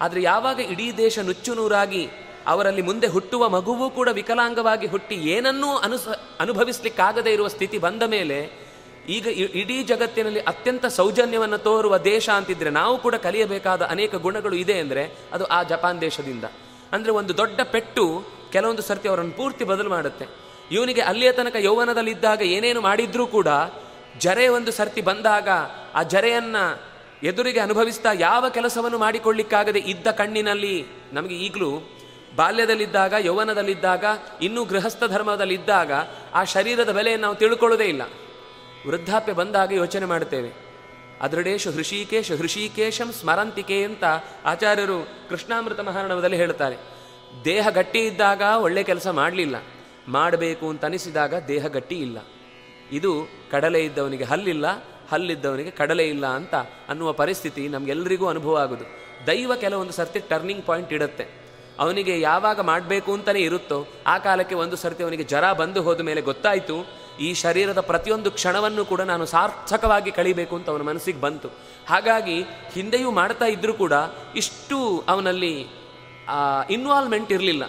ಆದರೆ 0.00 0.22
ಯಾವಾಗ 0.22 0.60
ಇಡೀ 0.60 0.92
ದೇಶ 0.92 1.18
ನುಚ್ಚು 1.18 1.54
ನೂರಾಗಿ 1.54 2.08
ಅವರಲ್ಲಿ 2.46 2.82
ಮುಂದೆ 2.82 3.06
ಹುಟ್ಟುವ 3.06 3.48
ಮಗುವೂ 3.48 3.90
ಕೂಡ 3.90 4.08
ವಿಕಲಾಂಗವಾಗಿ 4.12 4.86
ಹುಟ್ಟಿ 4.86 5.14
ಏನನ್ನೂ 5.14 5.76
ಅನುಸ 5.76 6.08
ಅನುಭವಿಸ್ಲಿಕ್ಕಾಗದೇ 6.40 7.32
ಇರುವ 7.32 7.48
ಸ್ಥಿತಿ 7.48 7.78
ಬಂದ 7.78 8.02
ಮೇಲೆ 8.02 8.65
ಈಗ 9.08 9.26
ಇಡೀ 9.54 9.82
ಜಗತ್ತಿನಲ್ಲಿ 9.82 10.40
ಅತ್ಯಂತ 10.40 10.86
ಸೌಜನ್ಯವನ್ನು 10.86 11.58
ತೋರುವ 11.58 11.98
ದೇಶ 11.98 12.28
ಅಂತಿದ್ರೆ 12.28 12.70
ನಾವು 12.70 12.98
ಕೂಡ 12.98 13.14
ಕಲಿಯಬೇಕಾದ 13.14 13.82
ಅನೇಕ 13.82 14.14
ಗುಣಗಳು 14.14 14.56
ಇದೆ 14.56 14.78
ಅಂದರೆ 14.78 15.12
ಅದು 15.32 15.44
ಆ 15.44 15.62
ಜಪಾನ್ 15.62 16.00
ದೇಶದಿಂದ. 16.00 16.44
ಅಂದರೆ 16.92 17.12
ಒಂದು 17.12 17.36
ದೊಡ್ಡ 17.36 17.60
ಪೆಟ್ಟು 17.60 18.22
ಕೆಲವೊಂದು 18.52 18.82
ಸರ್ತಿ 18.82 19.08
ಅವರನ್ನು 19.08 19.32
ಪೂರ್ತಿ 19.32 19.64
ಬದಲು 19.64 19.88
ಮಾಡುತ್ತೆ. 19.88 20.26
ಇವನಿಗೆ 20.70 21.00
ಅಲ್ಲಿಯ 21.00 21.32
ತನಕ 21.32 21.56
ಯೌವನದಲ್ಲಿದ್ದಾಗ 21.58 22.42
ಏನೇನು 22.42 22.80
ಮಾಡಿದ್ರೂ 22.80 23.26
ಕೂಡ 23.26 23.48
ಜರೆ 24.18 24.48
ಒಂದು 24.48 24.72
ಸರ್ತಿ 24.72 25.00
ಬಂದಾಗ 25.00 25.48
ಆ 25.94 26.02
ಜರೆಯನ್ನು 26.02 26.96
ಎದುರಿಗೆ 27.22 27.60
ಅನುಭವಿಸ್ತಾ 27.60 28.12
ಯಾವ 28.12 28.48
ಕೆಲಸವನ್ನು 28.48 28.98
ಮಾಡಿಕೊಳ್ಳಿಕ್ಕಾಗದೆ 28.98 29.78
ಇದ್ದ 29.78 30.06
ಕಣ್ಣಿನಲ್ಲಿ 30.06 30.86
ನಮಗೆ 31.12 31.34
ಈಗಲೂ 31.34 31.88
ಬಾಲ್ಯದಲ್ಲಿದ್ದಾಗ, 32.36 33.14
ಯೌವನದಲ್ಲಿದ್ದಾಗ, 33.18 34.04
ಇನ್ನೂ 34.42 34.64
ಗೃಹಸ್ಥ 34.64 35.04
ಧರ್ಮದಲ್ಲಿದ್ದಾಗ 35.04 35.92
ಆ 36.34 36.44
ಶರೀರದ 36.44 36.92
ಬೆಲೆಯನ್ನು 36.92 37.22
ನಾವು 37.22 37.34
ತಿಳ್ಕೊಳ್ಳೋದೇ 37.34 37.84
ಇಲ್ಲ. 37.84 38.02
ವೃದ್ಧಾಪ್ಯ 38.86 39.32
ಬಂದಾಗ 39.32 39.72
ಯೋಚನೆ 39.72 40.06
ಮಾಡುತ್ತೇವೆ. 40.06 40.50
ಅದೃಡೇಶು 41.20 41.70
ಹೃಷಿಕೇಶ, 41.70 42.32
ಹೃಷಿಕೇಶಂ 42.32 43.12
ಸ್ಮರಂತಿಕೆ 43.12 43.84
ಅಂತ 43.84 44.04
ಆಚಾರ್ಯರು 44.44 44.98
ಕೃಷ್ಣಾಮೃತ 45.28 45.80
ಮಹಾರಣವದಲ್ಲಿ 45.80 46.36
ಹೇಳ್ತಾರೆ 46.36 46.76
ದೇಹ 47.44 47.68
ಗಟ್ಟಿ 47.68 47.98
ಇದ್ದಾಗ 47.98 48.42
ಒಳ್ಳೆ 48.56 48.82
ಕೆಲಸ 48.82 49.06
ಮಾಡಲಿಲ್ಲ. 49.06 49.56
ಮಾಡಬೇಕು 50.08 50.68
ಅಂತ 50.68 50.84
ಅನಿಸಿದಾಗ 50.84 51.34
ದೇಹ 51.48 51.66
ಗಟ್ಟಿ 51.66 51.96
ಇಲ್ಲ. 52.00 52.18
ಇದು 52.92 53.12
ಕಡಲೆ 53.50 53.84
ಇದ್ದವನಿಗೆ 53.84 54.24
ಹಲ್ಲಿಲ್ಲ, 54.24 54.66
ಹಲ್ಲಿದ್ದವನಿಗೆ 55.08 55.70
ಕಡಲೆ 55.70 56.08
ಇಲ್ಲ 56.08 56.26
ಅಂತ 56.26 56.54
ಅನ್ನುವ 56.88 57.12
ಪರಿಸ್ಥಿತಿ 57.12 57.68
ನಮಗೆಲ್ಲರಿಗೂ 57.68 58.26
ಅನುಭವ 58.26 58.56
ಆಗುದು. 58.56 58.84
ದೈವ 59.26 59.54
ಕೆಲವೊಂದು 59.54 59.92
ಸರ್ತಿ 59.92 60.18
ಟರ್ನಿಂಗ್ 60.18 60.66
ಪಾಯಿಂಟ್ 60.66 60.92
ಇಡುತ್ತೆ. 60.92 61.26
ಅವನಿಗೆ 61.78 62.20
ಯಾವಾಗ 62.20 62.60
ಮಾಡಬೇಕು 62.60 63.12
ಅಂತಲೇ 63.12 63.38
ಇರುತ್ತೋ, 63.38 63.86
ಆ 64.06 64.18
ಕಾಲಕ್ಕೆ 64.18 64.54
ಒಂದು 64.54 64.76
ಸರ್ತಿ 64.76 65.02
ಅವನಿಗೆ 65.02 65.22
ಜರ 65.22 65.52
ಬಂದು 65.52 65.82
ಹೋದ 65.82 66.00
ಮೇಲೆ 66.00 66.20
ಗೊತ್ತಾಯಿತು 66.20 67.05
ಈ 67.20 67.34
ಶರೀರದ 67.34 67.80
ಪ್ರತಿಯೊಂದು 67.80 68.30
ಕ್ಷಣವನ್ನು 68.30 68.84
ಕೂಡ 68.84 69.00
ನಾನು 69.00 69.26
ಸಾರ್ಥಕವಾಗಿ 69.26 70.10
ಕಳಿಬೇಕು 70.10 70.56
ಅಂತ 70.56 70.70
ಅವನ 70.70 70.82
ಮನಸ್ಸಿಗೆ 70.82 71.20
ಬಂತು. 71.20 71.48
ಹಾಗಾಗಿ 71.88 72.42
ಹಿಂದೆಯೂ 72.72 73.10
ಮಾಡ್ತಾ 73.10 73.44
ಇದ್ದರೂ 73.44 73.74
ಕೂಡ 73.74 73.92
ಇಷ್ಟು 74.36 75.04
ಅವನಲ್ಲಿ 75.08 75.66
ಇನ್ವಾಲ್ವ್ಮೆಂಟ್ 76.70 77.32
ಇರಲಿಲ್ಲ. 77.32 77.64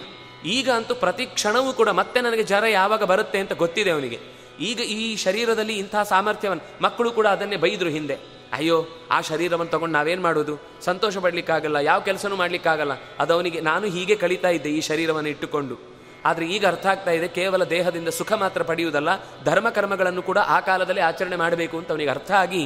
ಈಗ 0.46 0.70
ಅಂತೂ 0.70 0.96
ಪ್ರತಿ 0.96 1.26
ಕ್ಷಣವೂ 1.26 1.74
ಕೂಡ 1.74 1.90
ಮತ್ತೆ 1.90 2.22
ನನಗೆ 2.22 2.44
ಜ್ವರ 2.44 2.66
ಯಾವಾಗ 2.66 3.04
ಬರುತ್ತೆ 3.04 3.40
ಅಂತ 3.40 3.54
ಗೊತ್ತಿದೆ 3.54 3.92
ಅವನಿಗೆ. 3.92 4.20
ಈಗ 4.60 4.80
ಈ 4.80 5.16
ಶರೀರದಲ್ಲಿ 5.16 5.78
ಇಂಥ 5.78 5.96
ಸಾಮರ್ಥ್ಯವನ್ನು, 5.96 6.84
ಮಕ್ಕಳು 6.84 7.12
ಕೂಡ 7.12 7.28
ಅದನ್ನೇ 7.28 7.56
ಬೈದರು 7.56 7.90
ಹಿಂದೆ. 7.90 8.14
ಅಯ್ಯೋ, 8.54 8.88
ಆ 9.12 9.22
ಶರೀರವನ್ನು 9.22 9.72
ತಗೊಂಡು 9.72 9.94
ನಾವೇನು 9.94 10.22
ಮಾಡೋದು? 10.22 10.60
ಸಂತೋಷ 10.82 11.18
ಪಡ್ಲಿಕ್ಕಾಗಲ್ಲ, 11.18 11.76
ಯಾವ 11.76 12.00
ಕೆಲಸನೂ 12.00 12.36
ಮಾಡಲಿಕ್ಕಾಗಲ್ಲ. 12.36 12.92
ಅದು 13.20 13.34
ಅವನಿಗೆ, 13.34 13.62
ನಾನು 13.62 13.88
ಹೀಗೆ 13.88 14.16
ಕಳೀತಾ 14.16 14.48
ಇದ್ದೆ 14.48 14.70
ಈ 14.70 14.82
ಶರೀರವನ್ನು 14.82 15.30
ಇಟ್ಟುಕೊಂಡು. 15.30 15.97
ಆದರೆ 16.28 16.46
ಈಗ 16.56 16.64
ಅರ್ಥ 16.68 16.86
ಆಗ್ತಾ 16.86 17.12
ಇದೆ, 17.12 17.28
ಕೇವಲ 17.38 17.64
ದೇಹದಿಂದ 17.76 18.10
ಸುಖ 18.20 18.32
ಮಾತ್ರ 18.44 18.62
ಪಡೆಯುವುದಲ್ಲ, 18.64 19.12
ಧರ್ಮ 19.46 19.68
ಕರ್ಮಗಳನ್ನು 19.70 20.22
ಕೂಡ 20.22 20.40
ಆ 20.56 20.60
ಕಾಲದಲ್ಲಿ 20.60 21.04
ಆಚರಣೆ 21.10 21.38
ಮಾಡಬೇಕು 21.44 21.76
ಅಂತ 21.78 21.90
ಅವನಿಗೆ 21.92 22.10
ಅರ್ಥ 22.10 22.32
ಆಗಿ 22.44 22.64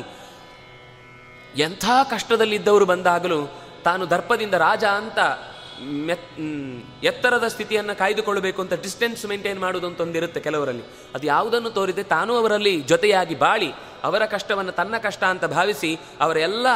ಎಂಥ 1.57 1.85
ಕಷ್ಟದಲ್ಲಿದ್ದವರು 2.11 2.85
ಬಂದಾಗಲೂ 2.85 3.39
ತಾನು 3.83 4.03
ದರ್ಪದಿಂದ 4.09 4.55
ರಾಜ 4.63 4.85
ಅಂತ 4.99 5.19
ಮೆತ್ 6.07 6.27
ಎತ್ತರದ 7.03 7.45
ಸ್ಥಿತಿಯನ್ನು 7.47 7.93
ಕಾಯ್ದುಕೊಳ್ಳಬೇಕು 7.97 8.59
ಅಂತ 8.61 8.73
ಡಿಸ್ಟೆನ್ಸ್ 8.83 9.23
ಮೇಂಟೈನ್ 9.25 9.59
ಮಾಡುವುದು 9.59 9.87
ಅಂತ 9.87 10.01
ಒಂದಿರುತ್ತೆ 10.01 10.39
ಕೆಲವರಲ್ಲಿ. 10.39 10.83
ಅದು 11.15 11.25
ಯಾವುದನ್ನು 11.27 11.69
ತೋರಿದೆ, 11.69 12.03
ತಾನು 12.03 12.31
ಅವರಲ್ಲಿ 12.37 12.73
ಜೊತೆಯಾಗಿ 12.81 13.35
ಬಾಳಿ, 13.35 13.69
ಅವರ 14.03 14.25
ಕಷ್ಟವನ್ನು 14.25 14.71
ತನ್ನ 14.71 14.95
ಕಷ್ಟ 14.97 15.23
ಅಂತ 15.23 15.45
ಭಾವಿಸಿ 15.55 15.91
ಅವರ 16.19 16.37
ಎಲ್ಲ 16.37 16.67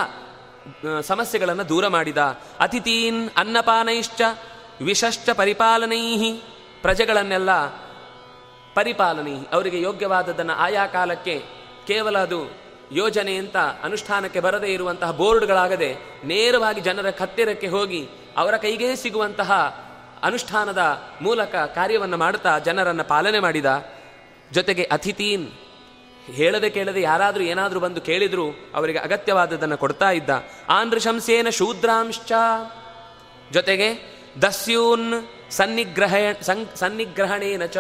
ಸಮಸ್ಯೆಗಳನ್ನು 1.02 1.66
ದೂರ 1.70 1.86
ಮಾಡಿದ. 1.88 2.22
ಅತಿಥೀನ್ 2.60 3.22
ಅನ್ನಪಾನೈಶ್ಚ 3.38 4.22
ವಿಶಷ್ಟ 4.82 5.30
ಪರಿಪಾಲನೈ 5.34 6.04
ಪ್ರಜೆಗಳನ್ನೆಲ್ಲ 6.86 7.66
ಪರಿಪಾಲನೆ, 8.74 9.54
ಅವರಿಗೆ 9.54 9.82
ಯೋಗ್ಯವಾದದ್ದನ್ನು 9.82 10.54
ಆಯಾ 10.54 10.88
ಕಾಲಕ್ಕೆ 10.88 11.44
ಕೇವಲ 11.88 12.18
ಅದು 12.18 12.54
ಯೋಜನೆ 12.92 13.36
ಅಂತ 13.36 13.58
ಅನುಷ್ಠಾನಕ್ಕೆ 13.58 14.40
ಬರದೇ 14.40 14.68
ಇರುವಂತಹ 14.68 15.12
ಬೋರ್ಡ್ಗಳಾಗದೆ 15.12 15.96
ನೇರವಾಗಿ 16.24 16.82
ಜನರ 16.82 17.06
ಹತ್ತಿರಕ್ಕೆ 17.22 17.68
ಹೋಗಿ 17.68 18.08
ಅವರ 18.38 18.58
ಕೈಗೇ 18.58 18.96
ಸಿಗುವಂತಹ 18.96 19.52
ಅನುಷ್ಠಾನದ 20.24 21.02
ಮೂಲಕ 21.22 21.56
ಕಾರ್ಯವನ್ನು 21.56 22.18
ಮಾಡುತ್ತಾ 22.18 22.60
ಜನರನ್ನು 22.60 23.04
ಪಾಲನೆ 23.04 23.40
ಮಾಡಿದ. 23.40 23.66
ಜೊತೆಗೆ 24.52 24.84
ಅತಿಥೀನ್ 24.84 25.52
ಹೇಳದೆ 26.26 26.70
ಕೇಳದೆ 26.70 27.02
ಯಾರಾದರೂ 27.02 27.44
ಏನಾದರೂ 27.44 27.80
ಬಂದು 27.80 28.02
ಕೇಳಿದ್ರು 28.02 28.46
ಅವರಿಗೆ 28.76 28.98
ಅಗತ್ಯವಾದದ್ದನ್ನು 28.98 29.78
ಕೊಡ್ತಾ 29.78 30.12
ಇದ್ದ. 30.12 30.30
ಆಂಧ್ರಶಂಸೇನ 30.70 31.50
ಶೂದ್ರಾಂಶ್ಚ. 31.50 32.32
ಜೊತೆಗೆ 33.52 34.16
ದಸ್ಯೂನ್ 34.42 35.14
ಸನ್ನಿಗ್ರಹ 35.52 36.16
ಸನ್- 36.42 36.78
ಸನ್ನಿಗ್ರಹಣೇನ 36.78 37.66
ಚ. 37.66 37.78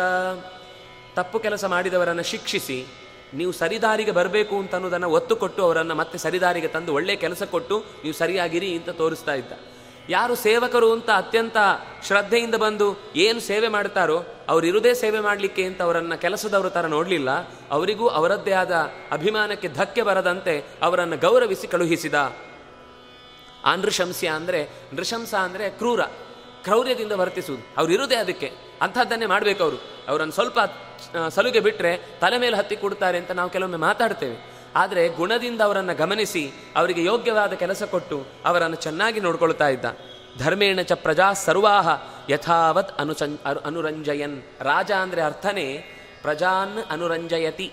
ತಪ್ಪು 1.15 1.39
ಕೆಲಸ 1.39 1.65
ಮಾಡಿದವರನ್ನು 1.65 2.23
ಶಿಕ್ಷಿಸಿ, 2.23 2.85
ನೀವು 3.33 3.51
ಸರಿದಾರಿಗೆ 3.51 4.11
ಬರಬೇಕು 4.11 4.57
ಅಂತ 4.57 4.75
ಅನ್ನೋದನ್ನು 4.75 5.09
ಒತ್ತು 5.09 5.35
ಕೊಟ್ಟು 5.35 5.63
ಅವರನ್ನು 5.63 5.95
ಮತ್ತೆ 5.95 6.17
ಸರಿದಾರಿಗೆ 6.17 6.67
ತಂದು 6.67 6.93
ಒಳ್ಳೆ 6.93 7.15
ಕೆಲಸ 7.15 7.43
ಕೊಟ್ಟು 7.43 7.79
ನೀವು 7.79 8.13
ಸರಿಯಾಗಿರಿ 8.13 8.77
ಅಂತ 8.77 8.89
ತೋರಿಸ್ತಾ 8.89 9.33
ಇದ್ದ. 9.33 9.51
ಯಾರು 10.09 10.35
ಸೇವಕರು 10.35 10.91
ಅಂತ 10.91 11.09
ಅತ್ಯಂತ 11.09 11.57
ಶ್ರದ್ಧೆಯಿಂದ 12.07 12.55
ಬಂದು 12.55 13.11
ಏನು 13.15 13.39
ಸೇವೆ 13.39 13.67
ಮಾಡ್ತಾರೋ 13.67 14.23
ಇರೋದೇ 14.63 14.93
ಸೇವೆ 14.93 15.19
ಮಾಡಲಿಕ್ಕೆ 15.19 15.63
ಅಂತ 15.63 15.81
ಅವರನ್ನು 15.81 16.21
ಕೆಲಸದವರ 16.21 16.69
ಥರ 16.69 16.85
ನೋಡಲಿಲ್ಲ, 16.85 17.29
ಅವರಿಗೂ 17.71 18.07
ಅವರದ್ದೇ 18.07 18.51
ಆದ 18.51 18.71
ಅಭಿಮಾನಕ್ಕೆ 19.11 19.67
ಧಕ್ಕೆ 19.67 20.01
ಬರದಂತೆ 20.01 20.65
ಅವರನ್ನು 20.81 21.17
ಗೌರವಿಸಿ 21.17 21.67
ಕಳುಹಿಸಿದ. 21.67 22.13
ಆ 23.63 23.75
ನೃಶಂಸ್ಯ 23.75 24.27
ಅಂದರೆ 24.27 24.69
ನೃಶಂಸ 24.93 25.33
ಅಂದರೆ 25.33 25.69
ಕ್ರೂರ. 25.69 25.99
ಕ್ರೌರ್ಯದಿಂದ 26.65 27.11
ವರ್ತಿಸುವುದು. 27.11 27.67
ಅವ್ರು 27.77 27.93
ಇರುವುದೇ 27.93 28.15
ಅದಕ್ಕೆ. 28.15 28.51
ಅಂಥದ್ದನ್ನೇ 28.81 29.25
ಮಾಡಬೇಕು 29.25 29.63
ಅವರು. 29.63 29.75
ಅವರನ್ನು 30.07 30.33
ಸ್ವಲ್ಪ 30.33 30.59
ಸಲುಗೆ 31.29 31.59
ಬಿಟ್ಟರೆ 31.59 31.97
ತಲೆ 31.97 32.37
ಮೇಲೆ 32.37 32.57
ಹತ್ತಿ 32.57 32.77
ಕೊಡ್ತಾರೆ 32.77 33.17
ಅಂತ 33.17 33.31
ನಾವು 33.31 33.49
ಕೆಲವೊಮ್ಮೆ 33.49 33.77
ಮಾತಾಡ್ತೇವೆ. 33.77 34.55
ಆದರೆ 34.75 35.07
ಗುಣದಿಂದ 35.07 35.61
ಅವರನ್ನು 35.61 35.95
ಗಮನಿಸಿ 35.95 36.51
ಅವರಿಗೆ 36.75 37.03
ಯೋಗ್ಯವಾದ 37.03 37.53
ಕೆಲಸ 37.53 37.83
ಕೊಟ್ಟು 37.83 38.25
ಅವರನ್ನು 38.45 38.75
ಚೆನ್ನಾಗಿ 38.75 39.19
ನೋಡ್ಕೊಳ್ತಾ 39.19 39.67
ಇದ್ದ. 39.67 39.85
ಧರ್ಮೇಣ 40.37 40.81
ಚ 40.81 40.91
ಪ್ರಜಾ 40.91 41.33
ಸರ್ವಾಹ 41.33 41.89
ಯಥಾವತ್ 42.29 43.01
ಅನುಸಂ 43.01 43.39
ಅನು- 43.45 43.63
ಅನುರಂಜಯನ್. 43.65 44.43
ರಾಜ 44.61 44.91
ಅಂದರೆ 44.91 45.21
ಅರ್ಥನೇ 45.21 45.85
ಪ್ರಜಾನ್ 46.21 46.91
ಅನುರಂಜಯತಿ. 46.91 47.71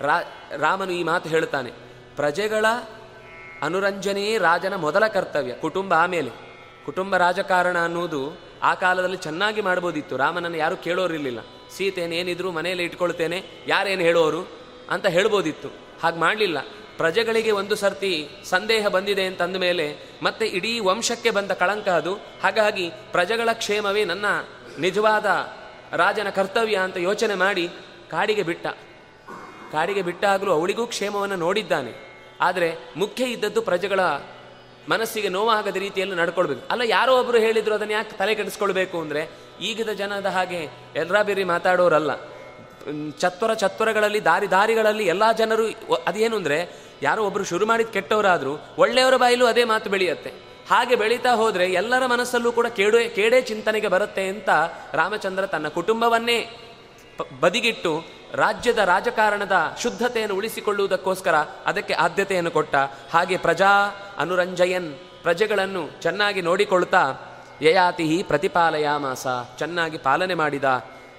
ರಾ, 0.00 0.22
ರಾಮನು 0.56 0.92
ಈ 0.92 1.02
ಮಾತು 1.02 1.28
ಹೇಳ್ತಾನೆ. 1.28 1.70
ಪ್ರಜೆಗಳ 2.16 2.66
ಅನುರಂಜನೆಯೇ 3.62 4.38
ರಾಜನ 4.38 4.74
ಮೊದಲ 4.74 5.06
ಕರ್ತವ್ಯ, 5.06 5.52
ಕುಟುಂಬ 5.52 5.94
ಆಮೇಲೆ. 5.94 6.51
ಕುಟುಂಬ 6.84 7.16
ರಾಜಕಾರಣ 7.16 7.78
ಅನ್ನೋದು 7.78 8.38
ಆ 8.62 8.74
ಕಾಲದಲ್ಲಿ 8.74 9.16
ಚೆನ್ನಾಗಿ 9.16 9.60
ಮಾಡ್ಬೋದಿತ್ತು. 9.60 10.16
ರಾಮನನ್ನು 10.16 10.58
ಯಾರು 10.58 10.76
ಕೇಳೋರಿರ್ಲಿಲ್ಲ. 10.76 11.38
ಸೀತೆಯನ್ನು 11.76 12.16
ಏನಿದ್ರು 12.16 12.52
ಮನೆಯಲ್ಲಿ 12.52 12.84
ಇಟ್ಕೊಳ್ತೇನೆ, 12.84 13.44
ಯಾರೇನು 13.66 14.02
ಹೇಳೋರು 14.02 14.48
ಅಂತ 14.90 15.06
ಹೇಳ್ಬೋದಿತ್ತು. 15.06 15.68
ಹಾಗೆ 16.02 16.18
ಮಾಡಲಿಲ್ಲ. 16.18 16.58
ಪ್ರಜೆಗಳಿಗೆ 16.96 17.50
ಒಂದು 17.50 17.74
ಸರ್ತಿ 17.74 18.28
ಸಂದೇಹ 18.44 18.88
ಬಂದಿದೆ 18.88 19.24
ಅಂತ 19.26 19.42
ಅಂದ 19.42 19.56
ಮೇಲೆ 19.56 19.96
ಮತ್ತೆ 20.22 20.46
ಇಡೀ 20.46 20.80
ವಂಶಕ್ಕೆ 20.80 21.30
ಬಂದ 21.30 21.50
ಕಳಂಕ 21.50 21.88
ಅದು. 21.88 22.14
ಹಾಗಾಗಿ 22.14 22.90
ಪ್ರಜೆಗಳ 23.12 23.48
ಕ್ಷೇಮವೇ 23.52 24.04
ನನ್ನ 24.04 24.26
ನಿಜವಾದ 24.78 25.26
ರಾಜನ 25.92 26.28
ಕರ್ತವ್ಯ 26.28 26.76
ಅಂತ 26.76 26.96
ಯೋಚನೆ 26.96 27.34
ಮಾಡಿ 27.34 27.68
ಕಾಡಿಗೆ 28.10 28.42
ಬಿಟ್ಟ. 28.42 28.66
ಕಾಡಿಗೆ 29.72 30.02
ಬಿಟ್ಟಾಗಲೂ 30.02 30.52
ಅವಳಿಗೂ 30.52 30.86
ಕ್ಷೇಮವನ್ನು 30.86 31.36
ನೋಡಿದ್ದಾನೆ. 31.36 31.92
ಆದರೆ 32.40 32.74
ಮುಖ್ಯ 32.96 33.24
ಇದ್ದದ್ದು 33.24 33.62
ಪ್ರಜೆಗಳ 33.62 34.00
ಮನಸ್ಸಿಗೆ 34.90 35.30
ನೋವಾಗದ 35.36 35.78
ರೀತಿಯಲ್ಲಿ 35.84 36.16
ನಡ್ಕೊಳ್ಬೇಕು. 36.20 36.62
ಅಲ್ಲ, 36.72 36.82
ಯಾರೋ 36.96 37.12
ಒಬ್ಬರು 37.20 37.38
ಹೇಳಿದ್ರು 37.38 37.74
ಅದನ್ನು 37.74 37.94
ಯಾಕೆ 37.94 38.14
ತಲೆ 38.20 38.32
ಕೆಡಿಸ್ಕೊಳ್ಬೇಕು 38.34 38.96
ಅಂದರೆ 39.00 39.22
ಈಗಿದ 39.68 39.92
ಜನದ 40.00 40.28
ಹಾಗೆ 40.36 40.60
ಎಲ್ಲರ 41.02 41.18
ಬೇರೆ 41.28 41.44
ಮಾತಾಡೋರಲ್ಲ. 41.54 42.12
ಚತ್ವರ 43.22 43.52
ಚತ್ವರಗಳಲ್ಲಿ, 43.54 44.20
ದಾರಿ 44.30 44.46
ದಾರಿಗಳಲ್ಲಿ 44.50 45.04
ಎಲ್ಲ 45.12 45.24
ಜನರು 45.40 45.66
ಅದೇನು 46.06 46.36
ಅಂದರೆ 46.36 46.58
ಯಾರೋ 47.02 47.20
ಒಬ್ಬರು 47.28 47.44
ಶುರು 47.50 47.64
ಮಾಡಿದ 47.66 47.90
ಕೆಟ್ಟವರಾದರೂ 47.96 48.54
ಒಳ್ಳೆಯವರ 48.78 49.16
ಬಾಯಲ್ಲೂ 49.22 49.46
ಅದೇ 49.46 49.64
ಮಾತು 49.72 49.90
ಬೆಳೆಯುತ್ತೆ. 49.94 50.32
ಹಾಗೆ 50.70 50.94
ಬೆಳೀತಾ 50.96 51.32
ಹೋದರೆ 51.40 51.64
ಎಲ್ಲರ 51.80 52.04
ಮನಸ್ಸಲ್ಲೂ 52.06 52.50
ಕೂಡ 52.52 52.66
ಕೇಡು, 52.78 52.98
ಕೇಡೇ 53.16 53.40
ಚಿಂತನೆಗೆ 53.50 53.88
ಬರುತ್ತೆ 53.94 54.24
ಅಂತ 54.32 54.50
ರಾಮಚಂದ್ರ 54.94 55.46
ತನ್ನ 55.54 55.68
ಕುಟುಂಬವನ್ನೇ 55.78 56.38
ಬದಿಗಿಟ್ಟು 57.40 57.92
ರಾಜ್ಯದ 58.34 58.78
ರಾಜಕಾರಣದ 58.78 59.76
ಶುದ್ಧತೆಯನ್ನು 59.82 60.36
ಉಳಿಸಿಕೊಳ್ಳುವುದಕ್ಕೋಸ್ಕರ 60.36 61.34
ಅದಕ್ಕೆ 61.66 61.94
ಆದ್ಯತೆಯನ್ನು 61.94 62.50
ಕೊಟ್ಟ 62.50 62.74
ಹಾಗೆ 63.12 63.36
ಪ್ರಜಾ 63.36 63.70
ಅನುರಂಜಯನ್ 64.18 64.94
ಪ್ರಜೆಗಳನ್ನು 65.22 66.02
ಚೆನ್ನಾಗಿ 66.02 66.42
ನೋಡಿಕೊಳ್ತಾ 66.42 67.02
ಯಯಾತಿ 67.62 68.22
ಪ್ರತಿಪಾಲಯಾಮಾಸ 68.22 69.26
ಚೆನ್ನಾಗಿ 69.58 69.98
ಪಾಲನೆ 69.98 70.34
ಮಾಡಿದ. 70.34 70.64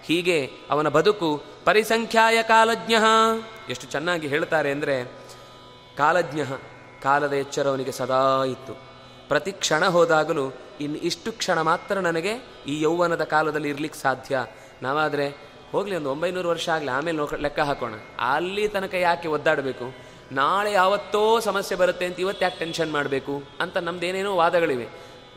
ಹೀಗೆ 0.03 0.49
ಅವನ 0.70 0.88
ಬದುಕು 0.89 1.43
ಪರಿಸಂಖ್ಯಾಯ 1.66 2.43
ಕಾಲಜ್ಞ. 2.43 2.93
ಎಷ್ಟು 3.70 3.88
ಚೆನ್ನಾಗಿ 3.88 4.28
ಹೇಳ್ತಾರೆ 4.28 4.72
ಅಂದರೆ 4.72 5.03
ಕಾಲಜ್ಞ, 5.97 6.41
ಕಾಲದ 7.03 7.34
ಎಚ್ಚರವನಿಗೆ 7.34 7.91
ಸದಾ 7.91 8.43
ಇತ್ತು. 8.43 8.74
ಪ್ರತಿ 9.28 9.51
ಕ್ಷಣ 9.51 9.86
ಹೋದಾಗಲೂ 9.86 10.53
ಇನ್ನು 10.82 10.97
ಇಷ್ಟು 10.97 11.32
ಕ್ಷಣ 11.32 11.61
ಮಾತ್ರ 11.61 11.95
ನನಗೆ 11.99 12.34
ಈ 12.68 12.82
ಯೌವನದ 12.82 13.24
ಕಾಲದಲ್ಲಿ 13.24 13.70
ಇರ್ಲಿಕ್ಕೆ 13.70 13.99
ಸಾಧ್ಯ. 13.99 14.45
ನಾವಾದರೆ 14.82 15.53
ಹೋಗಲಿ 15.74 15.96
ಒಂದು 15.96 16.12
ಒಂಬೈನೂರು 16.12 16.50
ವರ್ಷ 16.50 16.70
ಆಗಲಿ, 16.70 16.90
ಆಮೇಲೆ 16.90 17.18
ನೋಕ 17.18 17.34
ಲೆಕ್ಕ 17.34 17.60
ಹಾಕೋಣ. 17.60 17.94
ಅಲ್ಲಿ 18.20 18.68
ತನಕ 18.68 18.94
ಯಾಕೆ 18.94 19.28
ಒದ್ದಾಡಬೇಕು? 19.28 19.94
ನಾಳೆ 20.32 20.72
ಯಾವತ್ತೋ 20.72 21.40
ಸಮಸ್ಯೆ 21.40 21.78
ಬರುತ್ತೆ 21.78 22.06
ಅಂತ 22.06 22.20
ಇವತ್ತು 22.20 22.46
ಯಾಕೆ 22.46 22.60
ಟೆನ್ಷನ್ 22.60 22.92
ಮಾಡಬೇಕು? 22.92 23.44
ಅಂತ 23.60 23.78
ನಮ್ದೇನೇನೋ 23.78 24.36
ವಾದಗಳಿವೆ. 24.36 24.88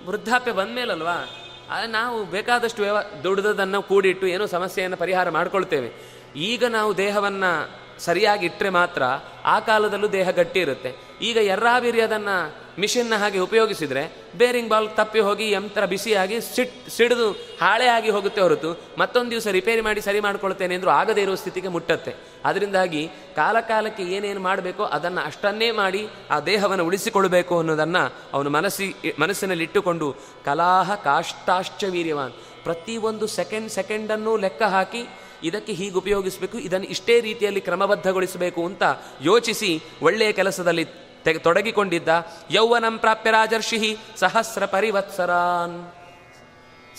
ವೃದ್ಧಾಪ್ಯ 0.07 0.53
ಬಂದಮೇಲಲ್ವಾ? 0.53 1.31
ಆದರೆ 1.71 1.87
ನಾವು 1.87 2.25
ಬೇಕಾದಷ್ಟು 2.25 2.83
ವ್ಯವ, 2.83 2.97
ದುಡ್ದದನ್ನು 3.25 3.83
ಕೂಡಿಟ್ಟು 3.83 4.27
ಏನೋ 4.27 4.47
ಸಮಸ್ಯೆಯನ್ನು 4.47 4.97
ಪರಿಹಾರ 4.97 5.31
ಮಾಡ್ಕೊಳ್ತೇವೆ. 5.31 5.93
ಈಗ 6.37 6.65
ನಾವು 6.65 6.97
ದೇಹವನ್ನು 6.97 7.71
ಸರಿಯಾಗಿ 8.01 8.47
ಇಟ್ಟರೆ 8.47 8.71
ಮಾತ್ರ 8.71 9.03
ಆ 9.45 9.61
ಕಾಲದಲ್ಲೂ 9.61 10.09
ದೇಹ 10.09 10.31
ಗಟ್ಟಿ 10.31 10.61
ಇರುತ್ತೆ. 10.61 10.95
ಈಗ 11.23 11.37
ಎರ್ರಾಬಿರಿ 11.37 12.01
ಅದನ್ನು 12.01 12.66
ಮಿಷಿನ್ನ 12.79 13.15
ಹಾಗೆ 13.23 13.39
ಉಪಯೋಗಿಸಿದರೆ 13.39 14.03
ಬೇರಿಂಗ್ 14.41 14.71
ಬಾಲ್ 14.71 14.89
ತಪ್ಪಿ 14.97 15.21
ಹೋಗಿ 15.21 15.47
ಯಂತ್ರ 15.51 15.85
ಬಿಸಿಯಾಗಿ 15.93 16.37
ಸಿಟ್, 16.55 16.75
ಸಿಡಿದು 16.97 17.29
ಹಾಳೆ 17.61 17.87
ಆಗಿ 17.97 18.11
ಹೋಗುತ್ತೆ 18.17 18.41
ಹೊರತು 18.41 18.71
ಮತ್ತೊಂದು 18.99 19.31
ದಿವಸ 19.31 19.47
ರಿಪೇರಿ 19.59 19.81
ಮಾಡಿ 19.81 20.01
ಸರಿ 20.01 20.21
ಮಾಡ್ಕೊಳ್ತೇನೆ 20.21 20.75
ಅಂದರೂ 20.75 20.91
ಆಗದೇ 20.91 21.23
ಇರುವ 21.23 21.35
ಸ್ಥಿತಿಗೆ 21.35 21.69
ಮುಟ್ಟತ್ತೆ. 21.69 22.13
ಅದರಿಂದಾಗಿ 22.45 23.03
ಕಾಲಕಾಲಕ್ಕೆ 23.37 24.03
ಏನೇನು 24.17 24.41
ಮಾಡಬೇಕೋ 24.41 24.85
ಅದನ್ನು 24.97 25.23
ಅಷ್ಟನ್ನೇ 25.27 25.71
ಮಾಡಿ 25.83 26.03
ಆ 26.31 26.41
ದೇಹವನ್ನು 26.51 26.85
ಉಳಿಸಿಕೊಳ್ಬೇಕು 26.85 27.59
ಅನ್ನೋದನ್ನು 27.59 28.03
ಅವನು 28.33 28.51
ಮನಸ್ಸಿ, 28.51 28.89
ಮನಸ್ಸಿನಲ್ಲಿಟ್ಟುಕೊಂಡು 29.19 30.09
ಕಲಾಹ 30.45 30.95
ಕಾಷ್ಟಾಶ್ಚ 30.95 31.85
ವೀರ್ಯವಾನ್. 31.95 32.35
ಪ್ರತಿಯೊಂದು 32.65 33.27
ಸೆಕೆಂಡ್, 33.39 33.71
ಸೆಕೆಂಡನ್ನು 33.71 34.37
ಲೆಕ್ಕ 34.37 34.63
ಹಾಕಿ 34.77 35.03
ಇದಕ್ಕೆ 35.49 35.73
ಹೀಗೆ 35.73 35.97
ಉಪಯೋಗಿಸಬೇಕು 36.03 36.59
ಇದನ್ನು 36.59 36.87
ಇಷ್ಟೇ 36.95 37.15
ರೀತಿಯಲ್ಲಿ 37.21 37.61
ಕ್ರಮಬದ್ಧಗೊಳಿಸಬೇಕು 37.61 38.61
ಅಂತ 38.67 38.83
ಯೋಚಿಸಿ 39.23 39.71
ಒಳ್ಳೆಯ 40.03 40.31
ಕೆಲಸದಲ್ಲಿ 40.33 40.85
ತೆಗೆ 41.27 41.41
ತೊಡಗಿಕೊಂಡಿದ್ದ. 41.47 42.11
ಯೌವನಂ 42.51 42.97
ಪ್ರಾಪ್ಯ 42.99 43.31
ರಾಜರ್ಷಿ 43.31 43.99
ಸಹಸ್ರ 44.17 44.65
ಪರಿವತ್ಸರಾನ್. 44.75 45.77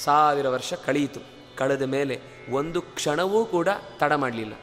ಸಾವಿರ 0.03 0.47
ವರ್ಷ 0.55 0.71
ಕಳೆಯಿತು 0.85 1.21
ಕಳೆದ 1.57 1.85
ಮೇಲೆ 1.95 2.15
ಒಂದು 2.51 2.79
ಕ್ಷಣವೂ 2.97 3.39
ಕೂಡ 3.45 3.69
ತಡ 3.99 4.13
ಮಾಡಲಿಲ್ಲ. 4.13 4.55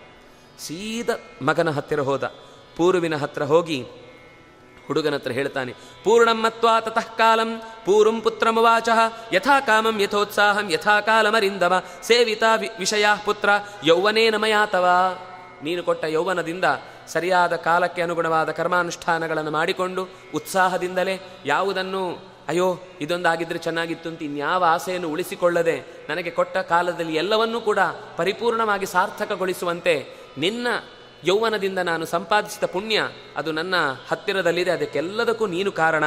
ಸೀದ 0.59 1.11
ಮಗನ 1.43 1.71
ಹತ್ತಿರ 1.71 2.01
ಹೋದ. 2.01 2.25
ಪೂರ್ವಿನ 2.77 3.17
ಹತ್ರ 3.17 3.43
ಹೋಗಿ 3.53 3.79
ಹುಡುಗನ 4.87 5.15
ಹತ್ರ 5.15 5.33
ಹೇಳ್ತಾನೆ, 5.33 5.73
ಪೂರ್ಣಂ 6.05 6.39
ಮತ್ವಾ 6.43 6.75
ತತಃ 6.81 7.09
ಕಾಲಂ 7.19 7.51
ಪೂರ್ವಂ 7.85 8.19
ಪುತ್ರಮವಾಚ 8.21 8.89
ಯಥಾ 9.33 9.57
ಕಾಮಂ 9.61 9.97
ಯಥೋತ್ಸಾಹಂ, 10.03 10.67
ಯಥಾ 10.73 10.97
ಕಾಲಮರಿಂದವ 11.01 11.75
ಸೇವಿತಾ 12.03 12.51
ವಿಷಯ 12.79 13.07
ಪುತ್ರ, 13.25 13.51
ಯೌವನೇನ 13.85 14.37
ಮಯಾತವ. 14.37 14.87
ನೀನು 15.63 15.83
ಕೊಟ್ಟ 15.83 16.05
ಯೌವನದಿಂದ 16.05 16.67
ಸರಿಯಾದ 17.09 17.57
ಕಾಲಕ್ಕೆ 17.57 18.03
ಅನುಗುಣವಾದ 18.03 18.51
ಕರ್ಮಾನುಷ್ಠಾನಗಳನ್ನು 18.51 19.51
ಮಾಡಿಕೊಂಡು 19.51 20.09
ಉತ್ಸಾಹದಿಂದಲೇ 20.35 21.41
ಯಾವುದನ್ನು, 21.47 22.35
ಅಯ್ಯೋ 22.49 22.79
ಇದೊಂದಾಗಿದ್ದರೆ 23.01 23.59
ಚೆನ್ನಾಗಿತ್ತು 23.59 24.09
ಅಂತ 24.09 24.23
ಇನ್ಯಾವ 24.23 24.65
ಆಸೆಯನ್ನು 24.65 25.09
ಉಳಿಸಿಕೊಳ್ಳದೆ 25.09 26.07
ನನಗೆ 26.09 26.31
ಕೊಟ್ಟ 26.31 26.57
ಕಾಲದಲ್ಲಿ 26.57 27.15
ಎಲ್ಲವನ್ನೂ 27.15 27.61
ಕೂಡ 27.61 27.79
ಪರಿಪೂರ್ಣವಾಗಿ 28.17 28.87
ಸಾರ್ಥಕಗೊಳಿಸುವಂತೆ 28.87 30.07
ನಿನ್ನ 30.39 30.67
ಯೌವನದಿಂದ 31.25 31.79
ನಾನು 31.79 32.05
ಸಂಪಾದಿಸಿದ 32.05 32.65
ಪುಣ್ಯ 32.65 33.09
ಅದು 33.37 33.53
ನನ್ನ 33.53 33.75
ಹತ್ತಿರದಲ್ಲಿದೆ, 34.09 34.71
ಅದಕ್ಕೆಲ್ಲದಕ್ಕೂ 34.71 35.47
ನೀನು 35.47 35.73
ಕಾರಣ. 35.73 36.05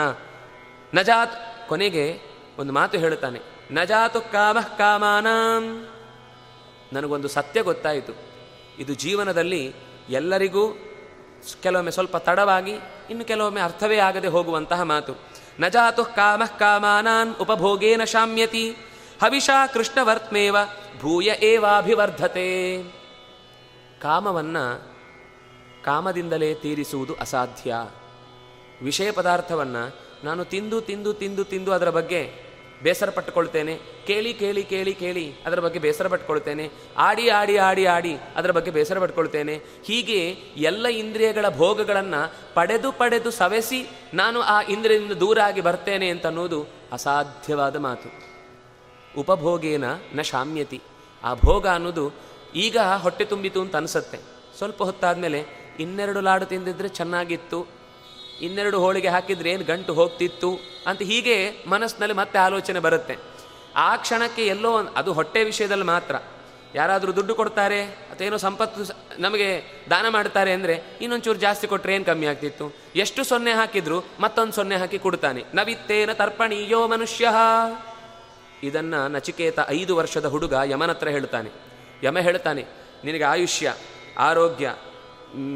ನಜಾತ್ 0.93 1.67
ಕೊನೆಗೆ 1.69 2.19
ಒಂದು 2.57 2.73
ಮಾತು 2.73 2.97
ಹೇಳುತ್ತಾನೆ. 2.97 3.39
ನಜಾತು 3.71 4.21
ಕಾಮಃ 4.21 4.77
ಕಾಮಾನಾಂ. 4.77 5.87
ನನಗೊಂದು 6.93 7.27
ಸತ್ಯ 7.27 7.61
ಗೊತ್ತಾಯಿತು. 7.61 8.13
ಇದು 8.79 8.93
ಜೀವನದಲ್ಲಿ 8.93 9.75
ಎಲ್ಲರಿಗೂ 10.09 10.86
ಕೆಲವೊಮ್ಮೆ 11.63 11.91
ಸ್ವಲ್ಪ 11.91 12.17
ತಡವಾಗಿ, 12.17 12.71
ಇನ್ನು 13.09 13.25
ಕೆಲವೊಮ್ಮೆ 13.25 13.61
ಅರ್ಥವೇ 13.61 13.97
ಆಗದೆ 13.97 14.27
ಹೋಗುವಂತಹ 14.27 14.81
ಮಾತು. 14.81 15.13
ನಜಾತು 15.59 16.05
ಕಾಮಃ 16.05 16.57
ಕಾಮಾನಾನ್ 16.57 17.35
ಉಪಭೋಗೇನ 17.41 18.03
ಶಾಮ್ಯತಿ. 18.03 18.71
ಹವಿಷಾ 19.21 19.67
ಕೃಷ್ಣವರ್ತ್ಮೇವ 19.67 20.57
ಭೂಯ 20.99 21.31
ಏವಾಭಿವರ್ಧತೆ. 21.41 22.83
ಕಾಮವನ್ನು 24.01 24.97
ಕಾಮದಿಂದಲೇ 25.83 26.53
ತೀರಿಸುವುದು 26.53 27.15
ಅಸಾಧ್ಯ. 27.15 27.75
ವಿಷಯ 28.83 29.11
ಪದಾರ್ಥವನ್ನು 29.11 29.95
ನಾನು 30.23 30.45
ತಿಂದು 30.45 30.81
ತಿಂದು 30.81 31.13
ತಿಂದು 31.13 31.43
ತಿಂದು 31.43 31.71
ಅದರ 31.71 31.89
ಬಗ್ಗೆ 31.89 32.46
ಬೇಸರ 32.83 33.09
ಪಟ್ಟುಕೊಳ್ತೇನೆ. 33.09 33.79
ಕೇಳಿ 34.07 34.33
ಕೇಳಿ 34.33 34.63
ಕೇಳಿ 34.63 34.93
ಕೇಳಿ 34.93 35.33
ಅದರ 35.45 35.59
ಬಗ್ಗೆ 35.59 35.79
ಬೇಸರ 35.79 36.07
ಪಟ್ಕೊಳ್ತೇನೆ 36.07 36.65
ಆಡಿ 36.97 37.29
ಆಡಿ 37.29 37.57
ಆಡಿ 37.57 37.85
ಆಡಿ 37.85 38.13
ಅದರ 38.35 38.51
ಬಗ್ಗೆ 38.51 38.71
ಬೇಸರ 38.71 38.99
ಪಟ್ಕೊಳ್ತೇನೆ 38.99 39.55
ಹೀಗೆ 39.85 40.19
ಎಲ್ಲ 40.57 40.87
ಇಂದ್ರಿಯಗಳ 40.87 41.49
ಭೋಗಗಳನ್ನು 41.49 42.21
ಪಡೆದು 42.53 42.91
ಪಡೆದು 42.91 43.31
ಸವೆಸಿ 43.31 43.89
ನಾನು 44.13 44.41
ಆ 44.41 44.61
ಇಂದ್ರಿಯದಿಂದ 44.61 45.11
ದೂರ 45.11 45.39
ಆಗಿ 45.39 45.61
ಬರ್ತೇನೆ 45.61 46.09
ಅಂತ 46.09 46.25
ಅನ್ನೋದು 46.25 46.67
ಅಸಾಧ್ಯವಾದ 46.91 47.75
ಮಾತು. 47.75 48.09
ಉಪಭೋಗೇನ 49.19 49.83
ನ 50.15 50.21
ಶಾಮ್ಯತಿ. 50.21 50.81
ಆ 51.23 51.33
ಭೋಗ 51.33 51.67
ಅನ್ನೋದು 51.67 52.13
ಈಗ 52.55 52.77
ಹೊಟ್ಟೆ 52.77 53.25
ತುಂಬಿತು 53.25 53.61
ಅಂತ 53.61 53.75
ಅನಿಸುತ್ತೆ. 53.75 54.19
ಸ್ವಲ್ಪ 54.57 54.83
ಹೊತ್ತಾದಮೇಲೆ 54.83 55.45
ಇನ್ನೆರಡು 55.79 56.21
ಲಾಡು 56.21 56.45
ತಿಂದಿದ್ರೆ 56.45 56.87
ಚೆನ್ನಾಗಿತ್ತು. 56.87 57.67
ಇನ್ನೆರಡು 58.41 58.79
ಹೋಳಿಗೆ 58.79 59.07
ಹಾಕಿದ್ರೆ 59.07 59.49
ಏನು 59.49 59.63
ಗಂಟು 59.63 59.93
ಹೋಗ್ತಿತ್ತು. 59.93 60.49
ಅಂತ 60.87 61.01
ಹೀಗೆ 61.01 61.37
ಮನಸ್ಸಿನಲ್ಲಿ 61.67 62.15
ಮತ್ತೆ 62.15 62.39
ಆಲೋಚನೆ 62.39 62.79
ಬರುತ್ತೆ. 62.79 63.15
ಆ 63.75 63.95
ಕ್ಷಣಕ್ಕೆ 63.95 64.45
ಎಲ್ಲೋ 64.47 64.71
ಅದು 64.95 65.13
ಹೊಟ್ಟೆ 65.13 65.43
ವಿಷಯದಲ್ಲಿ 65.43 65.83
ಮಾತ್ರ. 65.83 66.15
ಯಾರಾದರೂ 66.75 67.11
ದುಡ್ಡು 67.15 67.35
ಕೊಡ್ತಾರೆ 67.35 67.81
ಅಥವಾ 67.85 68.37
ಸಂಪತ್ತು 68.37 68.81
ನಮಗೆ 69.21 69.49
ದಾನ 69.89 70.05
ಮಾಡ್ತಾರೆ 70.09 70.51
ಅಂದರೆ 70.53 70.75
ಇನ್ನೊಂಚೂರು 71.01 71.39
ಜಾಸ್ತಿ 71.39 71.67
ಕೊಟ್ಟರೆ 71.67 71.95
ಏನು 71.95 72.05
ಕಮ್ಮಿ 72.05 72.25
ಆಗ್ತಿತ್ತು? 72.25 72.65
ಎಷ್ಟು 72.95 73.23
ಸೊನ್ನೆ 73.23 73.51
ಹಾಕಿದ್ರು 73.51 73.97
ಮತ್ತೊಂದು 74.19 74.53
ಸೊನ್ನೆ 74.53 74.75
ಹಾಕಿ 74.75 74.99
ಕೊಡ್ತಾನೆ. 74.99 75.43
ನವಿತ್ತೇನ 75.53 76.13
ತರ್ಪಣೀಯೋ 76.13 76.87
ಮನುಷ್ಯ. 76.87 77.27
ಇದನ್ನ 78.63 78.95
ನಚಿಕೇತ 79.07 79.59
ಐದು 79.67 79.95
ವರ್ಷದ 79.95 80.25
ಹುಡುಗ 80.25 80.53
ಯಮನ 80.65 80.89
ಹತ್ರ 80.89 81.09
ಹೇಳ್ತಾನೆ. 81.09 81.49
ಯಮ 82.03 82.19
ಹೇಳ್ತಾನೆ, 82.19 82.63
ನಿನಗೆ 83.03 83.23
ಆಯುಷ್ಯ, 83.23 83.75
ಆರೋಗ್ಯ 84.19 84.75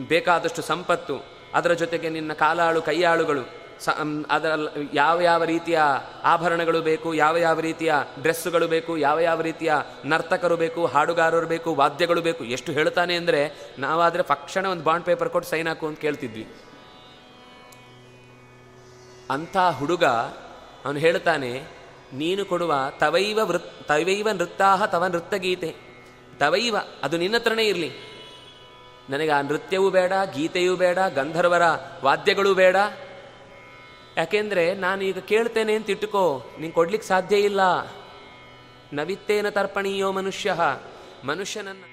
ಬೇಕಾದಷ್ಟು 0.08 0.62
ಸಂಪತ್ತು, 0.62 1.16
ಅದರ 1.54 1.74
ಜೊತೆಗೆ 1.74 2.10
ನಿನ್ನ 2.10 2.34
ಕಾಲಾಳು, 2.34 2.82
ಕೈಯಾಳುಗಳು 2.82 3.61
ಸ 3.82 3.90
ಅದರಲ್ಲಿ 3.90 4.70
ಅದರ 4.70 4.88
ಯಾವ 4.94 5.22
ಯಾವ 5.22 5.44
ರೀತಿಯ 5.44 5.80
ಆಭರಣಗಳು 6.24 6.82
ಬೇಕು, 6.82 7.10
ಯಾವ 7.14 7.38
ಯಾವ 7.38 7.60
ರೀತಿಯ 7.60 7.94
ಡ್ರೆಸ್ಸುಗಳು 8.22 8.68
ಬೇಕು, 8.68 8.98
ಯಾವ 8.98 9.20
ಯಾವ 9.20 9.42
ರೀತಿಯ 9.42 9.74
ನರ್ತಕರು 10.06 10.58
ಬೇಕು, 10.58 10.86
ಹಾಡುಗಾರರು 10.86 11.48
ಬೇಕು, 11.48 11.70
ವಾದ್ಯಗಳು 11.76 12.22
ಬೇಕು, 12.22 12.44
ಎಷ್ಟು 12.46 12.72
ಹೇಳ್ತಾನೆ 12.72 13.16
ಅಂದರೆ 13.16 13.42
ನಾವಾದರೆ 13.80 14.24
ತಕ್ಷಣ 14.24 14.66
ಒಂದು 14.66 14.84
ಬಾಂಡ್ 14.84 15.06
ಪೇಪರ್ 15.06 15.30
ಕೊಟ್ಟು 15.30 15.50
ಸೈನ್ 15.50 15.68
ಹಾಕು 15.68 15.88
ಅಂತ 15.88 16.00
ಕೇಳ್ತಿದ್ವಿ. 16.00 16.46
ಅಂಥ 19.32 19.58
ಹುಡುಗ 19.80 20.06
ಅವನು 20.86 21.00
ಹೇಳ್ತಾನೆ, 21.00 21.52
ನೀನು 22.14 22.46
ಕೊಡುವ 22.46 22.74
ತವೈವ 23.00 23.40
ವೃತ್, 23.44 23.70
ತವೈವ 23.88 24.28
ನೃತ್ತಾಹ 24.32 24.86
ತವ 24.86 25.06
ನೃತ್ಯಗೀತೆ 25.08 25.70
ತವೈವ, 26.40 26.76
ಅದು 27.04 27.16
ನಿನ್ನ 27.18 27.38
ಹತ್ರನೇ 27.38 27.64
ಇರಲಿ. 27.64 27.92
ನನಗೆ 29.10 29.32
ಆ 29.32 29.42
ನೃತ್ಯವೂ 29.42 29.90
ಬೇಡ, 29.90 30.14
ಗೀತೆಯೂ 30.36 30.76
ಬೇಡ, 30.76 31.00
ಗಂಧರ್ವರ 31.16 31.66
ವಾದ್ಯಗಳೂ 32.04 32.54
ಬೇಡ 32.54 32.76
ಯಾಕೆಂದ್ರೆ 34.22 34.74
ನಾನು 34.74 35.04
ಈಗ 35.04 35.20
ಕೇಳ್ತೇನೆ 35.20 35.74
ಅಂತ 35.74 35.90
ಇಟ್ಟುಕೋ 35.90 36.44
ನೀನು 36.60 36.74
ಕೊಡ್ಲಿಕ್ಕೆ 36.74 37.08
ಸಾಧ್ಯ 37.08 37.36
ಇಲ್ಲ. 37.38 37.62
ನವಿತ್ತೇನ 38.94 39.50
ತರ್ಪಣೀಯೋ 39.50 40.12
ಮನುಷ್ಯ 40.12 40.56
ಮನುಷ್ಯನನ್ನ 41.24 41.84